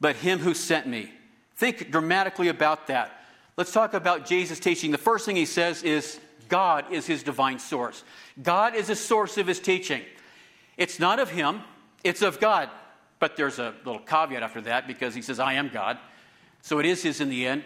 but 0.00 0.16
him 0.16 0.38
who 0.38 0.54
sent 0.54 0.86
me. 0.86 1.10
Think 1.56 1.90
dramatically 1.90 2.48
about 2.48 2.88
that. 2.88 3.24
Let's 3.56 3.72
talk 3.72 3.94
about 3.94 4.26
Jesus' 4.26 4.60
teaching. 4.60 4.90
The 4.90 4.98
first 4.98 5.24
thing 5.24 5.36
he 5.36 5.46
says 5.46 5.82
is 5.82 6.20
God 6.48 6.92
is 6.92 7.06
his 7.06 7.22
divine 7.22 7.58
source. 7.58 8.04
God 8.42 8.74
is 8.74 8.88
the 8.88 8.96
source 8.96 9.38
of 9.38 9.46
his 9.46 9.60
teaching. 9.60 10.02
It's 10.76 10.98
not 10.98 11.18
of 11.18 11.30
him, 11.30 11.62
it's 12.04 12.22
of 12.22 12.38
God. 12.38 12.68
But 13.18 13.36
there's 13.36 13.58
a 13.58 13.74
little 13.84 14.00
caveat 14.00 14.42
after 14.42 14.60
that 14.62 14.86
because 14.86 15.14
he 15.14 15.22
says, 15.22 15.40
I 15.40 15.54
am 15.54 15.70
God. 15.70 15.98
So 16.60 16.78
it 16.78 16.86
is 16.86 17.02
his 17.02 17.22
in 17.22 17.30
the 17.30 17.46
end. 17.46 17.64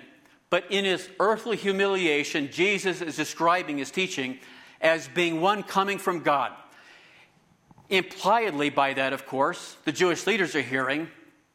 But 0.51 0.65
in 0.69 0.85
his 0.85 1.09
earthly 1.21 1.57
humiliation, 1.57 2.51
Jesus 2.51 3.01
is 3.01 3.17
describing 3.17 3.79
his 3.79 3.93
teaching 3.93 4.39
as 4.81 5.09
being 5.09 5.41
one 5.41 5.63
coming 5.63 5.99
from 5.99 6.21
God. 6.21 6.53
Impliedly, 7.89 8.69
by 8.71 8.93
that, 8.95 9.13
of 9.13 9.27
course, 9.27 9.77
the 9.85 9.93
Jewish 9.93 10.27
leaders 10.27 10.55
are 10.57 10.63
hearing 10.63 11.09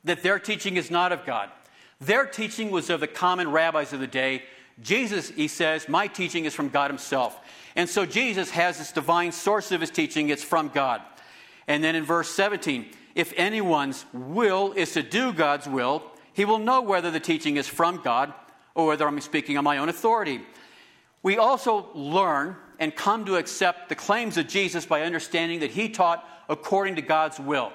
that 0.06 0.24
their 0.24 0.40
teaching 0.40 0.78
is 0.78 0.90
not 0.90 1.12
of 1.12 1.26
God. 1.26 1.50
Their 2.00 2.26
teaching 2.26 2.72
was 2.72 2.90
of 2.90 3.00
the 3.00 3.08
common 3.08 3.52
rabbis 3.52 3.94
of 3.94 4.00
the 4.00 4.08
day. 4.08 4.44
Jesus, 4.82 5.30
he 5.30 5.48
says, 5.48 5.90
my 5.90 6.08
teaching 6.08 6.46
is 6.46 6.54
from 6.54 6.70
God 6.70 6.90
himself. 6.90 7.40
And 7.76 7.90
so 7.90 8.06
Jesus 8.06 8.50
has 8.52 8.78
this 8.78 8.92
divine 8.92 9.32
source 9.32 9.72
of 9.72 9.82
his 9.82 9.90
teaching, 9.90 10.30
it's 10.30 10.44
from 10.44 10.70
God. 10.70 11.02
And 11.68 11.84
then 11.84 11.96
in 11.96 12.04
verse 12.04 12.30
17, 12.30 12.86
if 13.16 13.34
anyone's 13.36 14.06
will 14.14 14.74
is 14.74 14.94
to 14.94 15.04
do 15.04 15.34
God's 15.34 15.68
will, 15.68 16.04
he 16.34 16.46
will 16.46 16.60
know 16.60 16.82
whether 16.82 17.12
the 17.12 17.20
teaching 17.20 17.58
is 17.58 17.68
from 17.68 18.02
God 18.02 18.34
or 18.76 18.88
whether 18.88 19.08
I'm 19.08 19.20
speaking 19.22 19.58
on 19.58 19.64
my 19.64 19.78
own 19.80 19.90
authority. 19.90 20.42
We 21.24 21.38
also 21.38 21.90
learn 21.96 22.56
and 22.78 22.96
come 22.96 23.26
to 23.26 23.38
accept 23.38 23.90
the 23.90 23.96
claims 23.96 24.38
of 24.38 24.48
Jesus 24.48 24.86
by 24.86 25.02
understanding 25.02 25.62
that 25.62 25.72
he 25.72 25.90
taught 25.90 26.28
according 26.50 26.98
to 26.98 27.02
God's 27.02 27.40
will. 27.40 27.74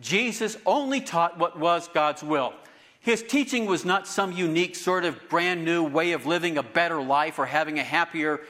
Jesus 0.00 0.56
only 0.64 1.00
taught 1.00 1.38
what 1.38 1.58
was 1.58 1.88
God's 1.88 2.22
will. 2.22 2.54
His 3.00 3.22
teaching 3.22 3.66
was 3.66 3.84
not 3.84 4.06
some 4.06 4.32
unique, 4.32 4.74
sort 4.74 5.04
of 5.04 5.28
brand 5.28 5.64
new 5.64 5.84
way 5.84 6.12
of 6.12 6.26
living 6.26 6.58
a 6.58 6.62
better 6.62 7.00
life 7.02 7.38
or 7.38 7.46
having 7.46 7.78
a 7.78 7.84
happier 7.84 8.40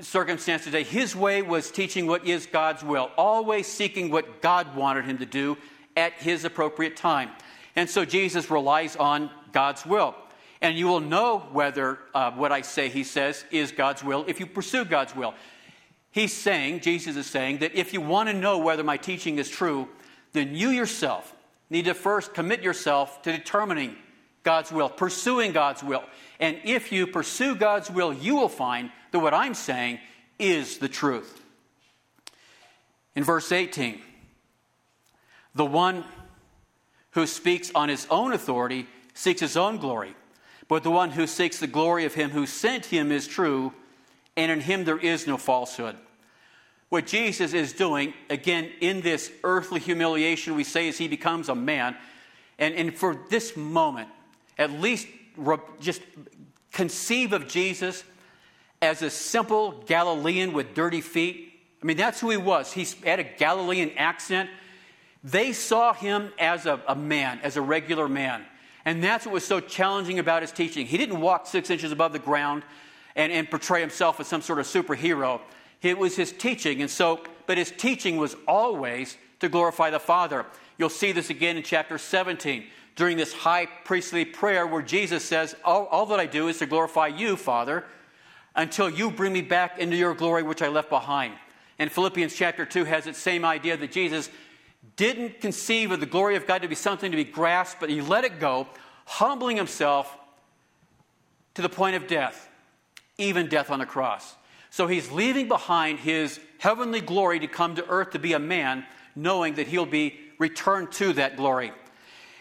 circumstance 0.00 0.64
today. 0.64 0.82
His 0.82 1.14
way 1.14 1.42
was 1.42 1.70
teaching 1.70 2.06
what 2.06 2.26
is 2.26 2.46
God's 2.46 2.82
will, 2.82 3.10
always 3.16 3.66
seeking 3.66 4.10
what 4.10 4.42
God 4.42 4.74
wanted 4.74 5.04
him 5.04 5.18
to 5.18 5.26
do 5.26 5.56
at 5.96 6.12
his 6.14 6.44
appropriate 6.44 6.96
time. 6.96 7.30
And 7.76 7.88
so 7.88 8.04
Jesus 8.04 8.50
relies 8.50 8.96
on 8.96 9.30
God's 9.52 9.84
will. 9.86 10.14
And 10.60 10.76
you 10.76 10.86
will 10.86 11.00
know 11.00 11.38
whether 11.52 11.98
uh, 12.14 12.32
what 12.32 12.52
I 12.52 12.60
say, 12.60 12.88
he 12.88 13.04
says, 13.04 13.44
is 13.50 13.72
God's 13.72 14.04
will 14.04 14.24
if 14.28 14.40
you 14.40 14.46
pursue 14.46 14.84
God's 14.84 15.16
will. 15.16 15.34
He's 16.10 16.32
saying, 16.32 16.80
Jesus 16.80 17.16
is 17.16 17.26
saying, 17.26 17.58
that 17.58 17.74
if 17.74 17.92
you 17.92 18.00
want 18.00 18.28
to 18.28 18.34
know 18.34 18.58
whether 18.58 18.82
my 18.82 18.96
teaching 18.96 19.38
is 19.38 19.48
true, 19.48 19.88
then 20.32 20.54
you 20.54 20.70
yourself 20.70 21.34
need 21.70 21.84
to 21.84 21.94
first 21.94 22.34
commit 22.34 22.62
yourself 22.62 23.22
to 23.22 23.32
determining 23.32 23.96
God's 24.42 24.72
will, 24.72 24.88
pursuing 24.88 25.52
God's 25.52 25.82
will. 25.82 26.02
And 26.40 26.58
if 26.64 26.92
you 26.92 27.06
pursue 27.06 27.54
God's 27.54 27.90
will, 27.90 28.12
you 28.12 28.34
will 28.34 28.48
find 28.48 28.90
that 29.12 29.20
what 29.20 29.34
I'm 29.34 29.54
saying 29.54 30.00
is 30.38 30.78
the 30.78 30.88
truth. 30.88 31.40
In 33.14 33.22
verse 33.22 33.52
18, 33.52 34.00
the 35.54 35.64
one 35.64 36.04
who 37.12 37.26
speaks 37.26 37.70
on 37.74 37.88
his 37.88 38.06
own 38.10 38.32
authority 38.32 38.86
seeks 39.14 39.40
his 39.40 39.56
own 39.56 39.78
glory. 39.78 40.14
But 40.70 40.84
the 40.84 40.90
one 40.92 41.10
who 41.10 41.26
seeks 41.26 41.58
the 41.58 41.66
glory 41.66 42.04
of 42.04 42.14
him 42.14 42.30
who 42.30 42.46
sent 42.46 42.86
him 42.86 43.10
is 43.10 43.26
true, 43.26 43.72
and 44.36 44.52
in 44.52 44.60
him 44.60 44.84
there 44.84 44.98
is 44.98 45.26
no 45.26 45.36
falsehood. 45.36 45.96
What 46.90 47.08
Jesus 47.08 47.52
is 47.54 47.72
doing, 47.72 48.14
again, 48.30 48.70
in 48.80 49.00
this 49.00 49.32
earthly 49.42 49.80
humiliation, 49.80 50.54
we 50.54 50.62
say, 50.62 50.88
as 50.88 50.96
he 50.96 51.08
becomes 51.08 51.48
a 51.48 51.56
man. 51.56 51.96
And, 52.56 52.72
and 52.76 52.96
for 52.96 53.18
this 53.30 53.56
moment, 53.56 54.10
at 54.58 54.70
least 54.70 55.08
just 55.80 56.02
conceive 56.70 57.32
of 57.32 57.48
Jesus 57.48 58.04
as 58.80 59.02
a 59.02 59.10
simple 59.10 59.82
Galilean 59.88 60.52
with 60.52 60.72
dirty 60.72 61.00
feet. 61.00 61.52
I 61.82 61.86
mean, 61.86 61.96
that's 61.96 62.20
who 62.20 62.30
he 62.30 62.36
was. 62.36 62.72
He 62.72 62.86
had 63.04 63.18
a 63.18 63.24
Galilean 63.24 63.90
accent. 63.96 64.48
They 65.24 65.52
saw 65.52 65.94
him 65.94 66.30
as 66.38 66.66
a, 66.66 66.80
a 66.86 66.94
man, 66.94 67.40
as 67.42 67.56
a 67.56 67.60
regular 67.60 68.08
man. 68.08 68.44
And 68.84 69.02
that's 69.02 69.26
what 69.26 69.34
was 69.34 69.46
so 69.46 69.60
challenging 69.60 70.18
about 70.18 70.42
his 70.42 70.52
teaching. 70.52 70.86
He 70.86 70.96
didn't 70.96 71.20
walk 71.20 71.46
six 71.46 71.70
inches 71.70 71.92
above 71.92 72.12
the 72.12 72.18
ground 72.18 72.62
and, 73.14 73.32
and 73.32 73.50
portray 73.50 73.80
himself 73.80 74.20
as 74.20 74.26
some 74.26 74.42
sort 74.42 74.58
of 74.58 74.66
superhero. 74.66 75.40
It 75.82 75.98
was 75.98 76.16
his 76.16 76.32
teaching. 76.32 76.80
And 76.80 76.90
so, 76.90 77.20
but 77.46 77.58
his 77.58 77.70
teaching 77.70 78.16
was 78.16 78.36
always 78.46 79.16
to 79.40 79.48
glorify 79.48 79.90
the 79.90 80.00
Father. 80.00 80.46
You'll 80.78 80.88
see 80.88 81.12
this 81.12 81.30
again 81.30 81.56
in 81.56 81.62
chapter 81.62 81.98
17 81.98 82.64
during 82.96 83.16
this 83.16 83.32
high 83.32 83.66
priestly 83.84 84.24
prayer 84.24 84.66
where 84.66 84.82
Jesus 84.82 85.24
says, 85.24 85.54
all, 85.64 85.86
all, 85.86 86.06
that 86.06 86.20
I 86.20 86.26
do 86.26 86.48
is 86.48 86.58
to 86.58 86.66
glorify 86.66 87.06
you, 87.08 87.36
Father, 87.36 87.84
until 88.54 88.90
you 88.90 89.10
bring 89.10 89.32
me 89.32 89.42
back 89.42 89.78
into 89.78 89.96
your 89.96 90.14
glory 90.14 90.42
which 90.42 90.62
I 90.62 90.68
left 90.68 90.90
behind. 90.90 91.34
And 91.78 91.90
Philippians 91.90 92.34
chapter 92.34 92.66
2 92.66 92.84
has 92.84 93.06
its 93.06 93.18
same 93.18 93.44
idea 93.44 93.76
that 93.76 93.92
Jesus 93.92 94.28
didn't 94.96 95.40
conceive 95.40 95.90
of 95.90 96.00
the 96.00 96.06
glory 96.06 96.36
of 96.36 96.46
God 96.46 96.62
to 96.62 96.68
be 96.68 96.74
something 96.74 97.10
to 97.10 97.16
be 97.16 97.24
grasped, 97.24 97.80
but 97.80 97.90
he 97.90 98.00
let 98.00 98.24
it 98.24 98.38
go, 98.38 98.66
humbling 99.04 99.56
himself 99.56 100.16
to 101.54 101.62
the 101.62 101.68
point 101.68 101.96
of 101.96 102.06
death, 102.06 102.48
even 103.18 103.48
death 103.48 103.70
on 103.70 103.78
the 103.78 103.86
cross. 103.86 104.36
So 104.70 104.86
he's 104.86 105.10
leaving 105.10 105.48
behind 105.48 105.98
his 105.98 106.38
heavenly 106.58 107.00
glory 107.00 107.40
to 107.40 107.46
come 107.46 107.74
to 107.74 107.88
earth 107.88 108.10
to 108.10 108.18
be 108.18 108.32
a 108.32 108.38
man, 108.38 108.84
knowing 109.16 109.54
that 109.54 109.66
he'll 109.66 109.86
be 109.86 110.18
returned 110.38 110.92
to 110.92 111.12
that 111.14 111.36
glory. 111.36 111.72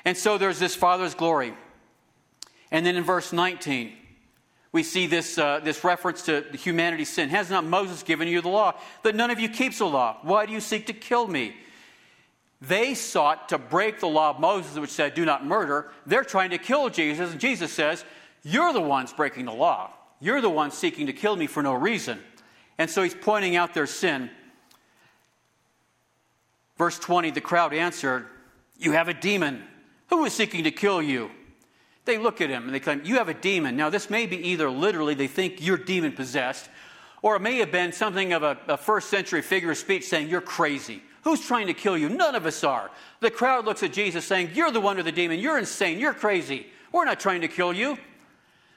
And 0.06 0.16
so 0.16 0.38
there's 0.38 0.60
this 0.60 0.76
Father's 0.76 1.16
glory. 1.16 1.54
And 2.72 2.86
then 2.86 2.96
in 2.96 3.04
verse 3.04 3.34
19, 3.34 3.94
we 4.72 4.84
see 4.84 5.08
this, 5.08 5.38
uh, 5.38 5.60
this 5.64 5.84
reference 5.84 6.24
to 6.24 6.46
humanity's 6.54 7.10
sin. 7.10 7.30
Has 7.30 7.50
not 7.50 7.66
Moses 7.66 8.04
given 8.04 8.28
you 8.28 8.42
the 8.42 8.50
law 8.50 8.76
that 9.04 9.16
none 9.16 9.32
of 9.32 9.40
you 9.40 9.50
keeps 9.50 9.80
the 9.80 9.86
law? 9.86 10.18
Why 10.22 10.46
do 10.46 10.54
you 10.54 10.60
seek 10.60 10.86
to 10.88 10.94
kill 10.94 11.28
me? 11.28 11.56
They 12.62 12.94
sought 12.94 13.50
to 13.50 13.58
break 13.58 14.00
the 14.00 14.08
law 14.08 14.32
of 14.32 14.40
Moses, 14.40 14.78
which 14.78 14.90
said, 14.90 15.14
Do 15.14 15.24
not 15.24 15.46
murder. 15.46 15.92
They're 16.06 16.26
trying 16.26 16.50
to 16.50 16.58
kill 16.58 16.90
Jesus, 16.90 17.32
and 17.32 17.40
Jesus 17.40 17.72
says, 17.72 18.04
You're 18.44 18.74
the 18.74 18.82
ones 18.82 19.14
breaking 19.14 19.46
the 19.46 19.54
law. 19.54 19.92
You're 20.20 20.42
the 20.42 20.50
ones 20.50 20.74
seeking 20.74 21.08
to 21.08 21.14
kill 21.14 21.36
me 21.36 21.48
for 21.48 21.64
no 21.64 21.74
reason. 21.74 22.20
And 22.78 22.90
so 22.90 23.02
he's 23.02 23.16
pointing 23.16 23.56
out 23.56 23.74
their 23.74 23.88
sin. 23.88 24.30
Verse 26.78 27.00
20 27.00 27.32
the 27.32 27.42
crowd 27.42 27.74
answered, 27.74 28.28
You 28.78 28.92
have 28.92 29.08
a 29.08 29.14
demon. 29.14 29.64
Who 30.10 30.26
is 30.26 30.34
seeking 30.34 30.66
to 30.66 30.72
kill 30.72 31.02
you? 31.02 31.32
They 32.06 32.18
look 32.18 32.42
at 32.42 32.50
him 32.50 32.64
and 32.66 32.74
they 32.74 32.80
claim, 32.80 33.02
You 33.06 33.16
have 33.16 33.30
a 33.30 33.34
demon. 33.34 33.78
Now, 33.78 33.90
this 33.90 34.10
may 34.10 34.26
be 34.26 34.50
either 34.50 34.70
literally 34.70 35.14
they 35.14 35.28
think 35.28 35.62
you're 35.62 35.78
demon 35.78 36.12
possessed, 36.12 36.70
or 37.22 37.38
it 37.38 37.42
may 37.42 37.58
have 37.58 37.72
been 37.72 37.94
something 37.94 38.34
of 38.34 38.44
a, 38.44 38.58
a 38.68 38.78
first 38.78 39.10
century 39.10 39.42
figure 39.42 39.72
of 39.72 39.78
speech 39.78 40.06
saying, 40.06 40.28
You're 40.28 40.42
crazy. 40.42 41.04
Who's 41.24 41.46
trying 41.46 41.68
to 41.68 41.74
kill 41.74 41.98
you? 41.98 42.10
None 42.10 42.36
of 42.36 42.46
us 42.46 42.64
are. 42.64 42.90
The 43.20 43.32
crowd 43.32 43.66
looks 43.66 43.84
at 43.84 43.94
Jesus 43.94 44.26
saying, 44.26 44.52
You're 44.54 44.72
the 44.72 44.80
one 44.80 44.98
with 44.98 45.06
the 45.06 45.12
demon. 45.12 45.40
You're 45.40 45.58
insane. 45.58 46.00
You're 46.00 46.14
crazy. 46.14 46.68
We're 46.92 47.06
not 47.06 47.20
trying 47.20 47.42
to 47.42 47.48
kill 47.48 47.74
you. 47.74 47.98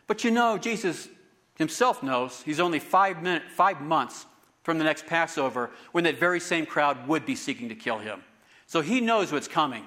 But 0.06 0.24
you 0.24 0.30
know, 0.30 0.58
Jesus 0.58 1.08
himself 1.56 2.02
knows 2.02 2.42
he's 2.42 2.60
only 2.60 2.78
five, 2.78 3.22
minute, 3.22 3.44
five 3.54 3.80
months 3.80 4.26
from 4.62 4.78
the 4.78 4.84
next 4.84 5.06
Passover 5.06 5.70
when 5.92 6.04
that 6.04 6.18
very 6.18 6.40
same 6.40 6.66
crowd 6.66 7.06
would 7.08 7.24
be 7.24 7.36
seeking 7.36 7.68
to 7.68 7.74
kill 7.74 7.98
him. 7.98 8.22
So 8.66 8.80
he 8.80 9.00
knows 9.00 9.32
what's 9.32 9.48
coming. 9.48 9.84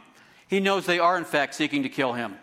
He 0.48 0.60
knows 0.60 0.86
they 0.86 1.00
are, 1.00 1.18
in 1.18 1.26
fact, 1.26 1.56
seeking 1.56 1.84
to 1.84 1.90
kill 1.90 2.14
him. 2.14 2.36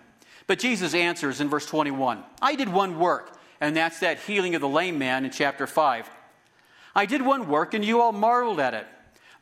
But 0.47 0.59
Jesus 0.59 0.95
answers 0.95 1.41
in 1.41 1.49
verse 1.49 1.67
21 1.67 2.25
I 2.41 2.55
did 2.55 2.69
one 2.69 2.99
work, 2.99 3.39
and 3.61 3.77
that's 3.77 4.01
that 4.01 4.21
healing 4.21 4.55
of 4.55 4.61
the 4.61 4.69
lame 4.69 4.99
man 4.99 5.25
in 5.25 5.31
chapter 5.31 5.67
5. 5.67 6.11
I 6.95 7.07
did 7.07 7.23
one 7.23 7.49
work, 7.49 7.75
and 7.75 7.85
you 7.85 8.01
all 8.01 8.13
marveled 8.13 8.61
at 8.61 8.75
it. 8.75 8.87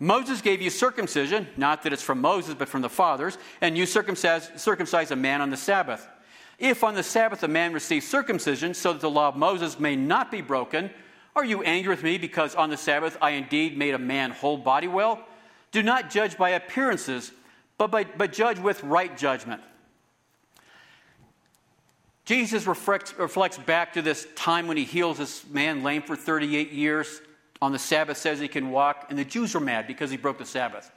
Moses 0.03 0.41
gave 0.41 0.63
you 0.63 0.71
circumcision, 0.71 1.47
not 1.59 1.83
that 1.83 1.93
it's 1.93 2.03
from 2.03 2.23
Moses, 2.23 2.55
but 2.55 2.71
from 2.71 2.81
the 2.81 2.89
fathers, 2.89 3.37
and 3.61 3.77
you 3.77 3.85
circumcise, 3.85 5.11
a 5.11 5.17
man 5.17 5.43
on 5.43 5.51
the 5.51 5.59
Sabbath. 5.59 6.09
If 6.59 6.83
on 6.83 6.95
the 6.95 7.03
Sabbath 7.03 7.43
a 7.43 7.49
man 7.49 7.75
receives 7.75 8.09
circumcision, 8.09 8.73
so 8.73 8.95
that 8.95 9.03
the 9.03 9.11
law 9.11 9.29
of 9.29 9.37
Moses 9.37 9.79
may 9.79 9.97
not 9.97 10.31
be 10.31 10.41
broken, 10.41 10.91
are 11.37 11.45
you 11.45 11.63
angry 11.63 11.91
with 11.91 12.03
me 12.03 12.17
because 12.17 12.55
on 12.55 12.71
the 12.71 12.79
Sabbath 12.79 13.19
I 13.21 13.31
indeed 13.31 13.77
made 13.77 13.93
a 13.93 13.99
man 13.99 14.31
whole 14.31 14.57
body 14.57 14.89
well? 14.89 15.23
Do 15.71 15.83
not 15.83 16.09
judge 16.09 16.39
by 16.39 16.51
appearances, 16.51 17.31
but, 17.77 17.91
by, 17.91 18.05
but 18.05 18.33
judge 18.33 18.59
with 18.59 18.83
right 18.83 19.17
judgment. 19.17 19.61
Jesus 22.25 22.67
reflects, 22.67 23.13
reflects 23.19 23.59
back 23.59 23.93
to 23.95 24.03
this 24.03 24.27
time 24.35 24.67
when 24.67 24.79
he 24.79 24.85
heals 24.85 25.19
this 25.19 25.47
man 25.47 25.83
lame 25.83 26.03
for 26.03 26.17
38 26.17 26.73
years 26.73 27.21
on 27.63 27.73
the 27.73 27.79
Sabbath 27.79 28.17
says 28.17 28.41
he 28.41 28.49
can 28.49 28.71
walk, 28.71 29.07
and 29.11 29.19
the 29.19 29.25
Jews 29.25 29.55
were 29.55 29.61
mad 29.61 29.87
because 29.87 30.11
he 30.11 30.17
broke 30.17 30.39
the 30.39 30.47
Sabbath. 30.47 30.91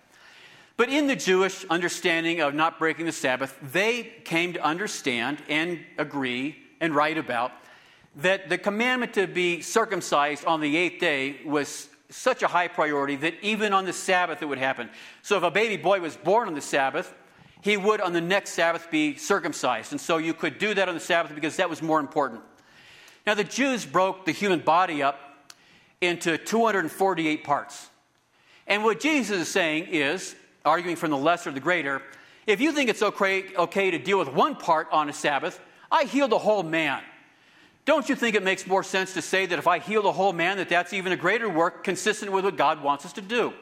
But 0.76 0.89
in 0.89 1.07
the 1.07 1.16
Jewish 1.16 1.66
understanding 1.66 2.41
of 2.41 2.55
not 2.55 2.80
breaking 2.80 3.05
the 3.05 3.11
Sabbath, 3.11 3.57
they 3.61 4.03
came 4.24 4.53
to 4.53 4.64
understand 4.64 5.38
and 5.47 5.80
agree 5.97 6.57
and 6.80 6.95
write 6.95 7.18
about 7.18 7.51
that 8.18 8.49
the 8.49 8.57
commandment 8.57 9.14
to 9.14 9.28
be 9.28 9.61
circumcised 9.61 10.45
on 10.45 10.61
the 10.61 10.78
eighth 10.78 10.99
day 10.99 11.38
was 11.45 11.89
such 12.09 12.43
a 12.43 12.47
high 12.47 12.68
priority 12.68 13.16
that 13.16 13.34
even 13.41 13.74
on 13.74 13.86
the 13.86 13.93
Sabbath 13.93 14.41
it 14.41 14.45
would 14.45 14.57
happen. 14.57 14.89
So 15.22 15.38
if 15.38 15.43
a 15.43 15.51
baby 15.51 15.82
boy 15.82 15.99
was 15.99 16.16
born 16.16 16.47
on 16.47 16.53
the 16.53 16.61
Sabbath, 16.61 17.14
he 17.61 17.78
would 17.78 18.01
on 18.01 18.14
the 18.14 18.22
next 18.22 18.51
Sabbath 18.51 18.91
be 18.91 19.16
circumcised. 19.16 19.91
And 19.91 20.01
so 20.01 20.18
you 20.18 20.34
could 20.34 20.59
do 20.59 20.74
that 20.74 20.88
on 20.89 20.95
the 20.95 21.01
Sabbath 21.01 21.34
because 21.34 21.57
that 21.57 21.70
was 21.70 21.82
more 21.82 21.99
important. 21.99 22.41
Now, 23.26 23.36
the 23.36 23.43
Jews 23.43 23.86
broke 23.86 24.26
the 24.26 24.32
human 24.32 24.59
body 24.59 25.01
up 25.01 25.18
into 26.04 26.38
248 26.38 27.43
parts. 27.43 27.89
And 28.68 28.84
what 28.84 28.99
Jesus 28.99 29.41
is 29.41 29.47
saying 29.47 29.88
is, 29.88 30.36
arguing 30.66 30.95
from 30.95 31.12
the 31.12 31.18
lesser 31.18 31.45
to 31.45 31.51
the 31.51 31.60
greater, 31.60 32.01
if 32.47 32.62
you 32.62 32.72
think 32.72 32.89
it's 32.89 33.01
okay, 33.01 33.45
okay 33.56 33.91
to 33.91 33.97
deal 33.97 34.20
with 34.20 34.30
one 34.30 34.56
part 34.56 34.88
on 34.91 35.10
a 35.10 35.14
Sabbath, 35.14 35.60
I 35.91 36.04
heal 36.06 36.28
the 36.28 36.38
whole 36.38 36.64
man. 36.64 37.01
Don't 37.86 38.08
you 38.08 38.16
think 38.16 38.36
it 38.36 38.43
makes 38.43 38.66
more 38.66 38.84
sense 38.84 39.14
to 39.14 39.22
say 39.22 39.45
that 39.45 39.60
if 39.60 39.68
I 39.68 39.80
heal 39.80 40.01
the 40.01 40.12
whole 40.12 40.34
man, 40.34 40.58
that 40.58 40.70
that's 40.70 40.93
even 40.93 41.12
a 41.12 41.18
greater 41.18 41.49
work 41.49 41.84
consistent 41.84 42.32
with 42.32 42.45
what 42.45 42.56
God 42.56 42.82
wants 42.82 43.06
us 43.06 43.14
to 43.14 43.22
do? 43.22 43.54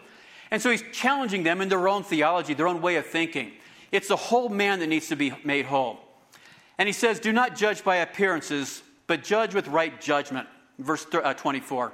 And 0.51 0.61
so 0.61 0.69
he's 0.69 0.83
challenging 0.91 1.43
them 1.43 1.61
in 1.61 1.69
their 1.69 1.87
own 1.87 2.03
theology, 2.03 2.53
their 2.53 2.67
own 2.67 2.81
way 2.81 2.97
of 2.97 3.05
thinking. 3.05 3.53
It's 3.91 4.07
the 4.07 4.15
whole 4.15 4.49
man 4.49 4.79
that 4.79 4.87
needs 4.87 5.07
to 5.07 5.15
be 5.15 5.33
made 5.43 5.65
whole. 5.65 5.99
And 6.77 6.87
he 6.87 6.93
says, 6.93 7.19
Do 7.19 7.31
not 7.31 7.55
judge 7.55 7.83
by 7.83 7.97
appearances, 7.97 8.83
but 9.07 9.23
judge 9.23 9.55
with 9.55 9.67
right 9.67 9.99
judgment. 9.99 10.47
Verse 10.77 11.05
uh, 11.13 11.33
24 11.33 11.91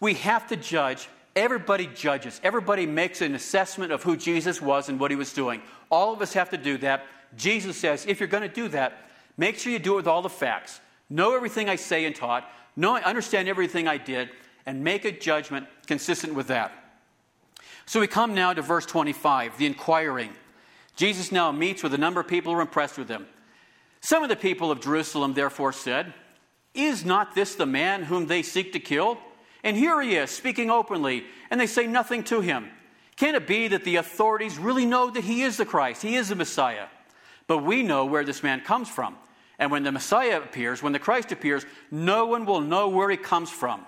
we 0.00 0.14
have 0.14 0.46
to 0.48 0.56
judge. 0.56 1.08
Everybody 1.34 1.86
judges. 1.86 2.40
Everybody 2.42 2.86
makes 2.86 3.20
an 3.20 3.34
assessment 3.34 3.92
of 3.92 4.02
who 4.02 4.16
Jesus 4.16 4.60
was 4.60 4.88
and 4.88 4.98
what 4.98 5.10
he 5.10 5.16
was 5.16 5.32
doing. 5.32 5.62
All 5.90 6.12
of 6.12 6.22
us 6.22 6.32
have 6.32 6.50
to 6.50 6.56
do 6.56 6.78
that. 6.78 7.06
Jesus 7.36 7.76
says, 7.76 8.06
if 8.06 8.20
you're 8.20 8.28
going 8.28 8.48
to 8.48 8.54
do 8.54 8.68
that, 8.68 9.08
make 9.36 9.58
sure 9.58 9.72
you 9.72 9.78
do 9.78 9.94
it 9.94 9.96
with 9.96 10.06
all 10.06 10.22
the 10.22 10.28
facts. 10.28 10.80
Know 11.10 11.34
everything 11.34 11.68
I 11.68 11.76
say 11.76 12.04
and 12.04 12.14
taught. 12.14 12.48
Know, 12.76 12.96
understand 12.96 13.48
everything 13.48 13.88
I 13.88 13.98
did, 13.98 14.30
and 14.64 14.84
make 14.84 15.04
a 15.04 15.10
judgment 15.10 15.66
consistent 15.86 16.34
with 16.34 16.46
that. 16.48 16.72
So 17.86 18.00
we 18.00 18.06
come 18.06 18.34
now 18.34 18.52
to 18.52 18.62
verse 18.62 18.86
25, 18.86 19.58
the 19.58 19.66
inquiring. 19.66 20.30
Jesus 20.94 21.32
now 21.32 21.50
meets 21.50 21.82
with 21.82 21.94
a 21.94 21.98
number 21.98 22.20
of 22.20 22.28
people 22.28 22.52
who 22.52 22.58
are 22.58 22.62
impressed 22.62 22.98
with 22.98 23.08
him. 23.08 23.26
Some 24.00 24.22
of 24.22 24.28
the 24.28 24.36
people 24.36 24.70
of 24.70 24.80
Jerusalem 24.80 25.34
therefore 25.34 25.72
said, 25.72 26.12
Is 26.74 27.04
not 27.04 27.34
this 27.34 27.54
the 27.54 27.66
man 27.66 28.04
whom 28.04 28.26
they 28.26 28.42
seek 28.42 28.72
to 28.74 28.80
kill? 28.80 29.18
And 29.64 29.76
here 29.76 30.00
he 30.00 30.16
is, 30.16 30.30
speaking 30.30 30.70
openly, 30.70 31.24
and 31.50 31.60
they 31.60 31.66
say 31.66 31.86
nothing 31.86 32.24
to 32.24 32.40
him. 32.40 32.68
Can 33.16 33.34
it 33.34 33.46
be 33.46 33.68
that 33.68 33.84
the 33.84 33.96
authorities 33.96 34.58
really 34.58 34.86
know 34.86 35.10
that 35.10 35.24
he 35.24 35.42
is 35.42 35.56
the 35.56 35.64
Christ? 35.64 36.02
He 36.02 36.14
is 36.14 36.28
the 36.28 36.36
Messiah. 36.36 36.86
But 37.48 37.58
we 37.58 37.82
know 37.82 38.04
where 38.04 38.24
this 38.24 38.42
man 38.42 38.60
comes 38.60 38.88
from. 38.88 39.16
And 39.58 39.72
when 39.72 39.82
the 39.82 39.90
Messiah 39.90 40.40
appears, 40.40 40.82
when 40.82 40.92
the 40.92 41.00
Christ 41.00 41.32
appears, 41.32 41.66
no 41.90 42.26
one 42.26 42.46
will 42.46 42.60
know 42.60 42.88
where 42.88 43.10
he 43.10 43.16
comes 43.16 43.50
from. 43.50 43.84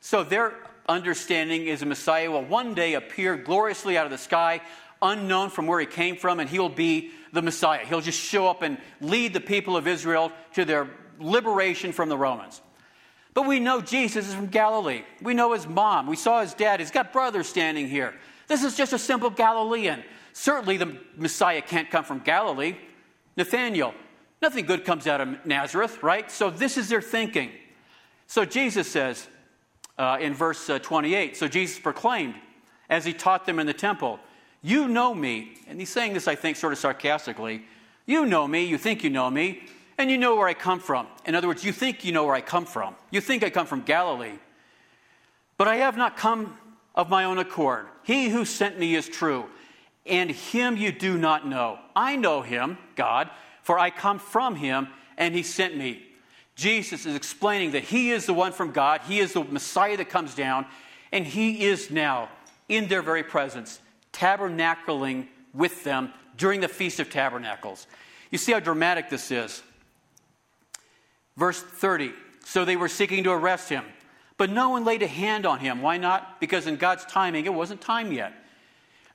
So 0.00 0.22
their 0.22 0.54
understanding 0.88 1.66
is 1.66 1.80
the 1.80 1.86
Messiah 1.86 2.30
will 2.30 2.44
one 2.44 2.74
day 2.74 2.94
appear 2.94 3.36
gloriously 3.36 3.96
out 3.96 4.04
of 4.04 4.10
the 4.10 4.18
sky, 4.18 4.60
unknown 5.00 5.48
from 5.48 5.66
where 5.66 5.80
he 5.80 5.86
came 5.86 6.16
from, 6.16 6.40
and 6.40 6.50
he'll 6.50 6.68
be 6.68 7.12
the 7.32 7.40
Messiah. 7.40 7.86
He'll 7.86 8.02
just 8.02 8.20
show 8.20 8.48
up 8.48 8.60
and 8.60 8.76
lead 9.00 9.32
the 9.32 9.40
people 9.40 9.76
of 9.76 9.86
Israel 9.86 10.32
to 10.54 10.66
their 10.66 10.90
liberation 11.18 11.92
from 11.92 12.10
the 12.10 12.18
Romans. 12.18 12.60
But 13.40 13.48
we 13.48 13.58
know 13.58 13.80
Jesus 13.80 14.28
is 14.28 14.34
from 14.34 14.48
Galilee. 14.48 15.02
We 15.22 15.32
know 15.32 15.54
his 15.54 15.66
mom. 15.66 16.06
We 16.06 16.14
saw 16.14 16.42
his 16.42 16.52
dad. 16.52 16.78
He's 16.78 16.90
got 16.90 17.10
brothers 17.10 17.48
standing 17.48 17.88
here. 17.88 18.12
This 18.48 18.62
is 18.62 18.76
just 18.76 18.92
a 18.92 18.98
simple 18.98 19.30
Galilean. 19.30 20.04
Certainly, 20.34 20.76
the 20.76 20.98
Messiah 21.16 21.62
can't 21.62 21.90
come 21.90 22.04
from 22.04 22.18
Galilee. 22.18 22.76
Nathaniel, 23.38 23.94
nothing 24.42 24.66
good 24.66 24.84
comes 24.84 25.06
out 25.06 25.22
of 25.22 25.46
Nazareth, 25.46 26.02
right? 26.02 26.30
So, 26.30 26.50
this 26.50 26.76
is 26.76 26.90
their 26.90 27.00
thinking. 27.00 27.50
So, 28.26 28.44
Jesus 28.44 28.86
says 28.86 29.26
uh, 29.96 30.18
in 30.20 30.34
verse 30.34 30.68
uh, 30.68 30.78
28 30.78 31.34
So, 31.34 31.48
Jesus 31.48 31.78
proclaimed 31.78 32.34
as 32.90 33.06
he 33.06 33.14
taught 33.14 33.46
them 33.46 33.58
in 33.58 33.66
the 33.66 33.72
temple, 33.72 34.20
You 34.60 34.86
know 34.86 35.14
me. 35.14 35.54
And 35.66 35.80
he's 35.80 35.88
saying 35.88 36.12
this, 36.12 36.28
I 36.28 36.34
think, 36.34 36.58
sort 36.58 36.74
of 36.74 36.78
sarcastically. 36.78 37.62
You 38.04 38.26
know 38.26 38.46
me. 38.46 38.64
You 38.64 38.76
think 38.76 39.02
you 39.02 39.08
know 39.08 39.30
me 39.30 39.62
and 40.00 40.10
you 40.10 40.18
know 40.18 40.36
where 40.36 40.48
I 40.48 40.54
come 40.54 40.80
from. 40.80 41.06
In 41.26 41.34
other 41.34 41.48
words, 41.48 41.64
you 41.64 41.72
think 41.72 42.04
you 42.04 42.12
know 42.12 42.24
where 42.24 42.34
I 42.34 42.40
come 42.40 42.64
from. 42.64 42.94
You 43.10 43.20
think 43.20 43.42
I 43.42 43.50
come 43.50 43.66
from 43.66 43.82
Galilee. 43.82 44.38
But 45.56 45.68
I 45.68 45.76
have 45.76 45.96
not 45.96 46.16
come 46.16 46.56
of 46.94 47.10
my 47.10 47.24
own 47.24 47.38
accord. 47.38 47.86
He 48.02 48.28
who 48.28 48.44
sent 48.44 48.78
me 48.78 48.94
is 48.94 49.08
true, 49.08 49.46
and 50.06 50.30
him 50.30 50.76
you 50.76 50.90
do 50.90 51.18
not 51.18 51.46
know. 51.46 51.78
I 51.94 52.16
know 52.16 52.42
him, 52.42 52.78
God, 52.96 53.30
for 53.62 53.78
I 53.78 53.90
come 53.90 54.18
from 54.18 54.56
him, 54.56 54.88
and 55.16 55.34
he 55.34 55.42
sent 55.42 55.76
me. 55.76 56.02
Jesus 56.56 57.06
is 57.06 57.14
explaining 57.14 57.72
that 57.72 57.84
he 57.84 58.10
is 58.10 58.26
the 58.26 58.34
one 58.34 58.52
from 58.52 58.72
God, 58.72 59.02
he 59.02 59.20
is 59.20 59.34
the 59.34 59.44
Messiah 59.44 59.96
that 59.96 60.08
comes 60.08 60.34
down, 60.34 60.66
and 61.12 61.26
he 61.26 61.64
is 61.64 61.90
now 61.90 62.28
in 62.68 62.88
their 62.88 63.02
very 63.02 63.22
presence 63.22 63.80
tabernacling 64.12 65.26
with 65.54 65.84
them 65.84 66.12
during 66.36 66.60
the 66.60 66.68
Feast 66.68 67.00
of 67.00 67.10
Tabernacles. 67.10 67.86
You 68.30 68.38
see 68.38 68.52
how 68.52 68.60
dramatic 68.60 69.10
this 69.10 69.30
is. 69.30 69.62
Verse 71.40 71.60
30 71.62 72.12
So 72.44 72.66
they 72.66 72.76
were 72.76 72.88
seeking 72.88 73.24
to 73.24 73.30
arrest 73.30 73.70
him, 73.70 73.84
but 74.36 74.50
no 74.50 74.68
one 74.68 74.84
laid 74.84 75.02
a 75.02 75.06
hand 75.08 75.46
on 75.46 75.58
him. 75.58 75.80
Why 75.80 75.96
not? 75.96 76.38
Because 76.38 76.66
in 76.66 76.76
God's 76.76 77.06
timing, 77.06 77.46
it 77.46 77.54
wasn't 77.54 77.80
time 77.80 78.12
yet. 78.12 78.34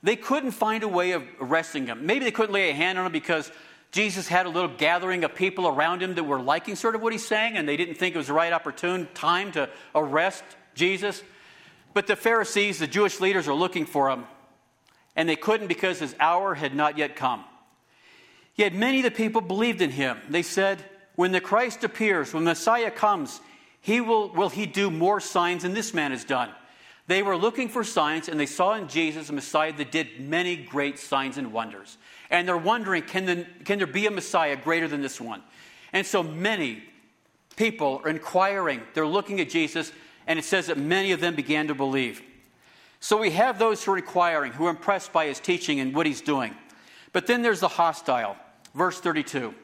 They 0.02 0.16
couldn't 0.16 0.50
find 0.50 0.82
a 0.82 0.88
way 0.88 1.12
of 1.12 1.22
arresting 1.40 1.86
him. 1.86 2.04
Maybe 2.04 2.24
they 2.24 2.32
couldn't 2.32 2.52
lay 2.52 2.68
a 2.70 2.74
hand 2.74 2.98
on 2.98 3.06
him 3.06 3.12
because 3.12 3.50
Jesus 3.92 4.26
had 4.26 4.44
a 4.46 4.48
little 4.48 4.70
gathering 4.76 5.22
of 5.22 5.36
people 5.36 5.68
around 5.68 6.02
him 6.02 6.16
that 6.16 6.24
were 6.24 6.40
liking 6.40 6.74
sort 6.74 6.96
of 6.96 7.00
what 7.00 7.12
he's 7.12 7.26
saying, 7.26 7.56
and 7.56 7.68
they 7.68 7.76
didn't 7.76 7.94
think 7.94 8.16
it 8.16 8.18
was 8.18 8.26
the 8.26 8.32
right 8.32 8.52
opportune 8.52 9.08
time 9.14 9.52
to 9.52 9.70
arrest 9.94 10.42
Jesus. 10.74 11.22
But 11.94 12.08
the 12.08 12.16
Pharisees, 12.16 12.80
the 12.80 12.88
Jewish 12.88 13.20
leaders, 13.20 13.46
are 13.46 13.54
looking 13.54 13.86
for 13.86 14.10
him, 14.10 14.24
and 15.14 15.28
they 15.28 15.36
couldn't 15.36 15.68
because 15.68 16.00
his 16.00 16.14
hour 16.18 16.54
had 16.56 16.74
not 16.74 16.98
yet 16.98 17.14
come. 17.14 17.44
Yet 18.56 18.74
many 18.74 18.98
of 18.98 19.04
the 19.04 19.10
people 19.12 19.40
believed 19.40 19.80
in 19.80 19.90
him. 19.90 20.18
They 20.28 20.42
said, 20.42 20.84
When 21.16 21.32
the 21.32 21.40
Christ 21.40 21.82
appears, 21.82 22.32
when 22.32 22.44
Messiah 22.44 22.90
comes, 22.90 23.40
he 23.80 24.00
will, 24.00 24.28
will 24.28 24.50
he 24.50 24.66
do 24.66 24.90
more 24.90 25.20
signs 25.20 25.62
than 25.62 25.74
this 25.74 25.92
man 25.92 26.12
has 26.12 26.24
done? 26.24 26.50
They 27.08 27.22
were 27.22 27.36
looking 27.36 27.68
for 27.68 27.84
signs, 27.84 28.28
and 28.28 28.38
they 28.38 28.46
saw 28.46 28.74
in 28.74 28.88
Jesus 28.88 29.28
a 29.28 29.32
Messiah 29.32 29.72
that 29.72 29.92
did 29.92 30.20
many 30.20 30.56
great 30.56 30.98
signs 30.98 31.38
and 31.38 31.52
wonders. 31.52 31.98
And 32.30 32.46
they're 32.46 32.56
wondering, 32.56 33.02
can, 33.04 33.24
the, 33.26 33.46
can 33.64 33.78
there 33.78 33.86
be 33.86 34.06
a 34.06 34.10
Messiah 34.10 34.56
greater 34.56 34.88
than 34.88 35.02
this 35.02 35.20
one? 35.20 35.42
And 35.92 36.04
so 36.04 36.22
many 36.22 36.82
people 37.54 38.00
are 38.04 38.10
inquiring. 38.10 38.82
They're 38.92 39.06
looking 39.06 39.40
at 39.40 39.48
Jesus, 39.48 39.92
and 40.26 40.38
it 40.38 40.44
says 40.44 40.66
that 40.66 40.78
many 40.78 41.12
of 41.12 41.20
them 41.20 41.36
began 41.36 41.68
to 41.68 41.74
believe. 41.74 42.22
So 42.98 43.16
we 43.18 43.30
have 43.30 43.58
those 43.58 43.84
who 43.84 43.92
are 43.92 43.98
inquiring, 43.98 44.52
who 44.52 44.66
are 44.66 44.70
impressed 44.70 45.12
by 45.12 45.26
his 45.26 45.38
teaching 45.38 45.78
and 45.78 45.94
what 45.94 46.06
he's 46.06 46.20
doing. 46.20 46.56
But 47.12 47.28
then 47.28 47.42
there's 47.42 47.60
the 47.60 47.68
hostile. 47.68 48.36
Verse 48.74 49.00
32. 49.00 49.54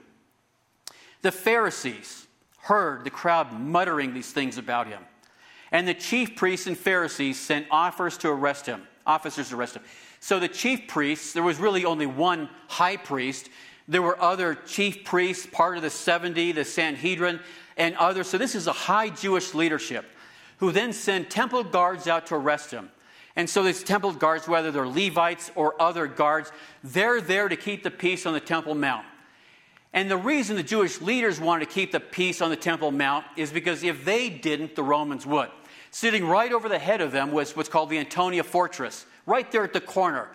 The 1.22 1.32
Pharisees 1.32 2.26
heard 2.58 3.04
the 3.04 3.10
crowd 3.10 3.52
muttering 3.52 4.12
these 4.14 4.32
things 4.32 4.58
about 4.58 4.86
him. 4.86 5.02
And 5.70 5.88
the 5.88 5.94
chief 5.94 6.36
priests 6.36 6.66
and 6.66 6.76
Pharisees 6.76 7.40
sent 7.40 7.66
offers 7.70 8.18
to 8.18 8.28
arrest 8.28 8.66
him, 8.66 8.82
officers 9.06 9.48
to 9.48 9.56
arrest 9.56 9.76
him. 9.76 9.82
So 10.20 10.38
the 10.38 10.48
chief 10.48 10.86
priests, 10.86 11.32
there 11.32 11.42
was 11.42 11.58
really 11.58 11.84
only 11.84 12.06
one 12.06 12.48
high 12.68 12.96
priest. 12.96 13.48
There 13.88 14.02
were 14.02 14.20
other 14.20 14.54
chief 14.54 15.04
priests, 15.04 15.46
part 15.46 15.76
of 15.76 15.82
the 15.82 15.90
70, 15.90 16.52
the 16.52 16.64
Sanhedrin, 16.64 17.40
and 17.76 17.96
others. 17.96 18.28
So 18.28 18.38
this 18.38 18.54
is 18.54 18.66
a 18.66 18.72
high 18.72 19.08
Jewish 19.08 19.54
leadership 19.54 20.04
who 20.58 20.70
then 20.70 20.92
send 20.92 21.30
temple 21.30 21.64
guards 21.64 22.06
out 22.06 22.26
to 22.26 22.34
arrest 22.34 22.70
him. 22.70 22.90
And 23.34 23.48
so 23.48 23.62
these 23.62 23.82
temple 23.82 24.12
guards, 24.12 24.46
whether 24.46 24.70
they're 24.70 24.86
Levites 24.86 25.50
or 25.54 25.80
other 25.80 26.06
guards, 26.06 26.52
they're 26.84 27.20
there 27.20 27.48
to 27.48 27.56
keep 27.56 27.82
the 27.82 27.90
peace 27.90 28.26
on 28.26 28.34
the 28.34 28.40
Temple 28.40 28.74
Mount. 28.74 29.06
And 29.92 30.10
the 30.10 30.16
reason 30.16 30.56
the 30.56 30.62
Jewish 30.62 31.00
leaders 31.00 31.38
wanted 31.38 31.68
to 31.68 31.74
keep 31.74 31.92
the 31.92 32.00
peace 32.00 32.40
on 32.40 32.50
the 32.50 32.56
Temple 32.56 32.90
Mount 32.90 33.24
is 33.36 33.52
because 33.52 33.82
if 33.82 34.04
they 34.04 34.30
didn't, 34.30 34.74
the 34.74 34.82
Romans 34.82 35.26
would. 35.26 35.50
Sitting 35.90 36.26
right 36.26 36.52
over 36.52 36.68
the 36.68 36.78
head 36.78 37.02
of 37.02 37.12
them 37.12 37.32
was 37.32 37.54
what's 37.54 37.68
called 37.68 37.90
the 37.90 37.98
Antonia 37.98 38.42
Fortress 38.42 39.04
right 39.26 39.50
there 39.52 39.64
at 39.64 39.74
the 39.74 39.80
corner. 39.80 40.28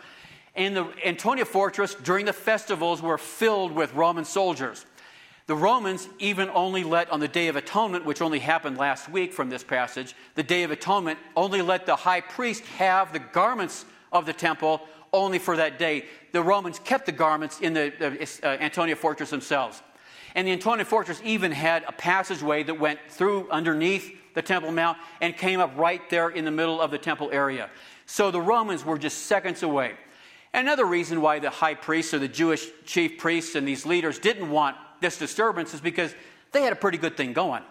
And 0.55 0.75
the 0.75 0.87
Antonia 1.03 1.45
Fortress 1.45 1.95
during 1.95 2.25
the 2.25 2.33
festivals 2.33 3.01
were 3.01 3.17
filled 3.17 3.71
with 3.71 3.93
Roman 3.93 4.25
soldiers. 4.25 4.85
The 5.47 5.55
Romans 5.55 6.07
even 6.19 6.49
only 6.49 6.83
let, 6.83 7.09
on 7.09 7.19
the 7.19 7.27
Day 7.27 7.47
of 7.47 7.55
Atonement, 7.55 8.05
which 8.05 8.21
only 8.21 8.39
happened 8.39 8.77
last 8.77 9.09
week 9.09 9.33
from 9.33 9.49
this 9.49 9.63
passage, 9.63 10.13
the 10.35 10.43
Day 10.43 10.63
of 10.63 10.71
Atonement 10.71 11.17
only 11.35 11.61
let 11.61 11.85
the 11.85 11.95
high 11.95 12.21
priest 12.21 12.63
have 12.77 13.13
the 13.13 13.19
garments 13.19 13.85
of 14.11 14.25
the 14.25 14.33
temple 14.33 14.81
only 15.13 15.39
for 15.39 15.57
that 15.57 15.79
day. 15.79 16.05
The 16.31 16.41
Romans 16.41 16.79
kept 16.79 17.05
the 17.05 17.11
garments 17.11 17.59
in 17.59 17.73
the, 17.73 18.27
uh, 18.43 18.47
Antonia 18.47 18.95
Fortress 18.95 19.29
themselves. 19.29 19.81
And 20.35 20.47
the 20.47 20.51
Antonia 20.51 20.85
Fortress 20.85 21.21
even 21.23 21.51
had 21.51 21.83
a 21.87 21.91
passageway 21.91 22.63
that 22.63 22.79
went 22.79 22.99
through 23.09 23.49
underneath 23.49 24.15
the 24.35 24.41
Temple 24.41 24.71
Mount 24.71 24.97
and 25.19 25.35
came 25.35 25.59
up 25.59 25.71
right 25.75 26.07
there 26.09 26.29
in 26.29 26.45
the 26.45 26.51
middle 26.51 26.79
of 26.79 26.91
the 26.91 26.97
temple 26.99 27.29
area. 27.31 27.69
So 28.05 28.29
the 28.29 28.41
Romans 28.41 28.85
were 28.85 28.99
just 28.99 29.25
seconds 29.25 29.63
away. 29.63 29.93
Another 30.53 30.85
reason 30.85 31.21
why 31.21 31.39
the 31.39 31.49
high 31.49 31.73
priests 31.73 32.13
or 32.13 32.19
the 32.19 32.27
Jewish 32.27 32.67
chief 32.85 33.17
priests 33.17 33.55
and 33.55 33.67
these 33.67 33.85
leaders 33.85 34.19
didn't 34.19 34.49
want 34.49 34.75
this 35.01 35.17
disturbance 35.17 35.73
is 35.73 35.81
because 35.81 36.13
they 36.51 36.61
had 36.61 36.73
a 36.73 36.75
pretty 36.77 36.97
good 36.97 37.17
thing 37.17 37.33
going. 37.33 37.63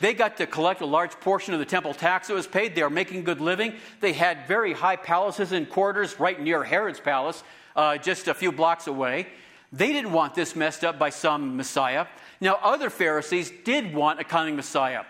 They 0.00 0.14
got 0.14 0.36
to 0.36 0.46
collect 0.46 0.80
a 0.80 0.86
large 0.86 1.12
portion 1.20 1.54
of 1.54 1.60
the 1.60 1.66
temple 1.66 1.94
tax 1.94 2.28
that 2.28 2.34
was 2.34 2.46
paid. 2.46 2.74
They 2.74 2.82
were 2.82 2.90
making 2.90 3.24
good 3.24 3.40
living. 3.40 3.74
They 4.00 4.12
had 4.12 4.46
very 4.46 4.72
high 4.72 4.96
palaces 4.96 5.52
and 5.52 5.68
quarters 5.68 6.20
right 6.20 6.40
near 6.40 6.62
Herod's 6.62 7.00
palace, 7.00 7.42
uh, 7.74 7.98
just 7.98 8.28
a 8.28 8.34
few 8.34 8.52
blocks 8.52 8.86
away. 8.86 9.26
They 9.72 9.92
didn't 9.92 10.12
want 10.12 10.34
this 10.34 10.56
messed 10.56 10.84
up 10.84 10.98
by 10.98 11.10
some 11.10 11.56
Messiah. 11.56 12.06
Now, 12.40 12.58
other 12.62 12.90
Pharisees 12.90 13.52
did 13.64 13.94
want 13.94 14.20
a 14.20 14.24
coming 14.24 14.56
Messiah. 14.56 15.02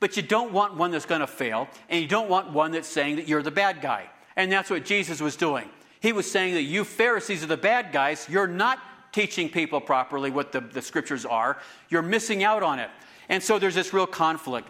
But 0.00 0.16
you 0.16 0.22
don't 0.22 0.52
want 0.52 0.74
one 0.74 0.90
that's 0.90 1.06
going 1.06 1.20
to 1.20 1.26
fail, 1.26 1.68
and 1.88 2.00
you 2.02 2.08
don't 2.08 2.28
want 2.28 2.50
one 2.50 2.72
that's 2.72 2.88
saying 2.88 3.16
that 3.16 3.28
you're 3.28 3.42
the 3.42 3.50
bad 3.50 3.80
guy. 3.80 4.10
And 4.36 4.50
that's 4.50 4.68
what 4.68 4.84
Jesus 4.84 5.20
was 5.20 5.36
doing. 5.36 5.68
He 6.00 6.12
was 6.12 6.30
saying 6.30 6.54
that 6.54 6.62
you 6.62 6.84
Pharisees 6.84 7.44
are 7.44 7.46
the 7.46 7.56
bad 7.56 7.92
guys. 7.92 8.26
You're 8.28 8.48
not 8.48 8.80
teaching 9.14 9.48
people 9.48 9.80
properly 9.80 10.30
what 10.30 10.50
the, 10.50 10.60
the 10.60 10.82
scriptures 10.82 11.24
are, 11.24 11.58
you're 11.88 12.02
missing 12.02 12.42
out 12.42 12.64
on 12.64 12.80
it. 12.80 12.90
And 13.28 13.42
so 13.42 13.58
there's 13.58 13.74
this 13.74 13.92
real 13.92 14.06
conflict. 14.06 14.68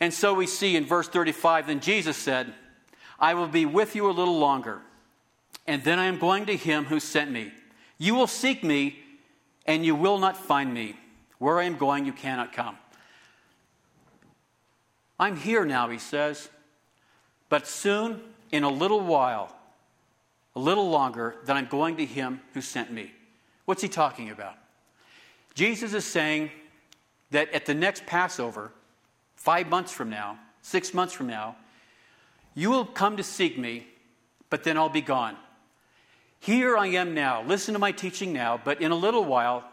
And 0.00 0.12
so 0.12 0.34
we 0.34 0.46
see 0.46 0.76
in 0.76 0.84
verse 0.84 1.08
35 1.08 1.66
then 1.66 1.80
Jesus 1.80 2.16
said, 2.16 2.52
I 3.18 3.34
will 3.34 3.48
be 3.48 3.64
with 3.64 3.96
you 3.96 4.10
a 4.10 4.12
little 4.12 4.38
longer, 4.38 4.82
and 5.66 5.82
then 5.82 5.98
I 5.98 6.04
am 6.04 6.18
going 6.18 6.46
to 6.46 6.56
him 6.56 6.84
who 6.84 7.00
sent 7.00 7.30
me. 7.30 7.52
You 7.98 8.14
will 8.14 8.26
seek 8.26 8.62
me, 8.62 8.98
and 9.64 9.84
you 9.84 9.94
will 9.94 10.18
not 10.18 10.36
find 10.36 10.72
me. 10.72 10.96
Where 11.38 11.58
I 11.58 11.64
am 11.64 11.76
going, 11.76 12.04
you 12.04 12.12
cannot 12.12 12.52
come. 12.52 12.76
I'm 15.18 15.36
here 15.36 15.64
now, 15.64 15.88
he 15.88 15.98
says. 15.98 16.50
But 17.48 17.66
soon, 17.66 18.20
in 18.52 18.64
a 18.64 18.70
little 18.70 19.00
while, 19.00 19.54
a 20.54 20.60
little 20.60 20.90
longer, 20.90 21.36
then 21.44 21.56
I'm 21.56 21.66
going 21.66 21.96
to 21.96 22.04
him 22.04 22.40
who 22.52 22.60
sent 22.60 22.92
me. 22.92 23.12
What's 23.64 23.82
he 23.82 23.88
talking 23.88 24.30
about? 24.30 24.56
Jesus 25.54 25.94
is 25.94 26.04
saying 26.04 26.50
that 27.30 27.52
at 27.52 27.66
the 27.66 27.74
next 27.74 28.06
Passover, 28.06 28.72
five 29.34 29.68
months 29.68 29.92
from 29.92 30.10
now, 30.10 30.38
six 30.62 30.94
months 30.94 31.12
from 31.12 31.26
now, 31.26 31.56
you 32.54 32.70
will 32.70 32.86
come 32.86 33.16
to 33.16 33.22
seek 33.22 33.58
me, 33.58 33.86
but 34.50 34.64
then 34.64 34.76
I'll 34.76 34.88
be 34.88 35.00
gone. 35.00 35.36
Here 36.40 36.76
I 36.76 36.86
am 36.88 37.14
now. 37.14 37.42
Listen 37.42 37.74
to 37.74 37.78
my 37.78 37.92
teaching 37.92 38.32
now, 38.32 38.60
but 38.62 38.80
in 38.80 38.92
a 38.92 38.96
little 38.96 39.24
while, 39.24 39.64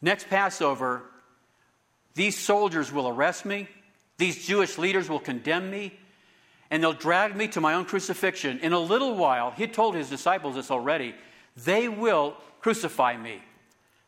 next 0.00 0.28
Passover, 0.28 1.02
these 2.14 2.38
soldiers 2.38 2.90
will 2.90 3.08
arrest 3.08 3.44
me, 3.44 3.68
these 4.16 4.46
Jewish 4.46 4.78
leaders 4.78 5.08
will 5.08 5.20
condemn 5.20 5.70
me 5.70 5.92
and 6.70 6.82
they'll 6.82 6.92
drag 6.92 7.36
me 7.36 7.48
to 7.48 7.60
my 7.60 7.74
own 7.74 7.84
crucifixion. 7.84 8.58
In 8.60 8.72
a 8.72 8.78
little 8.78 9.14
while, 9.14 9.52
he 9.52 9.66
told 9.66 9.94
his 9.94 10.10
disciples 10.10 10.56
this 10.56 10.70
already, 10.70 11.14
they 11.56 11.88
will 11.88 12.36
crucify 12.60 13.16
me. 13.16 13.40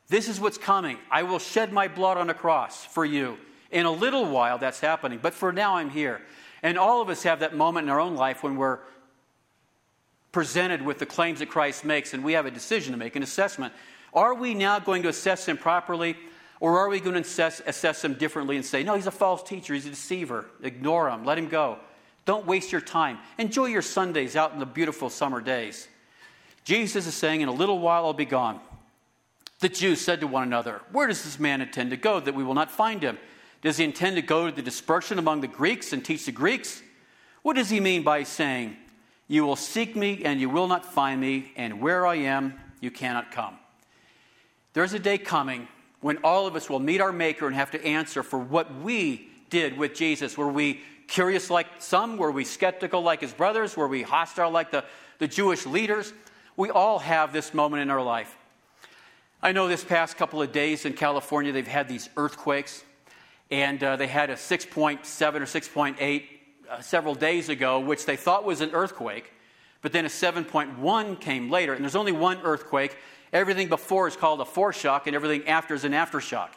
This 0.08 0.28
is 0.28 0.40
what's 0.40 0.58
coming. 0.58 0.98
I 1.10 1.22
will 1.22 1.38
shed 1.38 1.72
my 1.72 1.88
blood 1.88 2.16
on 2.16 2.30
a 2.30 2.34
cross 2.34 2.84
for 2.84 3.04
you. 3.04 3.38
In 3.70 3.84
a 3.84 3.90
little 3.90 4.24
while, 4.24 4.58
that's 4.58 4.80
happening. 4.80 5.18
But 5.22 5.34
for 5.34 5.52
now, 5.52 5.76
I'm 5.76 5.90
here. 5.90 6.22
And 6.62 6.78
all 6.78 7.02
of 7.02 7.10
us 7.10 7.22
have 7.24 7.40
that 7.40 7.54
moment 7.54 7.84
in 7.84 7.90
our 7.90 8.00
own 8.00 8.16
life 8.16 8.42
when 8.42 8.56
we're 8.56 8.78
presented 10.32 10.82
with 10.82 10.98
the 10.98 11.06
claims 11.06 11.40
that 11.40 11.48
Christ 11.48 11.84
makes 11.84 12.14
and 12.14 12.24
we 12.24 12.32
have 12.32 12.46
a 12.46 12.50
decision 12.50 12.92
to 12.92 12.98
make, 12.98 13.16
an 13.16 13.22
assessment. 13.22 13.72
Are 14.14 14.34
we 14.34 14.54
now 14.54 14.78
going 14.78 15.02
to 15.02 15.08
assess 15.08 15.46
him 15.46 15.58
properly? 15.58 16.16
Or 16.60 16.78
are 16.78 16.88
we 16.88 17.00
going 17.00 17.14
to 17.14 17.20
assess, 17.20 17.62
assess 17.66 18.04
him 18.04 18.14
differently 18.14 18.56
and 18.56 18.64
say, 18.64 18.82
no, 18.82 18.94
he's 18.94 19.06
a 19.06 19.12
false 19.12 19.42
teacher, 19.42 19.74
he's 19.74 19.86
a 19.86 19.90
deceiver, 19.90 20.46
ignore 20.62 21.08
him, 21.08 21.24
let 21.24 21.38
him 21.38 21.48
go? 21.48 21.78
Don't 22.24 22.46
waste 22.46 22.72
your 22.72 22.80
time. 22.80 23.18
Enjoy 23.38 23.66
your 23.66 23.82
Sundays 23.82 24.36
out 24.36 24.52
in 24.52 24.58
the 24.58 24.66
beautiful 24.66 25.08
summer 25.08 25.40
days. 25.40 25.88
Jesus 26.64 27.06
is 27.06 27.14
saying, 27.14 27.40
In 27.40 27.48
a 27.48 27.52
little 27.52 27.78
while 27.78 28.04
I'll 28.04 28.12
be 28.12 28.24
gone. 28.24 28.60
The 29.60 29.68
Jews 29.68 30.00
said 30.00 30.20
to 30.20 30.26
one 30.26 30.44
another, 30.44 30.80
Where 30.92 31.08
does 31.08 31.24
this 31.24 31.38
man 31.38 31.60
intend 31.60 31.90
to 31.90 31.96
go 31.96 32.20
that 32.20 32.34
we 32.34 32.44
will 32.44 32.54
not 32.54 32.70
find 32.70 33.02
him? 33.02 33.18
Does 33.60 33.78
he 33.78 33.84
intend 33.84 34.16
to 34.16 34.22
go 34.22 34.46
to 34.48 34.54
the 34.54 34.62
dispersion 34.62 35.18
among 35.18 35.40
the 35.40 35.48
Greeks 35.48 35.92
and 35.92 36.04
teach 36.04 36.26
the 36.26 36.32
Greeks? 36.32 36.82
What 37.42 37.56
does 37.56 37.68
he 37.68 37.80
mean 37.80 38.04
by 38.04 38.22
saying, 38.22 38.76
You 39.26 39.44
will 39.44 39.56
seek 39.56 39.96
me 39.96 40.22
and 40.24 40.40
you 40.40 40.48
will 40.48 40.68
not 40.68 40.84
find 40.84 41.20
me, 41.20 41.52
and 41.56 41.80
where 41.80 42.06
I 42.06 42.16
am, 42.16 42.54
you 42.80 42.90
cannot 42.92 43.32
come? 43.32 43.58
There's 44.74 44.92
a 44.92 44.98
day 44.98 45.18
coming 45.18 45.66
when 46.00 46.18
all 46.18 46.46
of 46.46 46.54
us 46.54 46.70
will 46.70 46.78
meet 46.78 47.00
our 47.00 47.12
Maker 47.12 47.48
and 47.48 47.56
have 47.56 47.72
to 47.72 47.84
answer 47.84 48.22
for 48.22 48.38
what 48.38 48.72
we 48.76 49.28
did 49.50 49.76
with 49.76 49.94
Jesus. 49.94 50.38
Were 50.38 50.52
we 50.52 50.82
curious 51.08 51.50
like 51.50 51.66
some? 51.78 52.16
Were 52.16 52.30
we 52.30 52.44
skeptical 52.44 53.02
like 53.02 53.22
his 53.22 53.32
brothers? 53.32 53.76
Were 53.76 53.88
we 53.88 54.02
hostile 54.02 54.52
like 54.52 54.70
the, 54.70 54.84
the 55.18 55.26
Jewish 55.26 55.66
leaders? 55.66 56.12
We 56.56 56.70
all 56.70 57.00
have 57.00 57.32
this 57.32 57.52
moment 57.52 57.82
in 57.82 57.90
our 57.90 58.02
life. 58.02 58.36
I 59.40 59.52
know 59.52 59.68
this 59.68 59.84
past 59.84 60.16
couple 60.16 60.42
of 60.42 60.50
days 60.50 60.84
in 60.84 60.94
California, 60.94 61.52
they've 61.52 61.64
had 61.64 61.88
these 61.88 62.08
earthquakes, 62.16 62.82
and 63.52 63.80
uh, 63.84 63.94
they 63.94 64.08
had 64.08 64.30
a 64.30 64.34
6.7 64.34 64.98
or 65.36 65.40
6.8 65.44 66.24
uh, 66.68 66.80
several 66.80 67.14
days 67.14 67.48
ago, 67.48 67.78
which 67.78 68.04
they 68.04 68.16
thought 68.16 68.44
was 68.44 68.60
an 68.62 68.70
earthquake. 68.72 69.32
But 69.80 69.92
then 69.92 70.04
a 70.04 70.08
7.1 70.08 71.20
came 71.20 71.50
later, 71.50 71.72
and 71.72 71.84
there's 71.84 71.94
only 71.94 72.10
one 72.10 72.40
earthquake. 72.42 72.96
Everything 73.32 73.68
before 73.68 74.08
is 74.08 74.16
called 74.16 74.40
a 74.40 74.44
foreshock, 74.44 75.06
and 75.06 75.14
everything 75.14 75.46
after 75.46 75.72
is 75.72 75.84
an 75.84 75.92
aftershock. 75.92 76.50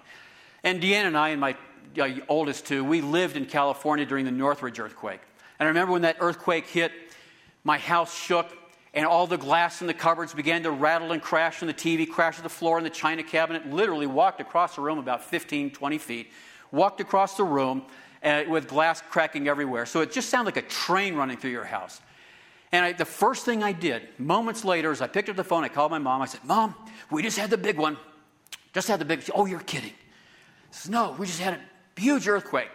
And 0.64 0.82
Deanna 0.82 1.06
and 1.06 1.18
I, 1.18 1.30
and 1.30 1.40
my 1.40 1.56
uh, 2.00 2.10
oldest 2.28 2.66
two, 2.66 2.84
we 2.84 3.02
lived 3.02 3.38
in 3.38 3.46
California 3.46 4.08
during 4.08 4.26
the 4.26 4.32
Northridge 4.32 4.80
earthquake. 4.80 5.22
And 5.60 5.68
I 5.68 5.70
remember 5.70 5.94
when 5.94 6.02
that 6.02 6.18
earthquake 6.20 6.66
hit, 6.66 6.92
my 7.64 7.78
house 7.78 8.18
shook, 8.18 8.52
and 8.94 9.06
all 9.06 9.26
the 9.26 9.38
glass 9.38 9.82
in 9.82 9.88
the 9.88 9.94
cupboards 9.94 10.34
began 10.34 10.64
to 10.64 10.72
rattle 10.72 11.12
and 11.12 11.22
crash, 11.22 11.62
and 11.62 11.70
the 11.70 11.74
TV 11.74 12.10
crashed 12.10 12.38
to 12.38 12.44
the 12.44 12.50
floor, 12.50 12.78
and 12.78 12.86
the 12.86 12.90
china 12.90 13.24
cabinet 13.24 13.68
literally 13.68 14.08
walked 14.08 14.42
across 14.42 14.76
the 14.76 14.82
room 14.82 15.00
about 15.00 15.24
15, 15.24 15.72
20 15.72 15.98
feet, 15.98 16.32
walked 16.72 17.00
across 17.00 17.38
the 17.38 17.44
room 17.44 17.84
uh, 18.24 18.44
with 18.48 18.68
glass 18.68 19.02
cracking 19.10 19.48
everywhere. 19.48 19.86
So 19.86 20.02
it 20.02 20.12
just 20.12 20.30
sounded 20.30 20.56
like 20.56 20.64
a 20.64 20.68
train 20.68 21.16
running 21.16 21.38
through 21.38 21.52
your 21.52 21.64
house. 21.64 22.02
And 22.72 22.86
I, 22.86 22.94
the 22.94 23.06
first 23.06 23.46
thing 23.46 23.64
I 23.64 23.74
did, 23.74 24.08
moments 24.18 24.64
later, 24.64 24.92
is 24.92 25.02
I 25.02 25.08
picked 25.08 25.30
up 25.30 25.36
the 25.36 25.44
phone, 25.44 25.64
I 25.64 25.70
called 25.70 25.92
my 25.92 26.00
mom, 26.00 26.22
I 26.22 26.26
said, 26.26 26.44
Mom, 26.46 26.76
we 27.10 27.22
just 27.22 27.38
had 27.38 27.50
the 27.50 27.58
big 27.58 27.78
one. 27.78 27.98
Just 28.74 28.88
had 28.88 29.00
the 29.00 29.06
big, 29.06 29.24
oh, 29.36 29.46
you're 29.46 29.60
kidding. 29.60 29.92
Says, 30.72 30.90
no, 30.90 31.16
we 31.18 31.26
just 31.26 31.40
had 31.40 31.56
a 31.56 32.02
huge 32.02 32.28
earthquake. 32.28 32.70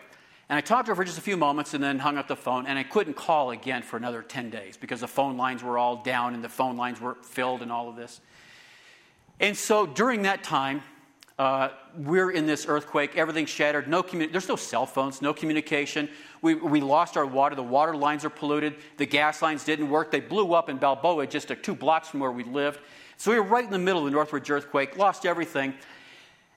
And 0.49 0.57
I 0.57 0.61
talked 0.61 0.87
to 0.87 0.93
her 0.93 0.97
for 0.97 1.05
just 1.05 1.19
a 1.19 1.23
few 1.23 1.37
moments 1.37 1.75
and 1.75 1.83
then 1.83 1.99
hung 1.99 2.19
up 2.19 2.29
the 2.29 2.37
phone. 2.37 2.67
And 2.67 2.79
I 2.79 2.85
couldn't 2.85 3.15
call 3.15 3.51
again 3.51 3.83
for 3.83 3.97
another 3.97 4.23
10 4.23 4.51
days 4.51 4.77
because 4.77 5.01
the 5.01 5.09
phone 5.09 5.37
lines 5.37 5.63
were 5.63 5.77
all 5.77 5.97
down 6.03 6.35
and 6.35 6.45
the 6.45 6.49
phone 6.49 6.77
lines 6.77 7.01
were 7.01 7.17
filled 7.23 7.63
and 7.63 7.73
all 7.73 7.89
of 7.89 7.97
this. 7.97 8.21
And 9.41 9.57
so 9.57 9.87
during 9.87 10.23
that 10.23 10.45
time, 10.45 10.83
uh, 11.39 11.69
we're 11.99 12.31
in 12.31 12.47
this 12.47 12.65
earthquake, 12.67 13.17
everything's 13.17 13.51
shattered, 13.51 13.89
no 13.89 14.03
communi- 14.03 14.33
there's 14.33 14.49
no 14.49 14.57
cell 14.57 14.87
phones, 14.87 15.21
no 15.21 15.35
communication. 15.35 16.09
We, 16.41 16.55
we 16.55 16.81
lost 16.81 17.19
our 17.19 17.27
water, 17.27 17.55
the 17.55 17.63
water 17.63 17.95
lines 17.95 18.25
are 18.25 18.31
polluted, 18.31 18.77
the 18.97 19.05
gas 19.05 19.43
lines 19.43 19.63
didn't 19.63 19.91
work. 19.91 20.11
They 20.11 20.21
blew 20.21 20.55
up 20.55 20.71
in 20.71 20.79
Balboa, 20.79 21.27
just 21.27 21.53
two 21.63 21.75
blocks 21.75 22.09
from 22.09 22.21
where 22.21 22.31
we 22.31 22.45
lived. 22.45 22.81
So 23.19 23.33
we 23.33 23.39
were 23.39 23.45
right 23.45 23.65
in 23.65 23.71
the 23.71 23.79
middle 23.79 24.01
of 24.01 24.07
the 24.07 24.13
Northridge 24.13 24.51
earthquake, 24.51 24.97
lost 24.97 25.27
everything. 25.27 25.75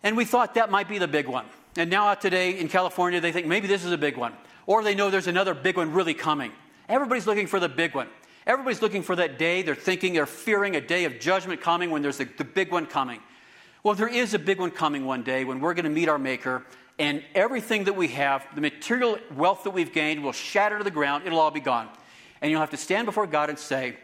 And 0.04 0.16
we 0.16 0.26
thought 0.26 0.56
that 0.56 0.72
might 0.72 0.88
be 0.88 0.98
the 0.98 1.08
big 1.08 1.28
one. 1.28 1.46
And 1.76 1.90
now, 1.90 2.14
today 2.14 2.60
in 2.60 2.68
California, 2.68 3.22
they 3.22 3.32
think 3.32 3.48
maybe 3.48 3.68
this 3.68 3.86
is 3.86 3.92
a 3.92 3.98
big 3.98 4.18
one. 4.18 4.34
Or 4.66 4.84
they 4.84 4.96
know 4.96 5.10
there's 5.10 5.28
another 5.28 5.54
big 5.54 5.78
one 5.78 5.94
really 5.94 6.14
coming. 6.14 6.52
Everybody's 6.88 7.28
looking 7.28 7.48
for 7.48 7.60
the 7.60 7.70
big 7.70 7.96
one. 7.96 8.08
Everybody's 8.48 8.82
looking 8.82 9.04
for 9.04 9.16
that 9.16 9.38
day. 9.38 9.62
They're 9.62 9.76
thinking, 9.76 10.14
they're 10.14 10.26
fearing 10.26 10.76
a 10.76 10.82
day 10.82 11.06
of 11.06 11.20
judgment 11.20 11.62
coming 11.62 11.92
when 11.92 12.02
there's 12.02 12.18
the, 12.18 12.26
the 12.26 12.44
big 12.44 12.72
one 12.72 12.86
coming. 12.86 13.20
Well, 13.84 13.94
there 13.94 14.08
is 14.08 14.34
a 14.34 14.40
big 14.40 14.60
one 14.60 14.72
coming 14.72 15.06
one 15.06 15.24
day 15.24 15.46
when 15.46 15.60
we're 15.60 15.74
going 15.74 15.86
to 15.86 15.92
meet 15.92 16.10
our 16.10 16.18
Maker, 16.18 16.64
and 16.98 17.24
everything 17.34 17.86
that 17.86 17.96
we 17.96 18.10
have, 18.10 18.46
the 18.56 18.62
material 18.62 19.18
wealth 19.36 19.64
that 19.64 19.70
we've 19.70 19.94
gained, 19.94 20.24
will 20.24 20.34
shatter 20.34 20.78
to 20.78 20.84
the 20.84 20.92
ground. 20.92 21.26
It'll 21.26 21.40
all 21.40 21.52
be 21.52 21.62
gone. 21.62 21.88
And 22.42 22.52
you'll 22.52 22.60
have 22.60 22.72
to 22.72 22.78
stand 22.78 23.06
before 23.06 23.28
God 23.28 23.50
and 23.50 23.58
say, 23.58 23.96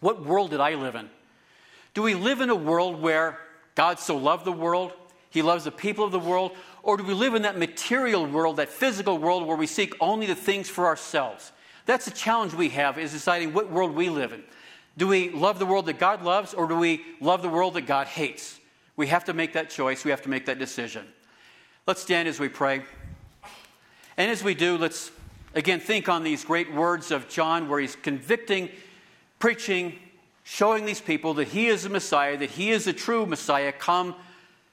What 0.00 0.24
world 0.24 0.50
did 0.50 0.60
I 0.60 0.74
live 0.74 0.94
in? 0.94 1.08
Do 1.94 2.02
we 2.02 2.14
live 2.14 2.40
in 2.40 2.50
a 2.50 2.56
world 2.56 3.00
where 3.00 3.38
God 3.74 4.00
so 4.00 4.16
loved 4.16 4.44
the 4.44 4.52
world 4.52 4.92
he 5.30 5.42
loves 5.42 5.64
the 5.64 5.70
people 5.70 6.04
of 6.04 6.12
the 6.12 6.18
world? 6.18 6.52
Or 6.82 6.96
do 6.96 7.04
we 7.04 7.14
live 7.14 7.34
in 7.34 7.42
that 7.42 7.58
material 7.58 8.26
world, 8.26 8.56
that 8.56 8.68
physical 8.68 9.18
world 9.18 9.46
where 9.46 9.56
we 9.56 9.66
seek 9.66 9.94
only 10.00 10.26
the 10.26 10.34
things 10.34 10.68
for 10.68 10.86
ourselves? 10.86 11.52
That's 11.86 12.04
the 12.04 12.10
challenge 12.10 12.54
we 12.54 12.70
have 12.70 12.98
is 12.98 13.12
deciding 13.12 13.52
what 13.52 13.70
world 13.70 13.94
we 13.94 14.10
live 14.10 14.32
in. 14.32 14.42
Do 14.96 15.06
we 15.06 15.30
love 15.30 15.58
the 15.58 15.66
world 15.66 15.86
that 15.86 15.98
God 15.98 16.22
loves 16.22 16.54
or 16.54 16.66
do 16.66 16.76
we 16.76 17.04
love 17.20 17.42
the 17.42 17.48
world 17.48 17.74
that 17.74 17.86
God 17.86 18.06
hates? 18.06 18.58
We 18.96 19.06
have 19.06 19.24
to 19.26 19.32
make 19.32 19.52
that 19.52 19.70
choice. 19.70 20.04
We 20.04 20.10
have 20.10 20.22
to 20.22 20.28
make 20.28 20.46
that 20.46 20.58
decision. 20.58 21.06
Let's 21.86 22.02
stand 22.02 22.28
as 22.28 22.40
we 22.40 22.48
pray. 22.48 22.82
And 24.16 24.30
as 24.30 24.42
we 24.42 24.54
do, 24.54 24.76
let's 24.76 25.12
again 25.54 25.80
think 25.80 26.08
on 26.08 26.24
these 26.24 26.44
great 26.44 26.72
words 26.74 27.10
of 27.10 27.28
John 27.28 27.68
where 27.68 27.78
he's 27.78 27.96
convicting, 27.96 28.70
preaching, 29.38 29.98
showing 30.42 30.84
these 30.84 31.00
people 31.00 31.34
that 31.34 31.48
he 31.48 31.68
is 31.68 31.84
the 31.84 31.88
Messiah, 31.90 32.36
that 32.36 32.50
he 32.50 32.70
is 32.70 32.86
the 32.86 32.92
true 32.92 33.24
Messiah 33.24 33.70
come 33.70 34.14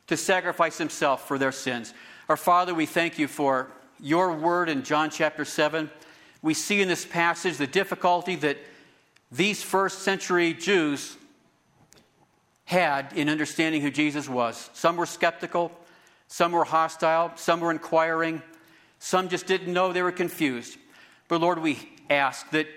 to 0.07 0.17
sacrifice 0.17 0.77
himself 0.77 1.27
for 1.27 1.37
their 1.37 1.51
sins. 1.51 1.93
Our 2.29 2.37
Father, 2.37 2.73
we 2.73 2.85
thank 2.85 3.17
you 3.19 3.27
for 3.27 3.71
your 3.99 4.33
word 4.33 4.69
in 4.69 4.83
John 4.83 5.09
chapter 5.09 5.45
7. 5.45 5.89
We 6.41 6.53
see 6.53 6.81
in 6.81 6.87
this 6.87 7.05
passage 7.05 7.57
the 7.57 7.67
difficulty 7.67 8.35
that 8.37 8.57
these 9.31 9.63
first 9.63 9.99
century 9.99 10.53
Jews 10.53 11.17
had 12.65 13.13
in 13.13 13.29
understanding 13.29 13.81
who 13.81 13.91
Jesus 13.91 14.27
was. 14.27 14.69
Some 14.73 14.97
were 14.97 15.05
skeptical, 15.05 15.71
some 16.27 16.51
were 16.51 16.65
hostile, 16.65 17.31
some 17.35 17.59
were 17.59 17.71
inquiring, 17.71 18.41
some 18.99 19.29
just 19.29 19.45
didn't 19.45 19.71
know, 19.71 19.93
they 19.93 20.01
were 20.01 20.11
confused. 20.11 20.77
But 21.27 21.41
Lord, 21.41 21.59
we 21.59 21.91
ask 22.09 22.49
that 22.51 22.67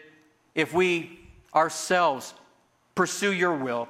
if 0.55 0.73
we 0.73 1.19
ourselves 1.55 2.35
pursue 2.95 3.33
your 3.33 3.55
will, 3.55 3.89